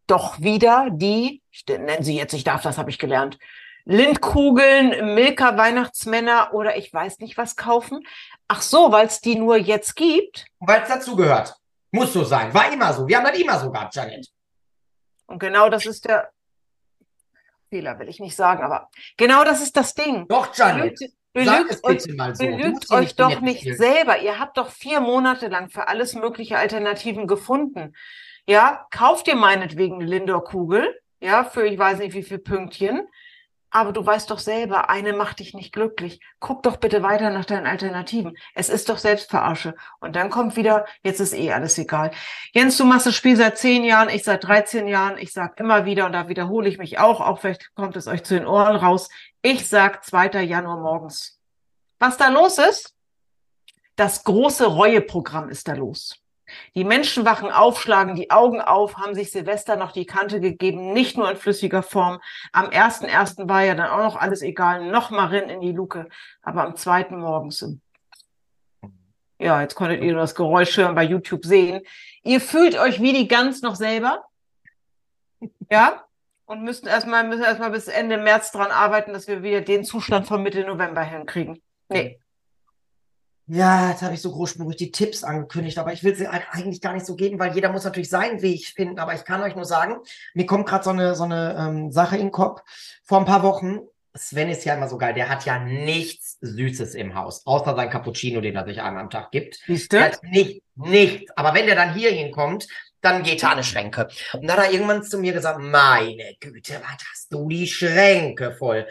doch 0.06 0.40
wieder 0.40 0.88
die, 0.90 1.42
ich 1.50 1.66
nenne 1.66 2.02
sie 2.02 2.16
jetzt, 2.16 2.32
ich 2.32 2.44
darf, 2.44 2.62
das 2.62 2.78
habe 2.78 2.90
ich 2.90 2.98
gelernt, 2.98 3.38
Lindkugeln, 3.84 5.14
Milka 5.14 5.56
Weihnachtsmänner 5.56 6.50
oder 6.52 6.76
ich 6.76 6.92
weiß 6.92 7.18
nicht 7.18 7.36
was 7.36 7.56
kaufen. 7.56 8.06
Ach 8.46 8.62
so, 8.62 8.92
weil 8.92 9.06
es 9.06 9.20
die 9.20 9.36
nur 9.36 9.56
jetzt 9.56 9.96
gibt. 9.96 10.46
Weil 10.60 10.82
es 10.82 10.88
dazugehört. 10.88 11.56
Muss 11.90 12.12
so 12.12 12.22
sein. 12.22 12.54
War 12.54 12.72
immer 12.72 12.92
so. 12.92 13.08
Wir 13.08 13.16
haben 13.16 13.24
das 13.24 13.38
immer 13.38 13.58
so 13.58 13.70
gehabt, 13.72 13.96
Janet. 13.96 14.28
Und 15.26 15.38
genau 15.38 15.68
das 15.68 15.86
ist 15.86 16.04
der 16.04 16.30
Fehler, 17.70 17.98
will 17.98 18.08
ich 18.08 18.20
nicht 18.20 18.36
sagen, 18.36 18.62
aber 18.62 18.90
genau 19.16 19.42
das 19.44 19.60
ist 19.60 19.76
das 19.76 19.94
Ding. 19.94 20.28
Doch, 20.28 20.54
Janet. 20.54 21.00
Belügt 21.32 21.84
euch, 21.84 22.02
so. 22.02 22.44
belügt 22.44 22.90
euch 22.90 23.14
doch 23.14 23.40
nicht 23.40 23.62
selber. 23.76 24.20
Ihr 24.20 24.38
habt 24.38 24.58
doch 24.58 24.70
vier 24.70 25.00
Monate 25.00 25.48
lang 25.48 25.70
für 25.70 25.86
alles 25.88 26.14
mögliche 26.14 26.58
Alternativen 26.58 27.26
gefunden. 27.26 27.94
Ja, 28.46 28.86
kauft 28.90 29.28
dir 29.28 29.36
meinetwegen 29.36 30.00
Lindor-Kugel, 30.00 31.00
ja, 31.20 31.44
für 31.44 31.66
ich 31.66 31.78
weiß 31.78 31.98
nicht 31.98 32.14
wie 32.14 32.24
viel 32.24 32.38
Pünktchen. 32.38 33.06
Aber 33.70 33.92
du 33.92 34.04
weißt 34.04 34.30
doch 34.30 34.40
selber, 34.40 34.90
eine 34.90 35.12
macht 35.12 35.38
dich 35.38 35.54
nicht 35.54 35.72
glücklich. 35.72 36.20
Guck 36.40 36.64
doch 36.64 36.76
bitte 36.76 37.02
weiter 37.02 37.30
nach 37.30 37.44
deinen 37.44 37.66
Alternativen. 37.66 38.36
Es 38.54 38.68
ist 38.68 38.88
doch 38.88 38.98
Selbstverarsche. 38.98 39.76
Und 40.00 40.16
dann 40.16 40.28
kommt 40.28 40.56
wieder, 40.56 40.86
jetzt 41.04 41.20
ist 41.20 41.34
eh 41.34 41.52
alles 41.52 41.78
egal. 41.78 42.10
Jens, 42.52 42.76
du 42.76 42.84
machst 42.84 43.06
das 43.06 43.14
Spiel 43.14 43.36
seit 43.36 43.58
zehn 43.58 43.84
Jahren, 43.84 44.08
ich 44.08 44.24
seit 44.24 44.44
13 44.44 44.88
Jahren. 44.88 45.18
Ich 45.18 45.32
sag 45.32 45.58
immer 45.60 45.84
wieder, 45.84 46.06
und 46.06 46.12
da 46.12 46.28
wiederhole 46.28 46.68
ich 46.68 46.78
mich 46.78 46.98
auch, 46.98 47.20
auch 47.20 47.38
vielleicht 47.40 47.72
kommt 47.74 47.96
es 47.96 48.08
euch 48.08 48.24
zu 48.24 48.34
den 48.34 48.46
Ohren 48.46 48.76
raus. 48.76 49.08
Ich 49.42 49.68
sag 49.68 50.04
2. 50.04 50.42
Januar 50.42 50.78
morgens. 50.78 51.38
Was 52.00 52.16
da 52.16 52.28
los 52.28 52.58
ist? 52.58 52.94
Das 53.94 54.24
große 54.24 54.66
Reueprogramm 54.66 55.48
ist 55.48 55.68
da 55.68 55.74
los. 55.74 56.19
Die 56.74 56.84
Menschen 56.84 57.24
wachen 57.24 57.50
auf, 57.50 57.80
schlagen 57.80 58.14
die 58.14 58.30
Augen 58.30 58.60
auf, 58.60 58.96
haben 58.96 59.14
sich 59.14 59.30
Silvester 59.30 59.76
noch 59.76 59.92
die 59.92 60.06
Kante 60.06 60.40
gegeben, 60.40 60.92
nicht 60.92 61.16
nur 61.16 61.30
in 61.30 61.36
flüssiger 61.36 61.82
Form. 61.82 62.20
Am 62.52 62.66
1.1. 62.66 63.48
war 63.48 63.62
ja 63.64 63.74
dann 63.74 63.90
auch 63.90 64.02
noch 64.02 64.16
alles 64.16 64.42
egal, 64.42 64.90
noch 64.90 65.10
mal 65.10 65.26
rein 65.26 65.48
in 65.48 65.60
die 65.60 65.72
Luke. 65.72 66.08
Aber 66.42 66.64
am 66.64 66.76
2. 66.76 67.10
morgens, 67.10 67.64
ja, 69.40 69.62
jetzt 69.62 69.74
konntet 69.74 70.02
ihr 70.02 70.14
das 70.14 70.34
Geräusch 70.34 70.76
hören 70.76 70.94
bei 70.94 71.02
YouTube 71.02 71.46
sehen. 71.46 71.80
Ihr 72.22 72.40
fühlt 72.40 72.78
euch 72.78 73.00
wie 73.00 73.14
die 73.14 73.26
Gans 73.26 73.62
noch 73.62 73.74
selber. 73.74 74.24
Ja? 75.70 76.04
Und 76.44 76.62
müssen 76.62 76.86
erstmal, 76.86 77.26
müssen 77.26 77.44
erstmal 77.44 77.70
bis 77.70 77.88
Ende 77.88 78.18
März 78.18 78.52
dran 78.52 78.70
arbeiten, 78.70 79.12
dass 79.12 79.28
wir 79.28 79.42
wieder 79.42 79.62
den 79.62 79.84
Zustand 79.84 80.26
von 80.26 80.42
Mitte 80.42 80.64
November 80.64 81.02
hinkriegen. 81.02 81.62
Nee. 81.88 82.20
Ja, 83.52 83.90
jetzt 83.90 84.02
habe 84.02 84.14
ich 84.14 84.22
so 84.22 84.30
großspurig 84.30 84.76
die 84.76 84.92
Tipps 84.92 85.24
angekündigt, 85.24 85.76
aber 85.78 85.92
ich 85.92 86.04
will 86.04 86.14
sie 86.14 86.28
eigentlich 86.28 86.80
gar 86.80 86.92
nicht 86.92 87.04
so 87.04 87.16
geben, 87.16 87.40
weil 87.40 87.52
jeder 87.52 87.72
muss 87.72 87.82
natürlich 87.82 88.08
seinen 88.08 88.42
Weg 88.42 88.64
finden. 88.64 89.00
Aber 89.00 89.12
ich 89.12 89.24
kann 89.24 89.42
euch 89.42 89.56
nur 89.56 89.64
sagen, 89.64 89.96
mir 90.34 90.46
kommt 90.46 90.68
gerade 90.68 90.84
so 90.84 90.90
eine, 90.90 91.16
so 91.16 91.24
eine 91.24 91.56
ähm, 91.58 91.90
Sache 91.90 92.14
in 92.14 92.26
den 92.26 92.30
Kopf. 92.30 92.62
Vor 93.02 93.18
ein 93.18 93.24
paar 93.24 93.42
Wochen, 93.42 93.80
Sven 94.14 94.50
ist 94.50 94.64
ja 94.64 94.74
immer 94.74 94.88
so 94.88 94.98
geil, 94.98 95.14
der 95.14 95.28
hat 95.28 95.46
ja 95.46 95.58
nichts 95.58 96.38
Süßes 96.42 96.94
im 96.94 97.16
Haus, 97.16 97.44
außer 97.44 97.74
sein 97.74 97.90
Cappuccino, 97.90 98.40
den 98.40 98.54
er 98.54 98.64
sich 98.64 98.80
einmal 98.80 99.02
am 99.02 99.10
Tag 99.10 99.32
gibt. 99.32 99.58
Siehst 99.66 99.92
du? 99.92 99.98
Nicht, 100.22 100.62
nichts. 100.76 101.32
Aber 101.36 101.52
wenn 101.52 101.66
der 101.66 101.74
dann 101.74 101.92
hier 101.92 102.12
hinkommt, 102.12 102.68
dann 103.00 103.24
geht 103.24 103.42
er 103.42 103.48
an 103.48 103.54
eine 103.54 103.64
Schränke. 103.64 104.08
Und 104.32 104.46
dann 104.46 104.58
hat 104.58 104.66
er 104.66 104.72
irgendwann 104.72 105.02
zu 105.02 105.18
mir 105.18 105.32
gesagt, 105.32 105.58
meine 105.58 106.36
Güte, 106.38 106.74
was 106.74 107.04
hast 107.10 107.32
du 107.32 107.48
die 107.48 107.66
Schränke 107.66 108.52
voll? 108.52 108.86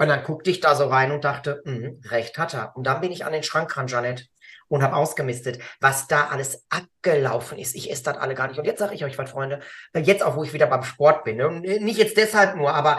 Und 0.00 0.08
dann 0.08 0.24
guckte 0.24 0.48
ich 0.48 0.60
da 0.60 0.74
so 0.74 0.86
rein 0.86 1.12
und 1.12 1.26
dachte, 1.26 1.60
mh, 1.66 2.10
recht 2.10 2.38
hat 2.38 2.54
er. 2.54 2.74
Und 2.74 2.84
dann 2.84 3.02
bin 3.02 3.12
ich 3.12 3.26
an 3.26 3.34
den 3.34 3.42
Schrank 3.42 3.76
ran, 3.76 3.86
Janet, 3.86 4.30
und 4.68 4.82
habe 4.82 4.96
ausgemistet, 4.96 5.58
was 5.78 6.06
da 6.06 6.28
alles 6.28 6.64
abgelaufen 6.70 7.58
ist. 7.58 7.74
Ich 7.74 7.90
esse 7.90 8.04
das 8.04 8.16
alle 8.16 8.34
gar 8.34 8.48
nicht. 8.48 8.58
Und 8.58 8.64
jetzt 8.64 8.78
sage 8.78 8.94
ich 8.94 9.04
euch 9.04 9.18
was, 9.18 9.30
Freunde, 9.30 9.60
jetzt 9.94 10.22
auch, 10.22 10.36
wo 10.36 10.42
ich 10.42 10.54
wieder 10.54 10.68
beim 10.68 10.84
Sport 10.84 11.24
bin. 11.24 11.36
Ne? 11.36 11.50
Nicht 11.80 11.98
jetzt 11.98 12.16
deshalb 12.16 12.56
nur, 12.56 12.72
aber 12.72 12.98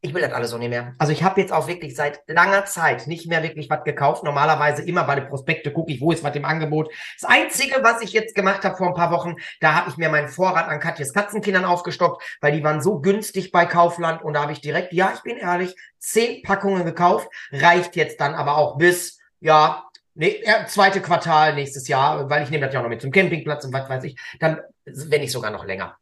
ich 0.00 0.14
will 0.14 0.22
das 0.22 0.32
alles 0.32 0.50
so 0.50 0.58
nicht 0.58 0.68
mehr. 0.68 0.94
Also 0.98 1.12
ich 1.12 1.22
habe 1.24 1.40
jetzt 1.40 1.52
auch 1.52 1.66
wirklich 1.66 1.96
seit 1.96 2.22
langer 2.28 2.64
Zeit 2.66 3.06
nicht 3.08 3.26
mehr 3.28 3.42
wirklich 3.42 3.68
was 3.68 3.82
gekauft. 3.82 4.22
Normalerweise 4.22 4.82
immer 4.82 5.04
bei 5.04 5.16
den 5.16 5.28
Prospekte 5.28 5.72
gucke 5.72 5.92
ich, 5.92 6.00
wo 6.00 6.12
ist 6.12 6.22
was 6.22 6.36
im 6.36 6.44
Angebot. 6.44 6.92
Das 7.20 7.28
Einzige, 7.28 7.82
was 7.82 8.00
ich 8.00 8.12
jetzt 8.12 8.34
gemacht 8.34 8.64
habe 8.64 8.76
vor 8.76 8.88
ein 8.88 8.94
paar 8.94 9.10
Wochen, 9.10 9.36
da 9.60 9.74
habe 9.74 9.90
ich 9.90 9.96
mir 9.96 10.08
meinen 10.08 10.28
Vorrat 10.28 10.68
an 10.68 10.78
Katjes 10.78 11.12
Katzenkindern 11.12 11.64
aufgestockt, 11.64 12.22
weil 12.40 12.52
die 12.52 12.62
waren 12.62 12.80
so 12.80 13.00
günstig 13.00 13.50
bei 13.50 13.66
Kaufland 13.66 14.22
und 14.22 14.34
da 14.34 14.42
habe 14.42 14.52
ich 14.52 14.60
direkt, 14.60 14.92
ja, 14.92 15.12
ich 15.14 15.22
bin 15.22 15.36
ehrlich, 15.36 15.74
zehn 15.98 16.42
Packungen 16.42 16.84
gekauft. 16.84 17.28
Reicht 17.50 17.96
jetzt 17.96 18.20
dann 18.20 18.34
aber 18.34 18.56
auch 18.56 18.78
bis, 18.78 19.18
ja, 19.40 19.84
Nee, 20.20 20.42
zweite 20.66 21.00
Quartal 21.00 21.54
nächstes 21.54 21.86
Jahr, 21.86 22.28
weil 22.28 22.42
ich 22.42 22.50
nehme 22.50 22.66
das 22.66 22.74
ja 22.74 22.80
auch 22.80 22.82
noch 22.82 22.90
mit 22.90 23.00
zum 23.00 23.12
Campingplatz 23.12 23.64
und 23.64 23.72
was 23.72 23.88
weiß 23.88 24.02
ich, 24.02 24.18
dann, 24.40 24.60
wenn 24.84 25.20
nicht 25.20 25.30
sogar 25.30 25.52
noch 25.52 25.64
länger. 25.64 25.96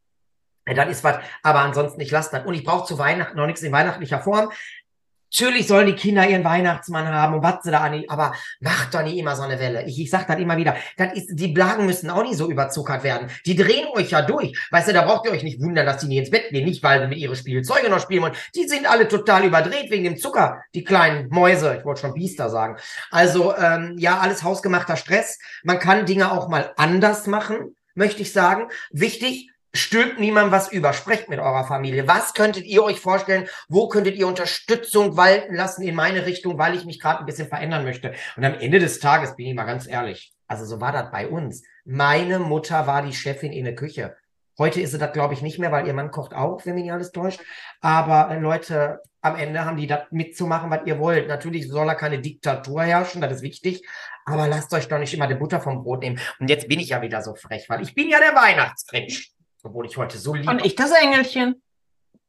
Dann 0.75 0.89
ist 0.89 1.05
was, 1.05 1.19
aber 1.43 1.61
ansonsten, 1.61 2.01
ich 2.01 2.11
lasse 2.11 2.31
das. 2.33 2.45
Und 2.45 2.55
ich 2.55 2.65
brauche 2.65 2.87
zu 2.87 2.99
Weihnachten 2.99 3.37
noch 3.37 3.47
nichts 3.47 3.63
in 3.63 3.73
weihnachtlicher 3.73 4.21
Form. 4.21 4.51
Natürlich 5.39 5.67
sollen 5.67 5.89
die 5.89 5.95
Kinder 5.95 6.27
ihren 6.27 6.45
Weihnachtsmann 6.45 7.09
haben 7.09 7.35
und 7.35 7.43
was 7.43 7.63
sie 7.63 7.71
da 7.71 7.81
an, 7.81 8.05
aber 8.09 8.33
macht 8.61 8.95
doch 8.95 9.03
nicht 9.03 9.19
immer 9.19 9.35
so 9.37 9.43
eine 9.43 9.59
Welle. 9.59 9.85
Ich, 9.85 10.01
ich 10.01 10.09
sag 10.09 10.27
das 10.27 10.39
immer 10.39 10.57
wieder. 10.57 10.77
Das 10.97 11.13
ist, 11.15 11.31
die 11.33 11.49
Blagen 11.49 11.85
müssen 11.85 12.11
auch 12.11 12.23
nicht 12.23 12.37
so 12.37 12.49
überzuckert 12.49 13.03
werden. 13.03 13.29
Die 13.45 13.57
drehen 13.57 13.87
euch 13.93 14.11
ja 14.11 14.23
durch. 14.23 14.57
Weißt 14.71 14.89
du, 14.89 14.93
da 14.93 15.03
braucht 15.03 15.27
ihr 15.27 15.33
euch 15.33 15.43
nicht 15.43 15.61
wundern, 15.61 15.85
dass 15.85 15.99
die 15.99 16.07
nie 16.07 16.19
ins 16.19 16.31
Bett 16.31 16.51
gehen. 16.51 16.65
Nicht, 16.65 16.83
weil 16.83 17.03
sie 17.03 17.09
mit 17.09 17.19
ihre 17.19 17.37
Spielzeuge 17.37 17.91
noch 17.91 18.01
spielen 18.01 18.23
wollen. 18.23 18.37
Die 18.55 18.67
sind 18.69 18.89
alle 18.89 19.09
total 19.09 19.45
überdreht 19.45 19.91
wegen 19.91 20.05
dem 20.05 20.17
Zucker. 20.17 20.63
Die 20.75 20.85
kleinen 20.85 21.29
Mäuse. 21.29 21.77
Ich 21.77 21.85
wollte 21.85 22.03
schon 22.03 22.15
Biester 22.15 22.49
sagen. 22.49 22.77
Also, 23.11 23.55
ähm, 23.57 23.97
ja, 23.99 24.19
alles 24.19 24.43
hausgemachter 24.43 24.97
Stress. 24.97 25.39
Man 25.65 25.81
kann 25.81 26.07
Dinge 26.07 26.33
auch 26.33 26.49
mal 26.49 26.73
anders 26.77 27.27
machen, 27.27 27.77
möchte 27.95 28.23
ich 28.23 28.33
sagen. 28.33 28.69
Wichtig, 28.91 29.51
stülpt 29.77 30.19
niemand 30.19 30.53
was 30.53 30.73
über. 30.73 30.93
Sprecht 30.93 31.29
mit 31.29 31.39
eurer 31.39 31.67
Familie. 31.67 32.09
Was 32.09 32.35
könntet 32.35 32.65
ihr 32.65 32.83
euch 32.83 33.01
vorstellen? 33.01 33.49
Wo 33.69 33.89
könntet 33.89 34.17
ihr 34.17 34.27
Unterstützung 34.27 35.17
walten 35.17 35.55
lassen 35.55 35.83
in 35.83 35.95
meine 35.95 36.27
Richtung, 36.27 36.59
weil 36.59 36.75
ich 36.75 36.85
mich 36.85 37.01
gerade 37.01 37.21
ein 37.21 37.27
bisschen 37.27 37.49
verändern 37.49 37.85
möchte? 37.85 38.15
Und 38.37 38.45
am 38.45 38.55
Ende 38.55 38.79
des 38.79 38.99
Tages 38.99 39.37
bin 39.37 39.47
ich 39.47 39.55
mal 39.55 39.65
ganz 39.65 39.87
ehrlich. 39.87 40.33
Also 40.49 40.65
so 40.65 40.81
war 40.81 40.93
das 40.93 41.11
bei 41.11 41.29
uns. 41.29 41.63
Meine 41.85 42.39
Mutter 42.39 42.87
war 42.87 43.03
die 43.03 43.13
Chefin 43.13 43.53
in 43.53 43.65
der 43.65 43.75
Küche. 43.75 44.17
Heute 44.59 44.81
ist 44.81 44.93
sie 44.93 44.99
das, 44.99 45.13
glaube 45.13 45.35
ich, 45.35 45.43
nicht 45.43 45.59
mehr, 45.59 45.71
weil 45.71 45.87
ihr 45.87 45.93
Mann 45.93 46.11
kocht 46.11 46.33
auch, 46.33 46.65
wenn 46.65 46.75
mich 46.75 46.85
nicht 46.85 46.93
alles 46.93 47.13
täuscht. 47.13 47.41
Aber 47.83 48.31
äh, 48.31 48.39
Leute, 48.39 49.03
am 49.21 49.37
Ende 49.37 49.65
haben 49.65 49.77
die 49.77 49.87
das 49.87 50.05
mitzumachen, 50.11 50.71
was 50.71 50.87
ihr 50.87 50.99
wollt. 50.99 51.29
Natürlich 51.29 51.69
soll 51.69 51.87
da 51.87 51.95
keine 51.95 52.21
Diktatur 52.21 52.83
herrschen, 52.83 53.21
das 53.21 53.33
ist 53.33 53.43
wichtig. 53.43 53.87
Aber 54.25 54.49
lasst 54.49 54.73
euch 54.73 54.89
doch 54.89 54.99
nicht 54.99 55.13
immer 55.13 55.27
die 55.27 55.35
Butter 55.35 55.61
vom 55.61 55.83
Brot 55.83 56.01
nehmen. 56.01 56.19
Und 56.41 56.49
jetzt 56.49 56.69
bin 56.69 56.81
ich 56.81 56.89
ja 56.89 57.03
wieder 57.03 57.21
so 57.23 57.35
frech, 57.35 57.69
weil 57.69 57.83
ich 57.83 57.95
bin 57.95 58.09
ja 58.09 58.19
der 58.19 58.35
Weihnachtsgrinch 58.35 59.36
obwohl 59.67 59.87
ich 59.87 59.97
heute 59.97 60.19
so 60.19 60.35
lieb. 60.35 60.49
Und 60.49 60.65
ich 60.65 60.75
das 60.75 60.93
Engelchen. 60.93 61.63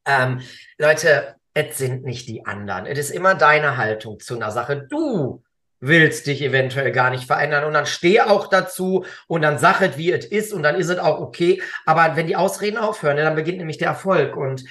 Ähm, 0.06 0.40
Leute, 0.78 1.36
es 1.54 1.78
sind 1.78 2.04
nicht 2.04 2.28
die 2.28 2.46
anderen. 2.46 2.86
Es 2.86 2.98
ist 2.98 3.10
immer 3.10 3.34
deine 3.34 3.76
Haltung 3.76 4.20
zu 4.20 4.36
einer 4.36 4.50
Sache. 4.50 4.86
Du 4.88 5.42
willst 5.80 6.26
dich 6.26 6.42
eventuell 6.42 6.90
gar 6.92 7.10
nicht 7.10 7.24
verändern 7.24 7.64
und 7.64 7.72
dann 7.72 7.86
steh 7.86 8.20
auch 8.20 8.48
dazu 8.48 9.04
und 9.28 9.42
dann 9.42 9.58
sag 9.58 9.80
es, 9.80 9.96
wie 9.96 10.10
es 10.10 10.24
ist 10.24 10.52
und 10.52 10.62
dann 10.62 10.74
ist 10.74 10.88
es 10.88 10.98
auch 10.98 11.20
okay. 11.20 11.62
Aber 11.86 12.16
wenn 12.16 12.26
die 12.26 12.36
Ausreden 12.36 12.78
aufhören, 12.78 13.16
dann 13.16 13.36
beginnt 13.36 13.58
nämlich 13.58 13.78
der 13.78 13.88
Erfolg 13.88 14.36
und 14.36 14.64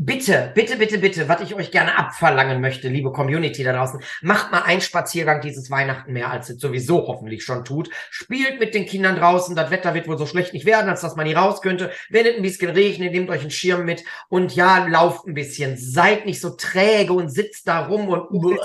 Bitte, 0.00 0.52
bitte, 0.54 0.76
bitte, 0.76 0.98
bitte, 0.98 1.28
was 1.28 1.40
ich 1.40 1.56
euch 1.56 1.72
gerne 1.72 1.98
abverlangen 1.98 2.60
möchte, 2.60 2.88
liebe 2.88 3.10
Community 3.10 3.64
da 3.64 3.72
draußen, 3.72 4.00
macht 4.22 4.52
mal 4.52 4.62
einen 4.62 4.80
Spaziergang 4.80 5.40
dieses 5.40 5.72
Weihnachten 5.72 6.12
mehr, 6.12 6.30
als 6.30 6.48
es 6.48 6.60
sowieso 6.60 7.08
hoffentlich 7.08 7.42
schon 7.42 7.64
tut. 7.64 7.90
Spielt 8.08 8.60
mit 8.60 8.74
den 8.74 8.86
Kindern 8.86 9.16
draußen, 9.16 9.56
das 9.56 9.72
Wetter 9.72 9.94
wird 9.94 10.06
wohl 10.06 10.16
so 10.16 10.24
schlecht 10.24 10.52
nicht 10.52 10.66
werden, 10.66 10.88
als 10.88 11.00
dass 11.00 11.16
man 11.16 11.26
nie 11.26 11.32
raus 11.32 11.62
könnte. 11.62 11.90
Wenn 12.10 12.26
es 12.26 12.36
ein 12.36 12.42
bisschen 12.42 12.70
regnet, 12.70 13.10
nehmt 13.10 13.28
euch 13.28 13.40
einen 13.40 13.50
Schirm 13.50 13.86
mit 13.86 14.04
und 14.28 14.54
ja, 14.54 14.86
lauft 14.86 15.26
ein 15.26 15.34
bisschen. 15.34 15.76
Seid 15.76 16.26
nicht 16.26 16.40
so 16.40 16.50
träge 16.50 17.12
und 17.12 17.28
sitzt 17.28 17.66
da 17.66 17.86
rum 17.86 18.08
und 18.08 18.56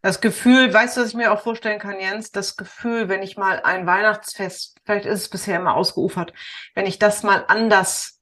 das 0.00 0.20
Gefühl, 0.20 0.72
weißt 0.72 0.96
du, 0.96 1.00
was 1.00 1.08
ich 1.08 1.14
mir 1.14 1.32
auch 1.32 1.40
vorstellen 1.40 1.80
kann, 1.80 1.98
Jens? 1.98 2.30
Das 2.30 2.56
Gefühl, 2.56 3.08
wenn 3.08 3.22
ich 3.22 3.36
mal 3.36 3.60
ein 3.64 3.86
Weihnachtsfest, 3.86 4.76
vielleicht 4.84 5.06
ist 5.06 5.20
es 5.22 5.28
bisher 5.28 5.58
immer 5.58 5.74
ausgeufert, 5.74 6.34
wenn 6.74 6.86
ich 6.86 6.98
das 6.98 7.22
mal 7.24 7.44
anders 7.48 8.13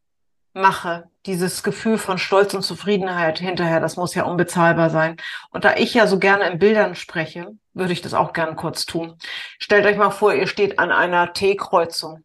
mache, 0.55 1.09
dieses 1.27 1.63
Gefühl 1.63 1.99
von 1.99 2.19
Stolz 2.19 2.53
und 2.55 2.63
Zufriedenheit 2.63 3.39
hinterher, 3.39 3.81
das 3.81 3.97
muss 3.97 4.15
ja 4.15 4.25
unbezahlbar 4.25 4.91
sein. 4.91 5.17
Und 5.51 5.65
da 5.65 5.77
ich 5.77 5.95
ja 5.95 6.07
so 6.07 6.19
gerne 6.19 6.49
in 6.49 6.59
Bildern 6.59 6.95
spreche, 6.95 7.53
würde 7.75 7.93
ich 7.93 8.03
das 8.03 8.15
auch 8.15 8.33
gerne 8.33 8.55
kurz 8.55 8.87
tun. 8.87 9.17
Stellt 9.59 9.87
euch 9.87 9.97
mal 9.97 10.11
vor, 10.11 10.35
ihr 10.35 10.47
steht 10.47 10.79
an 10.79 10.93
einer 10.93 11.33
T-Kreuzung. 11.33 12.25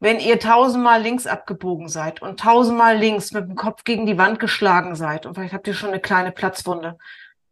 Wenn 0.00 0.20
ihr 0.20 0.38
tausendmal 0.38 1.02
links 1.02 1.26
abgebogen 1.26 1.88
seid 1.88 2.22
und 2.22 2.38
tausendmal 2.38 2.96
links 2.96 3.32
mit 3.32 3.48
dem 3.48 3.56
Kopf 3.56 3.82
gegen 3.82 4.06
die 4.06 4.18
Wand 4.18 4.38
geschlagen 4.38 4.94
seid 4.94 5.26
und 5.26 5.34
vielleicht 5.34 5.54
habt 5.54 5.66
ihr 5.66 5.74
schon 5.74 5.90
eine 5.90 6.00
kleine 6.00 6.30
Platzwunde, 6.30 6.98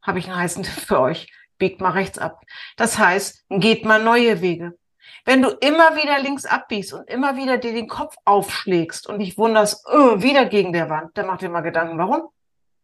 habe 0.01 0.21
ich 0.21 0.27
einen 0.27 0.37
heißen 0.37 0.63
Tipp 0.63 0.85
für 0.87 1.01
euch. 1.01 1.33
Biegt 1.59 1.81
mal 1.81 1.91
rechts 1.91 2.19
ab. 2.19 2.43
Das 2.77 2.99
heißt, 2.99 3.47
geht 3.49 3.85
mal 3.85 4.03
neue 4.03 4.43
Wege. 4.43 4.77
Wenn 5.27 5.43
du 5.43 5.49
immer 5.49 5.97
wieder 5.97 6.21
links 6.21 6.47
abbiegst 6.47 6.93
und 6.93 7.11
immer 7.11 7.37
wieder 7.37 7.59
dir 7.59 7.73
den 7.73 7.89
Kopf 7.89 8.15
aufschlägst 8.25 9.09
und 9.09 9.19
dich 9.19 9.37
wunderst, 9.37 9.85
oh, 9.93 10.23
wieder 10.23 10.47
gegen 10.47 10.73
der 10.73 10.89
Wand, 10.89 11.19
dann 11.19 11.27
mach 11.27 11.39
dir 11.39 11.49
mal 11.49 11.63
Gedanken, 11.63 11.99
warum? 11.99 12.29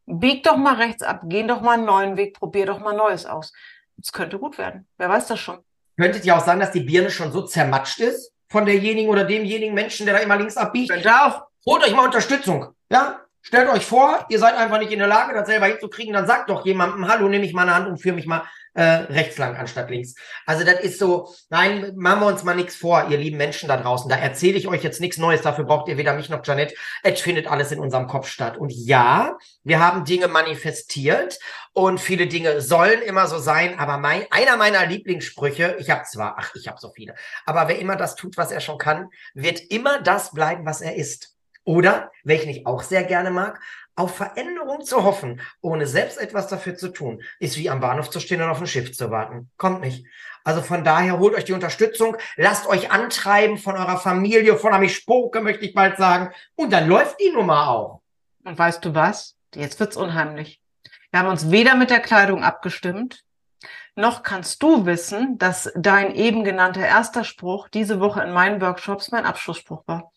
Bieg 0.07 0.42
doch 0.42 0.57
mal 0.57 0.74
rechts 0.74 1.05
ab, 1.05 1.20
geh 1.26 1.46
doch 1.46 1.61
mal 1.61 1.74
einen 1.74 1.85
neuen 1.85 2.16
Weg, 2.16 2.35
probier 2.35 2.66
doch 2.66 2.81
mal 2.81 2.96
Neues 2.96 3.26
aus. 3.26 3.52
Es 4.02 4.11
könnte 4.11 4.40
gut 4.40 4.59
werden. 4.59 4.88
Wer 4.98 5.09
weiß 5.09 5.28
das 5.28 5.38
schon? 5.38 5.61
Könntet 5.96 6.24
ihr 6.24 6.37
auch 6.37 6.44
sagen, 6.44 6.59
dass 6.59 6.72
die 6.72 6.81
Birne 6.81 7.12
schon 7.12 7.31
so 7.31 7.42
zermatscht 7.42 8.00
ist 8.00 8.33
von 8.48 8.66
derjenigen 8.66 9.09
oder 9.09 9.22
demjenigen 9.22 9.72
Menschen, 9.72 10.07
der 10.07 10.16
da 10.16 10.20
immer 10.20 10.37
links 10.37 10.57
abbiegt? 10.57 10.90
Könnte 10.90 11.14
auch. 11.14 11.44
Holt 11.64 11.85
euch 11.85 11.94
mal 11.94 12.07
Unterstützung. 12.07 12.74
Ja? 12.90 13.20
Stellt 13.40 13.68
euch 13.68 13.87
vor, 13.87 14.26
ihr 14.31 14.40
seid 14.40 14.57
einfach 14.57 14.81
nicht 14.81 14.90
in 14.90 14.98
der 14.98 15.07
Lage, 15.07 15.33
das 15.33 15.46
selber 15.46 15.66
hinzukriegen, 15.66 16.12
dann 16.12 16.26
sagt 16.26 16.50
doch 16.50 16.66
jemandem, 16.66 17.07
hallo, 17.07 17.28
nehme 17.28 17.44
ich 17.44 17.52
meine 17.52 17.72
Hand 17.72 17.87
und 17.87 17.98
führe 17.98 18.16
mich 18.16 18.26
mal 18.26 18.42
äh, 18.75 18.83
rechts 18.83 19.39
lang 19.39 19.57
anstatt 19.57 19.91
links. 19.91 20.15
Also 20.47 20.65
das 20.65 20.81
ist 20.81 20.99
so, 20.99 21.35
nein, 21.51 21.93
machen 21.97 22.21
wir 22.21 22.27
uns 22.27 22.45
mal 22.45 22.55
nichts 22.55 22.77
vor, 22.77 23.09
ihr 23.09 23.19
lieben 23.19 23.37
Menschen 23.37 23.69
da 23.69 23.77
draußen. 23.77 24.09
Da 24.09 24.17
erzähle 24.17 24.59
ich 24.59 24.69
euch 24.69 24.83
jetzt 24.83 25.01
nichts 25.01 25.19
Neues, 25.19 25.43
dafür 25.43 25.65
braucht 25.65 25.89
ihr 25.89 25.97
weder 25.97 26.15
mich 26.15 26.29
noch 26.29 26.45
Janet. 26.45 26.75
Es 27.03 27.21
findet 27.21 27.47
alles 27.47 27.73
in 27.73 27.79
unserem 27.79 28.07
Kopf 28.07 28.29
statt. 28.29 28.57
Und 28.57 28.73
ja, 28.73 29.37
wir 29.63 29.81
haben 29.81 30.05
Dinge 30.05 30.29
manifestiert 30.29 31.39
und 31.73 32.01
viele 32.01 32.27
Dinge 32.27 32.61
sollen 32.61 33.03
immer 33.03 33.27
so 33.27 33.39
sein, 33.39 33.79
aber 33.79 33.99
mein, 33.99 34.27
einer 34.31 34.57
meiner 34.57 34.87
Lieblingssprüche, 34.87 35.77
ich 35.79 35.91
habe 35.91 36.05
zwar, 36.05 36.37
ach, 36.39 36.55
ich 36.55 36.69
habe 36.69 36.79
so 36.81 36.91
viele, 36.91 37.15
aber 37.47 37.69
wer 37.69 37.79
immer 37.79 37.97
das 37.97 38.15
tut, 38.15 38.37
was 38.37 38.53
er 38.53 38.61
schon 38.61 38.79
kann, 38.79 39.09
wird 39.35 39.61
immer 39.71 40.01
das 40.03 40.33
bleiben, 40.33 40.67
was 40.67 40.81
er 40.81 40.97
ist. 40.97 41.35
Oder, 41.64 42.11
welchen 42.25 42.51
ich 42.51 42.66
auch 42.66 42.83
sehr 42.83 43.05
gerne 43.05 43.31
mag, 43.31 43.61
auf 43.94 44.16
Veränderung 44.16 44.83
zu 44.85 45.05
hoffen, 45.05 45.40
ohne 45.61 45.87
selbst 45.87 46.18
etwas 46.18 46.48
dafür 46.48 46.77
zu 46.77 46.88
tun, 46.88 47.22
ist 47.38 47.59
wie 47.59 47.70
am 47.70 47.81
Bahnhof 47.81 48.11
zu 48.11 48.20
stehen 48.20 48.42
und 48.42 48.48
auf 48.48 48.61
ein 48.61 48.66
Schiff 48.66 48.92
zu 48.92 49.11
warten. 49.11 49.51
Kommt 49.59 49.81
nicht. 49.81 50.07
Also 50.44 50.61
von 50.61 50.83
daher 50.83 51.18
holt 51.18 51.35
euch 51.35 51.44
die 51.44 51.53
Unterstützung, 51.53 52.16
lasst 52.37 52.66
euch 52.66 52.90
antreiben 52.90 53.59
von 53.59 53.77
eurer 53.77 53.98
Familie, 53.98 54.57
von 54.57 54.72
einem 54.72 54.88
Spoke, 54.88 55.40
möchte 55.40 55.64
ich 55.64 55.75
bald 55.75 55.98
sagen. 55.98 56.33
Und 56.57 56.72
dann 56.72 56.88
läuft 56.88 57.20
die 57.20 57.31
Nummer 57.31 57.68
auch. 57.68 58.01
Und 58.44 58.59
weißt 58.59 58.85
du 58.85 58.94
was? 58.94 59.37
Jetzt 59.55 59.79
wird's 59.79 59.96
unheimlich. 59.96 60.61
Wir 61.11 61.20
haben 61.20 61.29
uns 61.29 61.51
weder 61.51 61.77
mit 61.77 61.90
der 61.90 62.01
Kleidung 62.01 62.42
abgestimmt, 62.42 63.22
noch 63.94 64.22
kannst 64.22 64.62
du 64.62 64.87
wissen, 64.87 65.37
dass 65.37 65.70
dein 65.77 66.14
eben 66.14 66.44
genannter 66.44 66.87
erster 66.87 67.25
Spruch 67.25 67.68
diese 67.68 68.01
Woche 68.01 68.22
in 68.22 68.33
meinen 68.33 68.62
Workshops 68.62 69.11
mein 69.11 69.27
Abschlussspruch 69.27 69.83
war. 69.87 70.11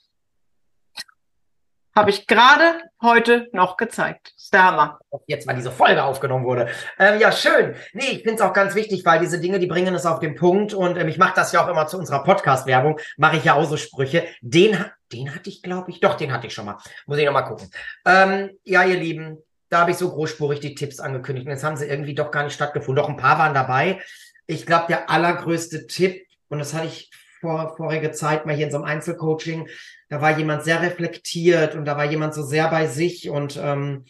Habe 1.98 2.10
ich 2.10 2.28
gerade 2.28 2.82
heute 3.02 3.48
noch 3.54 3.78
gezeigt. 3.78 4.34
Ist 4.36 4.54
der 4.54 4.66
Hammer. 4.66 5.00
Jetzt, 5.28 5.48
weil 5.48 5.56
diese 5.56 5.72
Folge 5.72 6.04
aufgenommen 6.04 6.44
wurde. 6.44 6.68
Ähm, 7.00 7.22
ja, 7.22 7.32
schön. 7.32 7.74
Nee, 7.94 8.08
ich 8.08 8.24
finde 8.24 8.34
es 8.34 8.42
auch 8.42 8.52
ganz 8.52 8.76
wichtig, 8.76 9.06
weil 9.06 9.22
diese 9.22 9.40
Dinge, 9.40 9.60
die 9.60 9.68
bringen 9.68 9.96
es 9.96 10.06
auf 10.06 10.20
den 10.20 10.36
Punkt. 10.36 10.74
Und 10.74 10.98
ähm, 10.98 11.08
ich 11.08 11.18
mache 11.18 11.36
das 11.38 11.54
ja 11.54 11.64
auch 11.64 11.70
immer 11.70 11.88
zu 11.88 11.98
unserer 11.98 12.22
Podcast-Werbung. 12.22 13.00
Mache 13.16 13.38
ich 13.38 13.46
ja 13.46 13.54
auch 13.54 13.64
so 13.64 13.78
Sprüche. 13.78 14.26
Den, 14.42 14.78
den 15.14 15.34
hatte 15.34 15.50
ich, 15.50 15.64
glaube 15.64 15.90
ich. 15.90 16.02
Doch, 16.02 16.16
den 16.16 16.34
hatte 16.34 16.48
ich 16.48 16.54
schon 16.54 16.66
mal. 16.66 16.78
Muss 17.06 17.18
ich 17.18 17.26
noch 17.26 17.32
mal 17.32 17.44
gucken. 17.44 17.72
Ähm, 18.06 18.50
ja, 18.66 18.84
ihr 18.84 18.98
Lieben, 18.98 19.38
da 19.70 19.80
habe 19.80 19.92
ich 19.92 19.98
so 19.98 20.12
großspurig 20.12 20.60
die 20.60 20.76
Tipps 20.76 21.00
angekündigt. 21.00 21.48
Und 21.48 21.54
jetzt 21.54 21.64
haben 21.64 21.78
sie 21.78 21.86
irgendwie 21.86 22.14
doch 22.14 22.30
gar 22.30 22.44
nicht 22.44 22.56
stattgefunden. 22.56 23.02
Doch 23.02 23.10
ein 23.10 23.16
paar 23.16 23.40
waren 23.40 23.54
dabei. 23.54 24.02
Ich 24.48 24.66
glaube, 24.66 24.88
der 24.90 25.10
allergrößte 25.10 25.88
Tipp, 25.88 26.28
und 26.50 26.60
das 26.60 26.74
hatte 26.74 26.88
ich 26.88 27.10
vor, 27.40 27.74
vorige 27.78 28.12
Zeit 28.12 28.46
mal 28.46 28.54
hier 28.54 28.66
in 28.66 28.72
so 28.72 28.78
einem 28.80 28.86
Einzelcoaching, 28.86 29.70
da 30.10 30.22
war 30.22 30.38
jemand 30.38 30.64
sehr 30.64 30.82
reflektiert 30.82 31.76
und 31.76 31.86
da 31.86 31.98
war 31.98 32.06
jemand 32.06 32.34
so 32.34 32.44
sehr 32.44 32.70
bei 32.70 32.88
sich 32.88 33.30
und 33.30 33.58
ähm, 33.62 34.06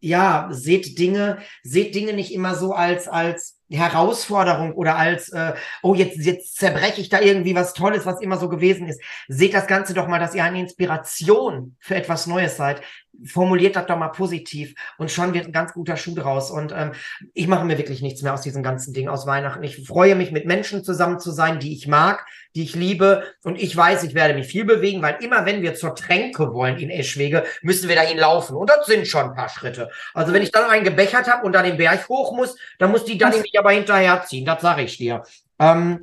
ja, 0.00 0.48
seht 0.50 0.98
Dinge, 0.98 1.38
seht 1.62 1.94
Dinge 1.94 2.12
nicht 2.12 2.32
immer 2.32 2.54
so 2.54 2.72
als, 2.72 3.08
als 3.08 3.58
Herausforderung 3.70 4.72
oder 4.74 4.96
als, 4.96 5.30
äh, 5.30 5.54
oh, 5.82 5.94
jetzt, 5.94 6.18
jetzt 6.18 6.56
zerbreche 6.56 7.00
ich 7.00 7.08
da 7.08 7.20
irgendwie 7.20 7.54
was 7.54 7.74
Tolles, 7.74 8.06
was 8.06 8.20
immer 8.20 8.38
so 8.38 8.48
gewesen 8.48 8.88
ist. 8.88 9.02
Seht 9.26 9.54
das 9.54 9.66
Ganze 9.66 9.94
doch 9.94 10.06
mal, 10.06 10.20
dass 10.20 10.34
ihr 10.34 10.44
eine 10.44 10.60
Inspiration 10.60 11.76
für 11.80 11.96
etwas 11.96 12.26
Neues 12.26 12.56
seid. 12.56 12.80
Formuliert 13.24 13.76
das 13.76 13.86
doch 13.86 13.98
mal 13.98 14.08
positiv 14.08 14.74
und 14.96 15.10
schon 15.10 15.34
wird 15.34 15.46
ein 15.46 15.52
ganz 15.52 15.72
guter 15.72 15.96
Schuh 15.96 16.14
draus. 16.14 16.50
Und 16.50 16.72
ähm, 16.72 16.92
ich 17.34 17.48
mache 17.48 17.64
mir 17.64 17.78
wirklich 17.78 18.00
nichts 18.00 18.22
mehr 18.22 18.34
aus 18.34 18.42
diesem 18.42 18.62
ganzen 18.62 18.92
Ding 18.92 19.08
aus 19.08 19.26
Weihnachten. 19.26 19.62
Ich 19.64 19.86
freue 19.86 20.14
mich, 20.14 20.30
mit 20.30 20.46
Menschen 20.46 20.84
zusammen 20.84 21.18
zu 21.18 21.30
sein, 21.30 21.58
die 21.58 21.72
ich 21.72 21.88
mag, 21.88 22.26
die 22.54 22.62
ich 22.62 22.74
liebe. 22.74 23.24
Und 23.42 23.60
ich 23.60 23.76
weiß, 23.76 24.04
ich 24.04 24.14
werde 24.14 24.34
mich 24.34 24.46
viel 24.46 24.64
bewegen, 24.64 25.02
weil 25.02 25.16
immer 25.20 25.46
wenn 25.46 25.62
wir 25.62 25.74
zur 25.74 25.94
Tränke 25.94 26.52
wollen 26.52 26.78
in 26.78 26.90
Eschwege, 26.90 27.44
müssen 27.62 27.88
wir 27.88 27.96
dahin 27.96 28.18
laufen. 28.18 28.56
Und 28.56 28.70
das 28.70 28.86
sind 28.86 29.06
schon 29.06 29.30
ein 29.30 29.34
paar 29.34 29.48
Schritte. 29.48 29.90
Also 30.14 30.32
wenn 30.32 30.42
ich 30.42 30.52
dann 30.52 30.70
einen 30.70 30.84
gebechert 30.84 31.28
habe 31.28 31.44
und 31.44 31.52
dann 31.52 31.64
den 31.64 31.76
Berg 31.76 32.08
hoch 32.08 32.36
muss, 32.36 32.56
dann 32.78 32.90
muss 32.90 33.04
die 33.04 33.18
Dani 33.18 33.40
mich 33.40 33.58
aber 33.58 33.72
hinterherziehen. 33.72 34.44
Das 34.44 34.62
sage 34.62 34.82
ich 34.82 34.96
dir. 34.96 35.22
Ähm, 35.58 36.02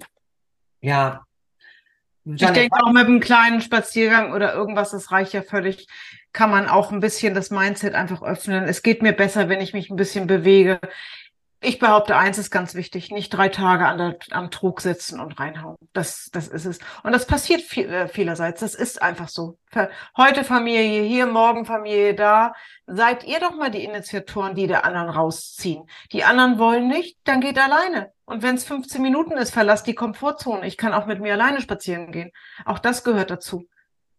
ja, 0.82 1.26
ich 2.26 2.42
denke 2.42 2.76
auch 2.82 2.92
mit 2.92 3.06
einem 3.06 3.20
kleinen 3.20 3.62
Spaziergang 3.62 4.34
oder 4.34 4.56
irgendwas, 4.56 4.92
das 4.92 5.12
reicht 5.12 5.34
ja 5.34 5.44
völlig, 5.44 5.88
kann 6.36 6.52
man 6.52 6.68
auch 6.68 6.92
ein 6.92 7.00
bisschen 7.00 7.34
das 7.34 7.50
Mindset 7.50 7.96
einfach 7.96 8.22
öffnen. 8.22 8.66
Es 8.66 8.84
geht 8.84 9.02
mir 9.02 9.14
besser, 9.14 9.48
wenn 9.48 9.62
ich 9.62 9.74
mich 9.74 9.90
ein 9.90 9.96
bisschen 9.96 10.28
bewege. 10.28 10.82
Ich 11.62 11.80
behaupte, 11.80 12.18
eins 12.18 12.38
ist 12.38 12.52
ganz 12.52 12.76
wichtig, 12.76 13.10
nicht 13.10 13.30
drei 13.30 13.48
Tage 13.48 13.88
an 13.88 13.98
der, 13.98 14.18
am 14.32 14.52
Trug 14.52 14.82
sitzen 14.82 15.22
und 15.22 15.40
reinhauen. 15.40 15.78
Das, 15.94 16.30
das 16.34 16.50
ist 16.50 16.66
es. 16.66 16.80
Und 17.04 17.14
das 17.14 17.26
passiert 17.26 17.62
viel, 17.62 17.90
äh, 17.90 18.08
vielerseits. 18.10 18.60
Das 18.60 18.76
ist 18.76 19.02
einfach 19.02 19.30
so. 19.30 19.58
Heute 20.18 20.44
Familie 20.44 21.04
hier, 21.04 21.26
morgen 21.26 21.66
Familie 21.66 22.14
da. 22.14 22.54
Seid 22.86 23.24
ihr 23.24 23.40
doch 23.40 23.56
mal 23.56 23.72
die 23.72 23.86
Initiatoren, 23.86 24.56
die 24.56 24.68
der 24.68 24.84
anderen 24.84 25.10
rausziehen. 25.10 25.90
Die 26.12 26.26
anderen 26.26 26.60
wollen 26.60 26.90
nicht, 26.90 27.18
dann 27.24 27.40
geht 27.40 27.58
alleine. 27.58 28.12
Und 28.26 28.44
wenn 28.44 28.56
es 28.56 28.66
15 28.66 29.02
Minuten 29.02 29.38
ist, 29.38 29.54
verlasst 29.54 29.88
die 29.88 29.96
Komfortzone. 29.96 30.68
Ich 30.68 30.76
kann 30.76 30.94
auch 30.94 31.06
mit 31.06 31.22
mir 31.22 31.34
alleine 31.34 31.62
spazieren 31.62 32.12
gehen. 32.12 32.32
Auch 32.66 32.80
das 32.80 33.06
gehört 33.06 33.32
dazu. 33.32 33.70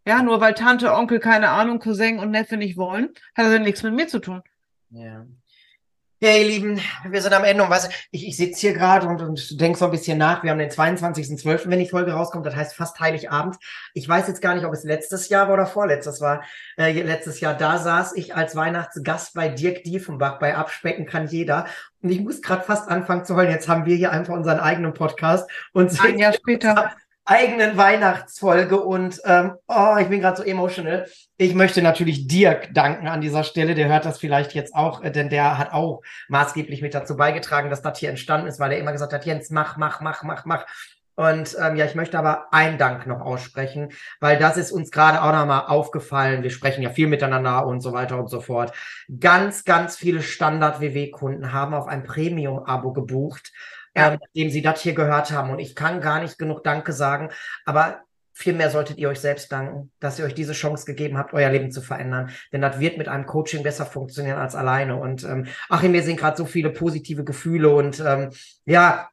Ja, 0.06 0.22
nur 0.22 0.40
weil 0.40 0.54
Tante, 0.54 0.94
Onkel, 0.94 1.18
keine 1.18 1.50
Ahnung, 1.50 1.80
Cousin 1.80 2.20
und 2.20 2.30
Neffe 2.30 2.56
nicht 2.56 2.76
wollen, 2.76 3.08
hat 3.34 3.46
das 3.46 3.52
ja 3.52 3.58
nichts 3.58 3.82
mit 3.82 3.92
mir 3.92 4.06
zu 4.06 4.20
tun. 4.20 4.42
Ja. 4.90 5.26
Ja, 6.18 6.30
ihr 6.30 6.46
Lieben, 6.46 6.80
wir 7.06 7.20
sind 7.20 7.34
am 7.34 7.44
Ende 7.44 7.62
und 7.62 7.68
was, 7.68 7.90
ich, 8.10 8.26
ich 8.26 8.38
sitze 8.38 8.60
hier 8.60 8.72
gerade 8.72 9.06
und, 9.06 9.20
und 9.20 9.60
denke 9.60 9.78
so 9.78 9.84
ein 9.84 9.90
bisschen 9.90 10.16
nach. 10.16 10.42
Wir 10.42 10.50
haben 10.50 10.58
den 10.58 10.70
22.12., 10.70 11.68
wenn 11.68 11.78
die 11.78 11.88
Folge 11.88 12.12
rauskommt, 12.12 12.46
das 12.46 12.56
heißt 12.56 12.74
fast 12.74 12.98
Heiligabend. 13.00 13.56
Ich 13.92 14.08
weiß 14.08 14.26
jetzt 14.28 14.40
gar 14.40 14.54
nicht, 14.54 14.64
ob 14.64 14.72
es 14.72 14.84
letztes 14.84 15.28
Jahr 15.28 15.48
war 15.48 15.54
oder 15.54 15.66
vorletztes 15.66 16.22
war. 16.22 16.42
Äh, 16.78 16.92
letztes 17.02 17.40
Jahr, 17.40 17.52
da 17.52 17.76
saß 17.76 18.14
ich 18.16 18.34
als 18.34 18.56
Weihnachtsgast 18.56 19.34
bei 19.34 19.48
Dirk 19.48 19.84
Diefenbach, 19.84 20.38
bei 20.38 20.56
Abspecken 20.56 21.04
kann 21.04 21.26
jeder. 21.26 21.66
Und 22.00 22.08
ich 22.08 22.20
muss 22.20 22.40
gerade 22.40 22.62
fast 22.62 22.88
anfangen 22.88 23.26
zu 23.26 23.36
heulen. 23.36 23.50
Jetzt 23.50 23.68
haben 23.68 23.84
wir 23.84 23.96
hier 23.96 24.12
einfach 24.12 24.32
unseren 24.32 24.60
eigenen 24.60 24.94
Podcast 24.94 25.50
und 25.74 26.00
ein 26.02 26.18
Jahr 26.18 26.32
später 26.32 26.92
eigenen 27.26 27.76
Weihnachtsfolge 27.76 28.80
und 28.80 29.20
ähm, 29.24 29.54
oh, 29.66 29.96
ich 30.00 30.08
bin 30.08 30.20
gerade 30.20 30.36
so 30.36 30.42
emotional. 30.44 31.06
Ich 31.36 31.54
möchte 31.54 31.82
natürlich 31.82 32.28
Dirk 32.28 32.72
danken 32.72 33.08
an 33.08 33.20
dieser 33.20 33.42
Stelle. 33.42 33.74
Der 33.74 33.88
hört 33.88 34.04
das 34.04 34.18
vielleicht 34.18 34.54
jetzt 34.54 34.74
auch, 34.74 35.02
äh, 35.02 35.10
denn 35.10 35.28
der 35.28 35.58
hat 35.58 35.72
auch 35.72 36.02
maßgeblich 36.28 36.82
mit 36.82 36.94
dazu 36.94 37.16
beigetragen, 37.16 37.68
dass 37.68 37.82
das 37.82 37.98
hier 37.98 38.10
entstanden 38.10 38.46
ist, 38.46 38.60
weil 38.60 38.72
er 38.72 38.78
immer 38.78 38.92
gesagt 38.92 39.12
hat, 39.12 39.26
Jens, 39.26 39.50
mach, 39.50 39.76
mach, 39.76 40.00
mach, 40.00 40.22
mach, 40.22 40.44
mach. 40.44 40.66
Und 41.16 41.56
ähm, 41.60 41.76
ja, 41.76 41.86
ich 41.86 41.94
möchte 41.94 42.18
aber 42.18 42.52
einen 42.52 42.78
Dank 42.78 43.06
noch 43.06 43.22
aussprechen, 43.22 43.88
weil 44.20 44.38
das 44.38 44.58
ist 44.58 44.70
uns 44.70 44.90
gerade 44.90 45.22
auch 45.22 45.32
nochmal 45.32 45.64
aufgefallen. 45.66 46.42
Wir 46.42 46.50
sprechen 46.50 46.82
ja 46.82 46.90
viel 46.90 47.06
miteinander 47.06 47.66
und 47.66 47.80
so 47.80 47.92
weiter 47.92 48.18
und 48.18 48.28
so 48.28 48.40
fort. 48.40 48.72
Ganz, 49.18 49.64
ganz 49.64 49.96
viele 49.96 50.22
Standard-WW-Kunden 50.22 51.52
haben 51.52 51.72
auf 51.74 51.88
ein 51.88 52.04
Premium-Abo 52.04 52.92
gebucht 52.92 53.50
ja. 53.96 54.12
ähm, 54.12 54.18
nachdem 54.20 54.50
sie 54.50 54.62
das 54.62 54.82
hier 54.82 54.94
gehört 54.94 55.30
haben. 55.30 55.50
Und 55.50 55.58
ich 55.58 55.74
kann 55.74 56.00
gar 56.00 56.20
nicht 56.20 56.38
genug 56.38 56.62
Danke 56.62 56.92
sagen, 56.92 57.30
aber 57.64 58.00
vielmehr 58.32 58.70
solltet 58.70 58.98
ihr 58.98 59.08
euch 59.08 59.20
selbst 59.20 59.50
danken, 59.50 59.90
dass 59.98 60.18
ihr 60.18 60.26
euch 60.26 60.34
diese 60.34 60.52
Chance 60.52 60.84
gegeben 60.84 61.16
habt, 61.16 61.32
euer 61.32 61.48
Leben 61.48 61.72
zu 61.72 61.80
verändern. 61.80 62.30
Denn 62.52 62.60
das 62.60 62.78
wird 62.78 62.98
mit 62.98 63.08
einem 63.08 63.24
Coaching 63.24 63.62
besser 63.62 63.86
funktionieren 63.86 64.38
als 64.38 64.54
alleine. 64.54 64.96
Und 64.96 65.24
ähm, 65.24 65.46
ach, 65.70 65.82
in 65.82 65.92
mir 65.92 66.02
sind 66.02 66.18
gerade 66.18 66.36
so 66.36 66.44
viele 66.44 66.70
positive 66.70 67.24
Gefühle 67.24 67.70
und 67.70 67.98
ähm, 68.00 68.30
ja, 68.66 69.08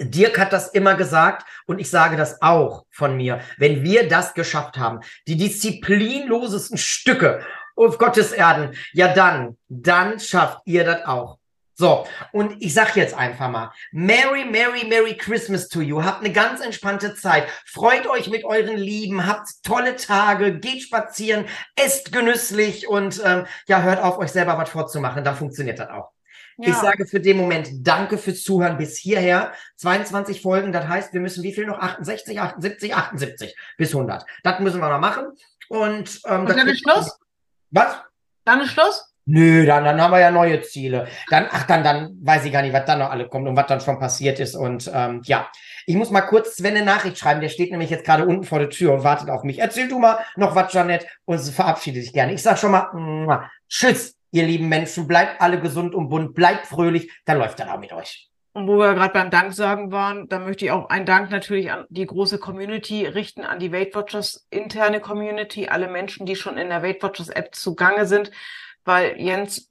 Dirk 0.00 0.38
hat 0.38 0.52
das 0.52 0.68
immer 0.68 0.94
gesagt 0.94 1.46
und 1.66 1.78
ich 1.78 1.90
sage 1.90 2.16
das 2.16 2.40
auch 2.40 2.86
von 2.90 3.16
mir. 3.16 3.40
Wenn 3.58 3.82
wir 3.82 4.08
das 4.08 4.32
geschafft 4.32 4.78
haben, 4.78 5.00
die 5.26 5.36
disziplinlosesten 5.36 6.78
Stücke 6.78 7.40
auf 7.76 7.98
Gottes 7.98 8.32
Erden, 8.32 8.74
ja 8.92 9.12
dann, 9.12 9.58
dann 9.68 10.18
schafft 10.18 10.60
ihr 10.64 10.84
das 10.84 11.04
auch. 11.04 11.38
So, 11.74 12.06
und 12.32 12.56
ich 12.60 12.74
sag 12.74 12.96
jetzt 12.96 13.14
einfach 13.14 13.48
mal, 13.48 13.72
Merry, 13.92 14.44
Merry, 14.44 14.86
Merry 14.86 15.16
Christmas 15.16 15.68
to 15.68 15.80
you. 15.80 16.04
Habt 16.04 16.20
eine 16.20 16.32
ganz 16.32 16.60
entspannte 16.60 17.14
Zeit. 17.14 17.44
Freut 17.64 18.06
euch 18.06 18.28
mit 18.28 18.44
euren 18.44 18.76
Lieben, 18.76 19.26
habt 19.26 19.48
tolle 19.62 19.96
Tage, 19.96 20.58
geht 20.58 20.82
spazieren, 20.82 21.46
esst 21.76 22.12
genüsslich 22.12 22.88
und 22.88 23.22
ähm, 23.24 23.46
ja, 23.66 23.82
hört 23.82 24.02
auf, 24.02 24.18
euch 24.18 24.30
selber 24.30 24.58
was 24.58 24.68
vorzumachen. 24.68 25.24
Dann 25.24 25.36
funktioniert 25.36 25.78
das 25.78 25.88
auch. 25.88 26.10
Ja. 26.58 26.68
Ich 26.68 26.76
sage 26.76 27.06
für 27.06 27.20
den 27.20 27.38
Moment 27.38 27.68
Danke 27.72 28.18
fürs 28.18 28.42
Zuhören 28.42 28.76
bis 28.76 28.98
hierher. 28.98 29.52
22 29.76 30.42
Folgen, 30.42 30.72
das 30.72 30.86
heißt, 30.86 31.12
wir 31.14 31.20
müssen 31.20 31.42
wie 31.42 31.54
viel 31.54 31.66
noch? 31.66 31.78
68, 31.78 32.38
78, 32.38 32.94
78 32.94 33.56
bis 33.78 33.94
100. 33.94 34.24
Das 34.42 34.60
müssen 34.60 34.80
wir 34.80 34.90
noch 34.90 35.00
machen. 35.00 35.28
Und, 35.68 36.20
ähm, 36.26 36.40
und 36.42 36.50
dann 36.50 36.68
ist 36.68 36.80
Schluss? 36.80 37.18
Was? 37.70 37.96
Dann 38.44 38.60
ist 38.60 38.72
Schluss? 38.72 39.11
Nö, 39.24 39.64
dann, 39.66 39.84
dann 39.84 40.00
haben 40.00 40.10
wir 40.10 40.18
ja 40.18 40.32
neue 40.32 40.62
Ziele. 40.62 41.06
Dann, 41.30 41.46
ach, 41.50 41.64
dann, 41.64 41.84
dann 41.84 42.18
weiß 42.22 42.44
ich 42.44 42.52
gar 42.52 42.62
nicht, 42.62 42.72
was 42.72 42.84
dann 42.86 42.98
noch 42.98 43.10
alle 43.10 43.28
kommt 43.28 43.46
und 43.46 43.56
was 43.56 43.66
dann 43.66 43.80
schon 43.80 44.00
passiert 44.00 44.40
ist. 44.40 44.56
Und 44.56 44.90
ähm, 44.92 45.20
ja, 45.24 45.48
ich 45.86 45.94
muss 45.94 46.10
mal 46.10 46.22
kurz 46.22 46.56
Sven 46.56 46.76
eine 46.76 46.84
Nachricht 46.84 47.18
schreiben. 47.18 47.40
Der 47.40 47.48
steht 47.48 47.70
nämlich 47.70 47.90
jetzt 47.90 48.04
gerade 48.04 48.26
unten 48.26 48.42
vor 48.42 48.58
der 48.58 48.70
Tür 48.70 48.92
und 48.92 49.04
wartet 49.04 49.30
auf 49.30 49.44
mich. 49.44 49.60
Erzähl 49.60 49.88
du 49.88 50.00
mal 50.00 50.18
noch 50.34 50.56
was, 50.56 50.72
Janet, 50.72 51.06
und 51.24 51.38
verabschiede 51.38 52.00
dich 52.00 52.12
gerne. 52.12 52.32
Ich 52.32 52.42
sag 52.42 52.58
schon 52.58 52.72
mal, 52.72 53.48
tschüss, 53.68 54.16
ihr 54.32 54.44
lieben 54.44 54.68
Menschen. 54.68 55.06
Bleibt 55.06 55.40
alle 55.40 55.60
gesund 55.60 55.94
und 55.94 56.08
bunt, 56.08 56.34
bleibt 56.34 56.66
fröhlich. 56.66 57.12
Dann 57.24 57.38
läuft 57.38 57.60
das 57.60 57.68
auch 57.68 57.78
mit 57.78 57.92
euch. 57.92 58.28
Und 58.54 58.66
wo 58.66 58.76
wir 58.76 58.92
gerade 58.94 59.14
beim 59.14 59.30
Danksagen 59.30 59.92
waren, 59.92 60.28
da 60.28 60.40
möchte 60.40 60.64
ich 60.64 60.72
auch 60.72 60.90
einen 60.90 61.06
Dank 61.06 61.30
natürlich 61.30 61.70
an 61.70 61.86
die 61.88 62.04
große 62.04 62.38
Community 62.38 63.06
richten, 63.06 63.44
an 63.44 63.60
die 63.60 63.72
Weight 63.72 63.94
Watchers 63.94 64.46
interne 64.50 65.00
Community, 65.00 65.68
alle 65.68 65.88
Menschen, 65.88 66.26
die 66.26 66.36
schon 66.36 66.58
in 66.58 66.68
der 66.68 66.82
Weight 66.82 67.02
Watchers 67.02 67.30
App 67.30 67.54
zugange 67.54 68.04
sind 68.04 68.30
weil 68.84 69.20
Jens 69.20 69.68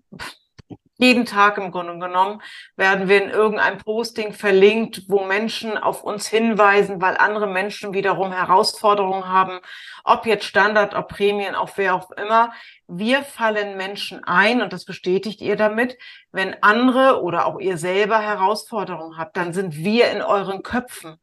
jeden 1.02 1.26
Tag 1.26 1.58
im 1.58 1.72
Grunde 1.72 1.98
genommen 1.98 2.44
werden 2.76 3.10
wir 3.10 3.24
in 3.24 3.32
irgendeinem 3.32 3.80
Posting 3.80 4.34
verlinkt, 4.34 5.06
wo 5.08 5.26
Menschen 5.26 5.76
auf 5.76 6.04
uns 6.04 6.28
hinweisen, 6.28 7.02
weil 7.02 7.18
andere 7.18 7.48
Menschen 7.48 7.92
wiederum 7.94 8.32
Herausforderungen 8.32 9.28
haben, 9.28 9.60
ob 10.04 10.28
jetzt 10.28 10.46
Standard, 10.46 10.94
ob 10.94 11.08
Prämien, 11.08 11.56
auch 11.56 11.72
wer 11.76 11.96
auch 11.96 12.12
immer. 12.12 12.54
Wir 12.88 13.24
fallen 13.24 13.78
Menschen 13.78 14.24
ein 14.24 14.62
und 14.62 14.74
das 14.74 14.86
bestätigt 14.86 15.42
ihr 15.42 15.56
damit. 15.56 15.98
Wenn 16.32 16.62
andere 16.62 17.24
oder 17.24 17.48
auch 17.48 17.60
ihr 17.60 17.78
selber 17.78 18.20
Herausforderungen 18.20 19.18
habt, 19.18 19.36
dann 19.38 19.54
sind 19.54 19.76
wir 19.78 20.12
in 20.12 20.22
euren 20.22 20.62
Köpfen. 20.62 21.18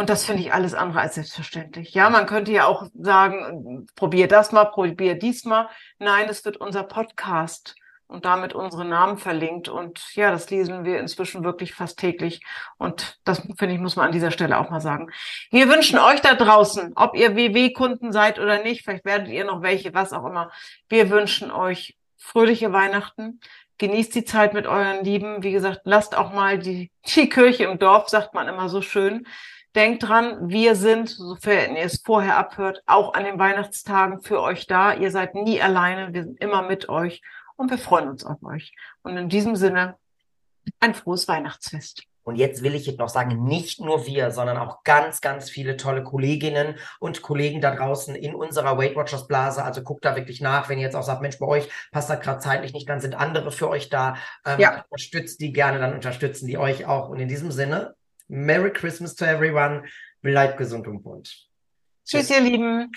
Und 0.00 0.08
das 0.08 0.24
finde 0.24 0.40
ich 0.40 0.54
alles 0.54 0.72
andere 0.72 1.02
als 1.02 1.16
selbstverständlich. 1.16 1.92
Ja, 1.92 2.08
man 2.08 2.24
könnte 2.24 2.50
ja 2.52 2.64
auch 2.64 2.86
sagen, 2.94 3.86
probier 3.96 4.28
das 4.28 4.50
mal, 4.50 4.64
probier 4.64 5.14
dies 5.14 5.44
mal. 5.44 5.68
Nein, 5.98 6.26
es 6.30 6.42
wird 6.42 6.56
unser 6.56 6.84
Podcast 6.84 7.74
und 8.06 8.24
damit 8.24 8.54
unsere 8.54 8.86
Namen 8.86 9.18
verlinkt. 9.18 9.68
Und 9.68 10.00
ja, 10.14 10.30
das 10.30 10.48
lesen 10.48 10.86
wir 10.86 11.00
inzwischen 11.00 11.44
wirklich 11.44 11.74
fast 11.74 11.98
täglich. 11.98 12.40
Und 12.78 13.18
das, 13.24 13.40
finde 13.58 13.74
ich, 13.74 13.78
muss 13.78 13.96
man 13.96 14.06
an 14.06 14.12
dieser 14.12 14.30
Stelle 14.30 14.56
auch 14.56 14.70
mal 14.70 14.80
sagen. 14.80 15.10
Wir 15.50 15.68
wünschen 15.68 15.98
euch 15.98 16.22
da 16.22 16.32
draußen, 16.32 16.94
ob 16.94 17.14
ihr 17.14 17.36
WW-Kunden 17.36 18.10
seid 18.10 18.38
oder 18.38 18.62
nicht, 18.62 18.84
vielleicht 18.84 19.04
werdet 19.04 19.28
ihr 19.28 19.44
noch 19.44 19.60
welche, 19.60 19.92
was 19.92 20.14
auch 20.14 20.24
immer. 20.24 20.50
Wir 20.88 21.10
wünschen 21.10 21.50
euch 21.50 21.98
fröhliche 22.16 22.72
Weihnachten. 22.72 23.38
Genießt 23.76 24.14
die 24.14 24.24
Zeit 24.24 24.54
mit 24.54 24.66
euren 24.66 25.04
Lieben. 25.04 25.42
Wie 25.42 25.52
gesagt, 25.52 25.82
lasst 25.84 26.16
auch 26.16 26.32
mal 26.32 26.58
die, 26.58 26.90
die 27.04 27.28
Kirche 27.28 27.64
im 27.64 27.78
Dorf, 27.78 28.08
sagt 28.08 28.32
man 28.32 28.48
immer 28.48 28.70
so 28.70 28.80
schön. 28.80 29.26
Denkt 29.74 30.08
dran, 30.08 30.48
wir 30.48 30.74
sind, 30.74 31.10
sofern 31.10 31.76
ihr 31.76 31.84
es 31.84 32.02
vorher 32.04 32.36
abhört, 32.36 32.82
auch 32.86 33.14
an 33.14 33.24
den 33.24 33.38
Weihnachtstagen 33.38 34.20
für 34.20 34.42
euch 34.42 34.66
da. 34.66 34.94
Ihr 34.94 35.12
seid 35.12 35.34
nie 35.34 35.62
alleine, 35.62 36.12
wir 36.12 36.24
sind 36.24 36.40
immer 36.40 36.62
mit 36.62 36.88
euch 36.88 37.22
und 37.56 37.70
wir 37.70 37.78
freuen 37.78 38.08
uns 38.08 38.24
auf 38.24 38.42
euch. 38.42 38.74
Und 39.02 39.16
in 39.16 39.28
diesem 39.28 39.54
Sinne, 39.54 39.96
ein 40.80 40.94
frohes 40.94 41.28
Weihnachtsfest. 41.28 42.04
Und 42.22 42.36
jetzt 42.36 42.62
will 42.62 42.74
ich 42.74 42.86
jetzt 42.86 42.98
noch 42.98 43.08
sagen, 43.08 43.44
nicht 43.44 43.80
nur 43.80 44.06
wir, 44.06 44.30
sondern 44.30 44.56
auch 44.58 44.82
ganz, 44.84 45.20
ganz 45.20 45.48
viele 45.50 45.76
tolle 45.76 46.04
Kolleginnen 46.04 46.76
und 46.98 47.22
Kollegen 47.22 47.60
da 47.60 47.74
draußen 47.74 48.14
in 48.14 48.34
unserer 48.34 48.76
Weight 48.76 48.94
Watchers 48.94 49.26
Blase. 49.26 49.64
Also 49.64 49.82
guckt 49.82 50.04
da 50.04 50.16
wirklich 50.16 50.40
nach, 50.40 50.68
wenn 50.68 50.78
ihr 50.78 50.84
jetzt 50.84 50.96
auch 50.96 51.02
sagt, 51.02 51.22
Mensch, 51.22 51.38
bei 51.38 51.46
euch 51.46 51.68
passt 51.92 52.10
das 52.10 52.20
gerade 52.20 52.40
zeitlich 52.40 52.72
nicht, 52.72 52.88
dann 52.88 53.00
sind 53.00 53.14
andere 53.14 53.50
für 53.50 53.68
euch 53.68 53.88
da. 53.88 54.16
Ähm, 54.44 54.60
ja. 54.60 54.84
Unterstützt 54.90 55.40
die 55.40 55.52
gerne, 55.52 55.78
dann 55.78 55.94
unterstützen 55.94 56.46
die 56.46 56.58
euch 56.58 56.86
auch. 56.86 57.08
Und 57.08 57.20
in 57.20 57.28
diesem 57.28 57.50
Sinne, 57.50 57.94
Merry 58.30 58.70
Christmas 58.72 59.14
to 59.16 59.24
everyone. 59.24 59.88
Bleibt 60.22 60.56
gesund 60.58 60.86
und 60.86 61.02
bunt. 61.02 61.48
Tschüss, 62.04 62.30
ihr 62.30 62.40
Lieben. 62.40 62.92